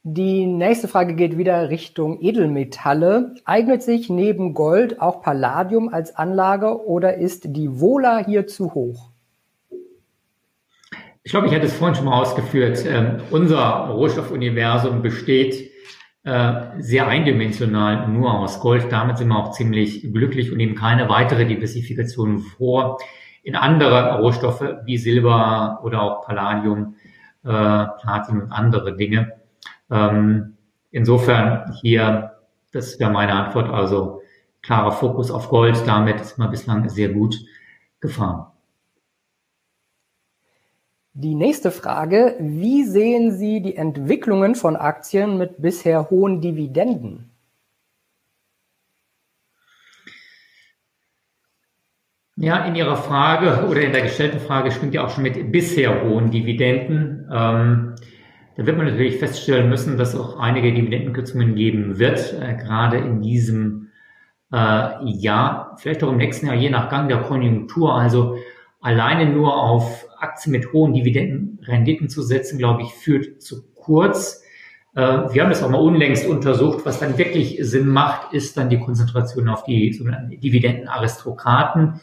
Die 0.04 0.46
nächste 0.46 0.88
Frage 0.88 1.14
geht 1.14 1.36
wieder 1.36 1.68
Richtung 1.68 2.20
Edelmetalle. 2.22 3.34
Eignet 3.44 3.82
sich 3.82 4.08
neben 4.08 4.54
Gold 4.54 5.02
auch 5.02 5.20
Palladium 5.20 5.88
als 5.88 6.16
Anlage 6.16 6.86
oder 6.86 7.18
ist 7.18 7.54
die 7.56 7.80
Vola 7.80 8.24
hier 8.24 8.46
zu 8.46 8.72
hoch? 8.74 9.10
Ich 11.24 11.32
glaube, 11.32 11.48
ich 11.48 11.54
hatte 11.54 11.66
es 11.66 11.74
vorhin 11.74 11.94
schon 11.94 12.06
mal 12.06 12.22
ausgeführt. 12.22 12.86
Ähm, 12.86 13.18
unser 13.30 13.90
Rohstoffuniversum 13.90 15.02
besteht 15.02 15.70
äh, 16.24 16.52
sehr 16.78 17.06
eindimensional 17.06 18.08
nur 18.08 18.38
aus 18.38 18.60
Gold. 18.60 18.86
Damit 18.90 19.18
sind 19.18 19.28
wir 19.28 19.36
auch 19.36 19.50
ziemlich 19.50 20.10
glücklich 20.10 20.50
und 20.50 20.56
nehmen 20.56 20.74
keine 20.74 21.10
weitere 21.10 21.44
Diversifikation 21.44 22.38
vor 22.38 22.98
in 23.42 23.56
andere 23.56 24.18
Rohstoffe 24.20 24.64
wie 24.84 24.98
Silber 24.98 25.80
oder 25.82 26.02
auch 26.02 26.26
Palladium, 26.26 26.96
äh, 27.44 27.48
Platin 27.48 28.42
und 28.42 28.52
andere 28.52 28.96
Dinge. 28.96 29.32
Ähm, 29.90 30.56
insofern 30.90 31.72
hier, 31.80 32.32
das 32.72 32.98
wäre 33.00 33.10
meine 33.10 33.32
Antwort, 33.32 33.70
also 33.70 34.22
klarer 34.62 34.92
Fokus 34.92 35.30
auf 35.30 35.48
Gold. 35.48 35.82
Damit 35.86 36.20
ist 36.20 36.38
man 36.38 36.50
bislang 36.50 36.88
sehr 36.88 37.10
gut 37.10 37.36
gefahren. 38.00 38.46
Die 41.14 41.34
nächste 41.34 41.72
Frage, 41.72 42.36
wie 42.38 42.84
sehen 42.84 43.32
Sie 43.32 43.60
die 43.60 43.74
Entwicklungen 43.74 44.54
von 44.54 44.76
Aktien 44.76 45.36
mit 45.36 45.60
bisher 45.60 46.10
hohen 46.10 46.40
Dividenden? 46.40 47.27
Ja, 52.40 52.64
in 52.64 52.76
Ihrer 52.76 52.96
Frage 52.96 53.66
oder 53.68 53.80
in 53.80 53.90
der 53.90 54.02
gestellten 54.02 54.38
Frage 54.38 54.70
stimmt 54.70 54.94
ja 54.94 55.04
auch 55.04 55.10
schon 55.10 55.24
mit 55.24 55.50
bisher 55.50 56.04
hohen 56.04 56.30
Dividenden. 56.30 57.28
Ähm, 57.32 57.96
da 58.56 58.64
wird 58.64 58.76
man 58.76 58.86
natürlich 58.86 59.16
feststellen 59.16 59.68
müssen, 59.68 59.98
dass 59.98 60.14
auch 60.14 60.38
einige 60.38 60.72
Dividendenkürzungen 60.72 61.56
geben 61.56 61.98
wird, 61.98 62.34
äh, 62.40 62.54
gerade 62.54 62.98
in 62.98 63.22
diesem 63.22 63.88
äh, 64.52 65.04
Jahr, 65.04 65.76
vielleicht 65.78 66.04
auch 66.04 66.12
im 66.12 66.18
nächsten 66.18 66.46
Jahr, 66.46 66.54
je 66.54 66.70
nach 66.70 66.90
Gang 66.90 67.08
der 67.08 67.22
Konjunktur. 67.22 67.96
Also 67.96 68.36
alleine 68.80 69.32
nur 69.32 69.56
auf 69.56 70.06
Aktien 70.20 70.52
mit 70.52 70.72
hohen 70.72 70.94
Dividendenrenditen 70.94 72.08
zu 72.08 72.22
setzen, 72.22 72.56
glaube 72.58 72.82
ich, 72.82 72.94
führt 72.94 73.42
zu 73.42 73.64
kurz. 73.74 74.44
Äh, 74.94 75.00
wir 75.00 75.42
haben 75.42 75.50
das 75.50 75.64
auch 75.64 75.70
mal 75.70 75.80
unlängst 75.80 76.28
untersucht. 76.28 76.86
Was 76.86 77.00
dann 77.00 77.18
wirklich 77.18 77.58
Sinn 77.62 77.88
macht, 77.88 78.32
ist 78.32 78.56
dann 78.56 78.70
die 78.70 78.78
Konzentration 78.78 79.48
auf 79.48 79.64
die 79.64 79.92
sogenannten 79.92 80.38
Dividendenaristokraten, 80.38 82.00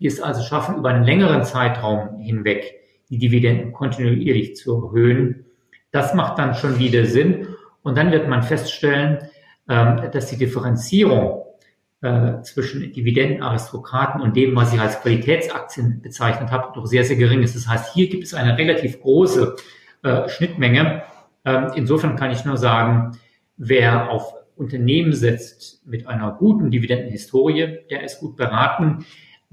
die 0.00 0.06
es 0.06 0.20
also 0.20 0.42
schaffen, 0.42 0.76
über 0.76 0.90
einen 0.90 1.04
längeren 1.04 1.44
Zeitraum 1.44 2.18
hinweg 2.18 2.80
die 3.08 3.18
Dividenden 3.18 3.72
kontinuierlich 3.72 4.56
zu 4.56 4.82
erhöhen. 4.82 5.46
Das 5.90 6.14
macht 6.14 6.38
dann 6.38 6.54
schon 6.54 6.78
wieder 6.78 7.06
Sinn. 7.06 7.48
Und 7.82 7.96
dann 7.96 8.10
wird 8.10 8.28
man 8.28 8.42
feststellen, 8.42 9.18
ähm, 9.68 10.10
dass 10.12 10.26
die 10.26 10.36
Differenzierung 10.36 11.44
äh, 12.02 12.42
zwischen 12.42 12.92
Dividendenaristokraten 12.92 14.20
und 14.20 14.36
dem, 14.36 14.54
was 14.56 14.72
ich 14.72 14.80
als 14.80 15.00
Qualitätsaktien 15.00 16.02
bezeichnet 16.02 16.50
habe, 16.50 16.72
doch 16.74 16.86
sehr, 16.86 17.04
sehr 17.04 17.16
gering 17.16 17.42
ist. 17.42 17.54
Das 17.54 17.68
heißt, 17.68 17.94
hier 17.94 18.08
gibt 18.08 18.24
es 18.24 18.34
eine 18.34 18.58
relativ 18.58 19.00
große 19.00 19.56
äh, 20.02 20.28
Schnittmenge. 20.28 21.02
Ähm, 21.44 21.70
insofern 21.74 22.16
kann 22.16 22.32
ich 22.32 22.44
nur 22.44 22.56
sagen, 22.56 23.18
wer 23.56 24.10
auf 24.10 24.34
Unternehmen 24.56 25.12
setzt 25.12 25.86
mit 25.86 26.06
einer 26.06 26.32
guten 26.32 26.70
Dividendenhistorie, 26.70 27.78
der 27.90 28.02
ist 28.02 28.20
gut 28.20 28.36
beraten. 28.36 29.04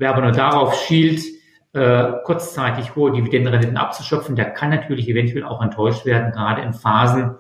Wer 0.04 0.10
aber 0.10 0.22
nur 0.22 0.34
darauf 0.34 0.74
schielt, 0.74 1.24
äh, 1.72 2.12
kurzzeitig 2.26 2.94
hohe 2.94 3.14
Dividendenrenditen 3.14 3.78
abzuschöpfen, 3.78 4.36
der 4.36 4.52
kann 4.52 4.70
natürlich 4.70 5.08
eventuell 5.08 5.46
auch 5.46 5.62
enttäuscht 5.62 6.06
werden, 6.06 6.34
gerade 6.34 6.62
in 6.62 6.74
Phasen, 6.74 7.36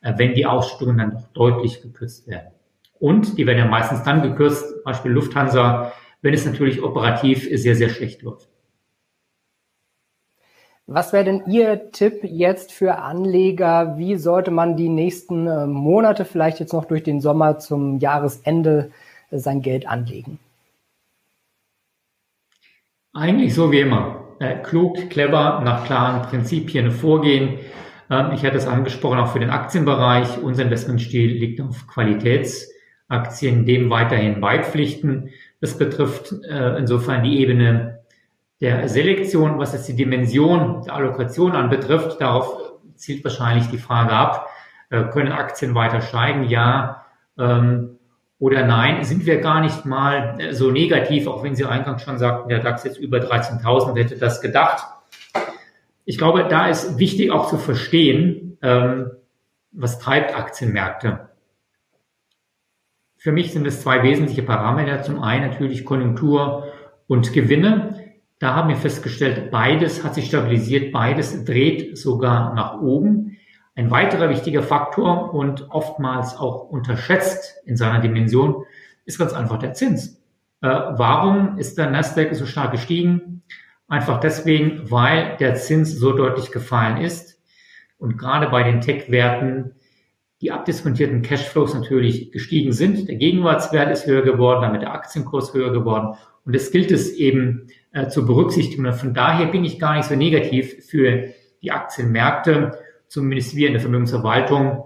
äh, 0.00 0.12
wenn 0.16 0.32
die 0.32 0.46
Ausschüttungen 0.46 0.96
dann 0.96 1.10
doch 1.10 1.26
deutlich 1.32 1.82
gekürzt 1.82 2.28
werden. 2.28 2.52
Und 3.00 3.36
die 3.36 3.48
werden 3.48 3.58
ja 3.58 3.64
meistens 3.64 4.04
dann 4.04 4.22
gekürzt, 4.22 4.84
Beispiel 4.84 5.10
Lufthansa, 5.10 5.92
wenn 6.22 6.32
es 6.32 6.46
natürlich 6.46 6.84
operativ 6.84 7.48
sehr, 7.50 7.74
sehr 7.74 7.88
schlecht 7.88 8.22
läuft. 8.22 8.48
Was 10.86 11.12
wäre 11.12 11.24
denn 11.24 11.42
Ihr 11.48 11.90
Tipp 11.90 12.20
jetzt 12.22 12.70
für 12.70 12.98
Anleger? 12.98 13.98
Wie 13.98 14.14
sollte 14.14 14.52
man 14.52 14.76
die 14.76 14.88
nächsten 14.88 15.48
äh, 15.48 15.66
Monate, 15.66 16.24
vielleicht 16.24 16.60
jetzt 16.60 16.72
noch 16.74 16.84
durch 16.84 17.02
den 17.02 17.20
Sommer 17.20 17.58
zum 17.58 17.98
Jahresende, 17.98 18.92
sein 19.32 19.62
Geld 19.62 19.88
anlegen? 19.88 20.38
Eigentlich 23.14 23.54
so 23.54 23.70
wie 23.70 23.80
immer. 23.80 24.24
Äh, 24.40 24.56
klug, 24.56 25.08
clever, 25.08 25.60
nach 25.64 25.84
klaren 25.84 26.22
Prinzipien 26.22 26.90
vorgehen. 26.90 27.60
Ähm, 28.10 28.32
ich 28.34 28.44
hatte 28.44 28.56
es 28.56 28.66
angesprochen, 28.66 29.18
auch 29.18 29.32
für 29.32 29.38
den 29.38 29.50
Aktienbereich. 29.50 30.42
Unser 30.42 30.64
Investmentstil 30.64 31.30
liegt 31.30 31.60
auf 31.60 31.86
Qualitäts- 31.86 32.68
Aktien 33.06 33.66
dem 33.66 33.90
weiterhin 33.90 34.40
beipflichten. 34.40 35.30
Das 35.60 35.78
betrifft 35.78 36.32
äh, 36.48 36.78
insofern 36.78 37.22
die 37.22 37.38
Ebene 37.38 38.00
der 38.60 38.88
Selektion, 38.88 39.58
was 39.58 39.74
jetzt 39.74 39.88
die 39.88 39.96
Dimension 39.96 40.82
der 40.82 40.94
Allokation 40.94 41.52
anbetrifft. 41.52 42.20
Darauf 42.20 42.72
zielt 42.94 43.22
wahrscheinlich 43.22 43.68
die 43.68 43.78
Frage 43.78 44.12
ab, 44.12 44.48
äh, 44.90 45.04
können 45.04 45.32
Aktien 45.32 45.74
weiter 45.74 46.00
steigen? 46.00 46.44
Ja 46.44 47.04
ähm, 47.38 47.93
oder 48.38 48.66
nein? 48.66 49.04
Sind 49.04 49.26
wir 49.26 49.40
gar 49.40 49.60
nicht 49.60 49.84
mal 49.84 50.36
äh, 50.38 50.52
so 50.52 50.70
negativ, 50.70 51.26
auch 51.26 51.42
wenn 51.42 51.54
Sie 51.54 51.64
eingangs 51.64 52.02
schon 52.02 52.18
sagten, 52.18 52.48
der 52.48 52.60
DAX 52.60 52.84
jetzt 52.84 52.98
über 52.98 53.18
13.000, 53.18 53.96
hätte 53.96 54.16
das 54.16 54.40
gedacht. 54.40 54.86
Ich 56.04 56.18
glaube, 56.18 56.46
da 56.48 56.68
ist 56.68 56.98
wichtig 56.98 57.30
auch 57.30 57.48
zu 57.48 57.56
verstehen, 57.56 58.58
ähm, 58.62 59.10
was 59.72 59.98
treibt 59.98 60.36
Aktienmärkte. 60.36 61.30
Für 63.16 63.32
mich 63.32 63.52
sind 63.52 63.66
es 63.66 63.80
zwei 63.80 64.02
wesentliche 64.02 64.42
Parameter. 64.42 65.02
Zum 65.02 65.22
einen 65.22 65.48
natürlich 65.50 65.84
Konjunktur 65.84 66.72
und 67.06 67.32
Gewinne. 67.32 68.04
Da 68.38 68.54
haben 68.54 68.68
wir 68.68 68.76
festgestellt, 68.76 69.50
beides 69.50 70.04
hat 70.04 70.14
sich 70.14 70.26
stabilisiert, 70.26 70.92
beides 70.92 71.44
dreht 71.44 71.96
sogar 71.96 72.52
nach 72.52 72.80
oben. 72.80 73.38
Ein 73.74 73.90
weiterer 73.90 74.30
wichtiger 74.30 74.62
Faktor 74.62 75.34
und 75.34 75.70
oftmals 75.70 76.36
auch 76.36 76.68
unterschätzt 76.68 77.56
in 77.64 77.76
seiner 77.76 78.00
Dimension 78.00 78.64
ist 79.04 79.18
ganz 79.18 79.32
einfach 79.32 79.58
der 79.58 79.74
Zins. 79.74 80.22
Äh, 80.62 80.68
warum 80.68 81.58
ist 81.58 81.76
der 81.76 81.90
Nasdaq 81.90 82.34
so 82.34 82.46
stark 82.46 82.72
gestiegen? 82.72 83.42
Einfach 83.88 84.20
deswegen, 84.20 84.90
weil 84.90 85.36
der 85.38 85.56
Zins 85.56 85.98
so 85.98 86.12
deutlich 86.12 86.52
gefallen 86.52 86.98
ist. 86.98 87.40
Und 87.98 88.16
gerade 88.16 88.48
bei 88.48 88.62
den 88.62 88.80
Tech-Werten 88.80 89.74
die 90.44 90.52
abdiskontierten 90.52 91.22
Cashflows 91.22 91.72
natürlich 91.72 92.30
gestiegen 92.30 92.72
sind. 92.72 93.08
Der 93.08 93.16
Gegenwartswert 93.16 93.90
ist 93.90 94.06
höher 94.06 94.20
geworden, 94.20 94.60
damit 94.60 94.82
der 94.82 94.92
Aktienkurs 94.92 95.54
höher 95.54 95.72
geworden. 95.72 96.18
Und 96.44 96.54
das 96.54 96.70
gilt 96.70 96.90
es 96.90 97.12
eben 97.14 97.68
äh, 97.92 98.08
zu 98.08 98.26
berücksichtigen. 98.26 98.84
Und 98.84 98.92
von 98.92 99.14
daher 99.14 99.46
bin 99.46 99.64
ich 99.64 99.78
gar 99.78 99.96
nicht 99.96 100.06
so 100.06 100.14
negativ 100.14 100.84
für 100.84 101.30
die 101.62 101.70
Aktienmärkte. 101.70 102.78
Zumindest 103.14 103.54
wir 103.54 103.68
in 103.68 103.74
der 103.74 103.80
Vermögensverwaltung 103.80 104.82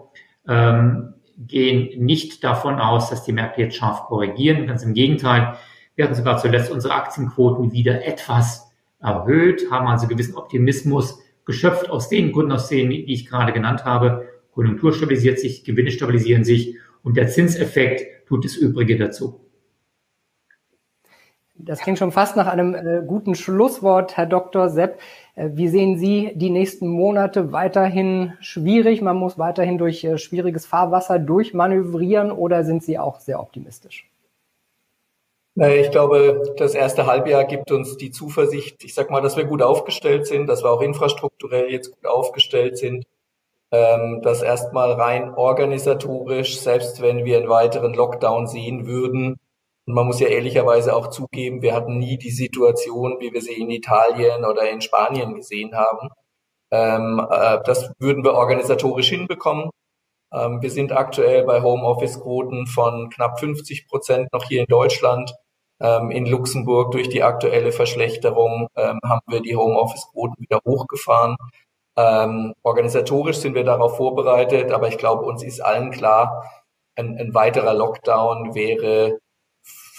ähm, 0.46 1.14
gehen 1.38 2.04
nicht 2.04 2.44
davon 2.44 2.74
aus, 2.74 3.08
dass 3.08 3.24
die 3.24 3.32
Märkte 3.32 3.62
jetzt 3.62 3.76
scharf 3.76 4.02
korrigieren. 4.02 4.66
Ganz 4.66 4.82
im 4.82 4.92
Gegenteil. 4.92 5.56
Wir 5.96 6.04
hatten 6.04 6.14
sogar 6.14 6.36
zuletzt 6.36 6.70
unsere 6.70 6.92
Aktienquoten 6.92 7.72
wieder 7.72 8.06
etwas 8.06 8.70
erhöht, 9.00 9.70
haben 9.70 9.86
also 9.86 10.06
gewissen 10.08 10.34
Optimismus 10.34 11.22
geschöpft 11.46 11.88
aus 11.88 12.10
den 12.10 12.32
Gründen, 12.32 12.52
aus 12.52 12.68
denen, 12.68 12.90
die 12.90 13.10
ich 13.14 13.24
gerade 13.24 13.54
genannt 13.54 13.86
habe 13.86 14.28
Konjunktur 14.52 14.92
stabilisiert 14.92 15.38
sich, 15.38 15.64
Gewinne 15.64 15.90
stabilisieren 15.90 16.44
sich 16.44 16.76
und 17.02 17.16
der 17.16 17.28
Zinseffekt 17.28 18.26
tut 18.26 18.44
das 18.44 18.56
Übrige 18.56 18.98
dazu. 18.98 19.40
Das 21.58 21.80
klingt 21.80 21.98
schon 21.98 22.12
fast 22.12 22.36
nach 22.36 22.46
einem 22.46 22.74
äh, 22.74 23.02
guten 23.06 23.34
Schlusswort, 23.34 24.16
Herr 24.16 24.26
Dr. 24.26 24.68
Sepp. 24.68 25.00
Äh, 25.34 25.50
wie 25.52 25.68
sehen 25.68 25.98
Sie 25.98 26.32
die 26.34 26.50
nächsten 26.50 26.88
Monate 26.88 27.52
weiterhin 27.52 28.34
schwierig? 28.40 29.02
Man 29.02 29.16
muss 29.16 29.38
weiterhin 29.38 29.76
durch 29.76 30.04
äh, 30.04 30.18
schwieriges 30.18 30.66
Fahrwasser 30.66 31.18
durchmanövrieren 31.18 32.32
oder 32.32 32.64
sind 32.64 32.82
Sie 32.82 32.98
auch 32.98 33.20
sehr 33.20 33.40
optimistisch? 33.40 34.08
Ich 35.56 35.90
glaube, 35.90 36.54
das 36.56 36.74
erste 36.74 37.06
Halbjahr 37.06 37.44
gibt 37.44 37.72
uns 37.72 37.96
die 37.96 38.12
Zuversicht, 38.12 38.84
ich 38.84 38.94
sag 38.94 39.10
mal, 39.10 39.20
dass 39.20 39.36
wir 39.36 39.42
gut 39.42 39.60
aufgestellt 39.60 40.24
sind, 40.28 40.46
dass 40.46 40.62
wir 40.62 40.70
auch 40.70 40.82
infrastrukturell 40.82 41.68
jetzt 41.68 41.90
gut 41.90 42.06
aufgestellt 42.06 42.78
sind 42.78 43.04
ähm, 43.70 44.20
das 44.22 44.42
erstmal 44.42 44.92
rein 44.92 45.34
organisatorisch, 45.34 46.58
selbst 46.60 47.02
wenn 47.02 47.24
wir 47.24 47.38
einen 47.38 47.48
weiteren 47.48 47.94
Lockdown 47.94 48.46
sehen 48.46 48.86
würden. 48.86 49.36
Und 49.88 49.94
man 49.94 50.06
muss 50.06 50.20
ja 50.20 50.28
ehrlicherweise 50.28 50.94
auch 50.94 51.06
zugeben, 51.08 51.62
wir 51.62 51.74
hatten 51.74 51.96
nie 51.96 52.18
die 52.18 52.30
Situation, 52.30 53.16
wie 53.20 53.32
wir 53.32 53.40
sie 53.40 53.54
in 53.54 53.70
Italien 53.70 54.44
oder 54.44 54.70
in 54.70 54.82
Spanien 54.82 55.34
gesehen 55.34 55.74
haben. 55.74 56.10
Ähm, 56.70 57.26
äh, 57.30 57.58
das 57.64 57.90
würden 57.98 58.22
wir 58.22 58.34
organisatorisch 58.34 59.08
hinbekommen. 59.08 59.70
Ähm, 60.30 60.60
wir 60.60 60.70
sind 60.70 60.92
aktuell 60.92 61.44
bei 61.44 61.62
Homeoffice-Quoten 61.62 62.66
von 62.66 63.08
knapp 63.08 63.40
50 63.40 63.88
Prozent 63.88 64.30
noch 64.34 64.44
hier 64.44 64.60
in 64.60 64.66
Deutschland. 64.66 65.34
Ähm, 65.80 66.10
in 66.10 66.26
Luxemburg 66.26 66.90
durch 66.92 67.08
die 67.08 67.22
aktuelle 67.22 67.72
Verschlechterung 67.72 68.68
ähm, 68.76 69.00
haben 69.06 69.22
wir 69.28 69.40
die 69.40 69.56
Homeoffice-Quoten 69.56 70.34
wieder 70.38 70.60
hochgefahren. 70.66 71.36
Ähm, 71.96 72.52
organisatorisch 72.62 73.38
sind 73.38 73.54
wir 73.54 73.64
darauf 73.64 73.96
vorbereitet, 73.96 74.70
aber 74.70 74.88
ich 74.88 74.98
glaube, 74.98 75.24
uns 75.24 75.42
ist 75.42 75.60
allen 75.60 75.92
klar, 75.92 76.44
ein, 76.94 77.16
ein 77.18 77.32
weiterer 77.32 77.72
Lockdown 77.72 78.54
wäre 78.54 79.18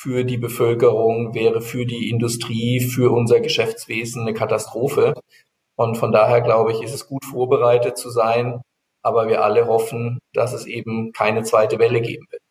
für 0.02 0.24
die 0.24 0.38
Bevölkerung, 0.38 1.34
wäre 1.34 1.60
für 1.60 1.86
die 1.86 2.10
Industrie, 2.10 2.80
für 2.80 3.12
unser 3.12 3.42
Geschäftswesen 3.42 4.22
eine 4.22 4.34
Katastrophe. 4.34 5.14
Und 5.76 5.98
von 5.98 6.14
daher 6.14 6.40
glaube 6.40 6.72
ich, 6.72 6.82
ist 6.82 6.94
es 6.94 7.06
gut 7.06 7.26
vorbereitet 7.26 7.98
zu 7.98 8.10
sein, 8.10 8.62
aber 9.02 9.28
wir 9.28 9.44
alle 9.44 9.68
hoffen, 9.68 10.20
dass 10.34 10.54
es 10.54 10.66
eben 10.68 11.12
keine 11.12 11.44
zweite 11.44 11.80
Welle 11.80 12.00
geben 12.00 12.26
wird. 12.32 12.42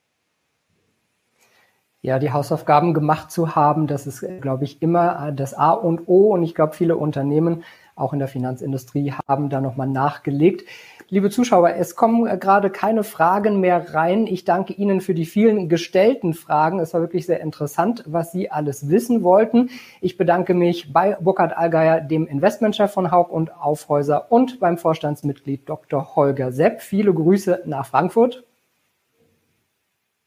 Ja, 2.03 2.18
die 2.18 2.32
Hausaufgaben 2.32 2.92
gemacht 2.92 3.30
zu 3.30 3.57
haben, 3.57 3.86
das 3.86 4.07
ist, 4.07 4.26
glaube 4.42 4.64
ich, 4.64 4.82
immer 4.82 5.32
das 5.32 5.55
A 5.55 5.72
und 5.72 6.07
O. 6.07 6.34
Und 6.34 6.42
ich 6.42 6.55
glaube, 6.55 6.74
viele 6.74 6.99
Unternehmen, 6.99 7.64
auch 7.96 8.12
in 8.12 8.18
der 8.18 8.28
Finanzindustrie, 8.28 9.14
haben 9.26 9.49
da 9.49 9.62
nochmal 9.62 9.88
nachgelegt. 9.88 10.68
Liebe 11.11 11.30
Zuschauer, 11.30 11.70
es 11.70 11.96
kommen 11.96 12.26
äh, 12.26 12.36
gerade 12.36 12.68
keine 12.68 13.02
Fragen 13.02 13.61
mehr 13.61 13.94
rein. 13.94 14.26
Ich 14.26 14.44
danke 14.44 14.74
Ihnen 14.74 15.00
für 15.00 15.14
die 15.14 15.24
vielen 15.24 15.70
gestellten 15.70 16.34
Fragen. 16.34 16.80
Es 16.80 16.92
war 16.92 17.00
wirklich 17.00 17.24
sehr 17.24 17.40
interessant, 17.40 18.04
was 18.06 18.30
Sie 18.30 18.50
alles 18.50 18.90
wissen 18.90 19.22
wollten. 19.22 19.70
Ich 20.02 20.18
bedanke 20.18 20.52
mich 20.52 20.92
bei 20.92 21.16
Burkhard 21.18 21.56
Allgeier, 21.56 22.02
dem 22.02 22.26
Investmentchef 22.26 22.92
von 22.92 23.11
Haug 23.11 23.30
und 23.30 23.56
Aufhäuser 23.56 24.30
und 24.30 24.61
beim 24.61 24.76
Vorstandsmitglied 24.76 25.66
Dr. 25.66 26.14
Holger 26.14 26.52
Sepp. 26.52 26.82
Viele 26.82 27.14
Grüße 27.14 27.62
nach 27.64 27.86
Frankfurt. 27.86 28.44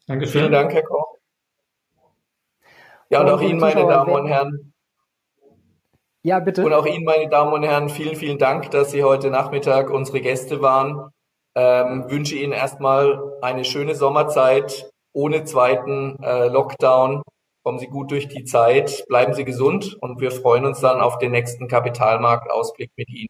Dankeschön. 0.08 0.40
Vielen 0.40 0.52
Dank, 0.52 0.72
Herr 0.72 0.82
Koch. 0.82 1.16
Ja, 3.08 3.20
und, 3.20 3.26
und 3.26 3.32
auch 3.34 3.40
Ihnen, 3.40 3.60
meine 3.60 3.86
Damen 3.86 4.12
und 4.12 4.26
Herren, 4.26 4.71
ja, 6.22 6.38
bitte. 6.40 6.64
Und 6.64 6.72
auch 6.72 6.86
Ihnen, 6.86 7.04
meine 7.04 7.28
Damen 7.28 7.52
und 7.52 7.62
Herren, 7.62 7.88
vielen, 7.88 8.16
vielen 8.16 8.38
Dank, 8.38 8.70
dass 8.70 8.90
Sie 8.90 9.02
heute 9.04 9.30
Nachmittag 9.30 9.90
unsere 9.90 10.20
Gäste 10.20 10.62
waren. 10.62 11.10
Ähm, 11.54 12.08
wünsche 12.08 12.36
Ihnen 12.36 12.52
erstmal 12.52 13.20
eine 13.42 13.64
schöne 13.64 13.94
Sommerzeit 13.94 14.90
ohne 15.12 15.44
zweiten 15.44 16.16
äh, 16.22 16.48
Lockdown. 16.48 17.22
Kommen 17.64 17.78
Sie 17.78 17.86
gut 17.86 18.10
durch 18.10 18.28
die 18.28 18.44
Zeit, 18.44 19.04
bleiben 19.08 19.34
Sie 19.34 19.44
gesund 19.44 19.96
und 20.00 20.20
wir 20.20 20.32
freuen 20.32 20.64
uns 20.64 20.80
dann 20.80 21.00
auf 21.00 21.18
den 21.18 21.30
nächsten 21.30 21.68
Kapitalmarktausblick 21.68 22.90
mit 22.96 23.08
Ihnen. 23.08 23.28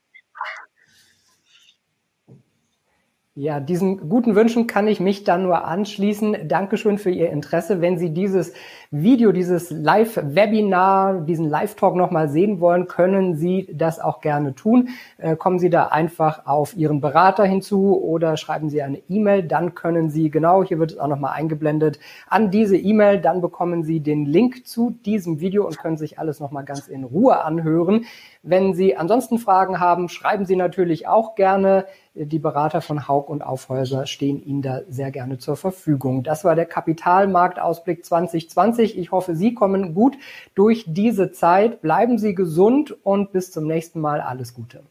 Ja, 3.35 3.61
diesen 3.61 4.11
guten 4.11 4.35
Wünschen 4.35 4.67
kann 4.67 4.87
ich 4.87 5.01
mich 5.01 5.25
dann 5.25 5.45
nur 5.45 5.65
anschließen. 5.65 6.49
Dankeschön 6.49 6.99
für 6.99 7.09
Ihr 7.11 7.31
Interesse. 7.31 7.81
Wenn 7.81 7.97
Sie 7.97 8.11
dieses 8.11 8.53
Video, 8.91 9.33
dieses 9.33 9.71
Live-Webinar, 9.71 11.23
diesen 11.23 11.49
Live-Talk 11.49 11.97
nochmal 11.97 12.29
sehen 12.29 12.61
wollen, 12.61 12.89
können 12.89 13.35
Sie 13.35 13.71
das 13.73 14.01
auch 14.01 14.21
gerne 14.21 14.55
tun. 14.55 14.91
Äh, 15.17 15.35
kommen 15.35 15.59
Sie 15.59 15.71
da 15.71 15.87
einfach 15.87 16.45
auf 16.45 16.77
Ihren 16.77 17.01
Berater 17.01 17.47
hinzu 17.47 17.99
oder 18.03 18.37
schreiben 18.37 18.69
Sie 18.69 18.83
eine 18.83 18.99
E-Mail. 19.09 19.45
Dann 19.45 19.75
können 19.75 20.11
Sie, 20.11 20.29
genau, 20.29 20.63
hier 20.63 20.79
wird 20.79 20.93
es 20.93 20.99
auch 20.99 21.09
nochmal 21.09 21.33
eingeblendet, 21.33 22.01
an 22.29 22.51
diese 22.51 22.77
E-Mail. 22.77 23.19
Dann 23.19 23.41
bekommen 23.41 23.83
Sie 23.83 24.01
den 24.01 24.27
Link 24.27 24.67
zu 24.67 24.91
diesem 25.07 25.41
Video 25.41 25.67
und 25.67 25.79
können 25.79 25.97
sich 25.97 26.19
alles 26.19 26.39
nochmal 26.39 26.67
ganz 26.67 26.87
in 26.87 27.03
Ruhe 27.03 27.43
anhören. 27.43 28.05
Wenn 28.43 28.75
Sie 28.75 28.95
ansonsten 28.95 29.39
Fragen 29.39 29.81
haben, 29.81 30.11
schreiben 30.11 30.45
Sie 30.45 30.57
natürlich 30.57 31.09
auch 31.09 31.35
gerne. 31.35 31.87
Die 32.15 32.39
Berater 32.39 32.83
von 32.83 33.09
Haug 33.09 33.31
und 33.31 33.41
Aufhäuser 33.41 34.07
stehen 34.07 34.45
Ihnen 34.45 34.61
da 34.61 34.83
sehr 34.87 35.11
gerne 35.11 35.39
zur 35.39 35.57
Verfügung. 35.57 36.23
Das 36.23 36.45
war 36.45 36.55
der 36.55 36.67
Kapitalmarktausblick 36.67 38.05
2020. 38.05 38.99
Ich 38.99 39.13
hoffe, 39.13 39.35
Sie 39.35 39.55
kommen 39.55 39.95
gut 39.95 40.19
durch 40.55 40.85
diese 40.87 41.33
Zeit. 41.33 41.81
Bleiben 41.81 42.19
Sie 42.19 42.35
gesund 42.35 42.95
und 43.03 43.33
bis 43.33 43.51
zum 43.51 43.67
nächsten 43.67 44.01
Mal. 44.01 44.21
Alles 44.21 44.53
Gute. 44.53 44.83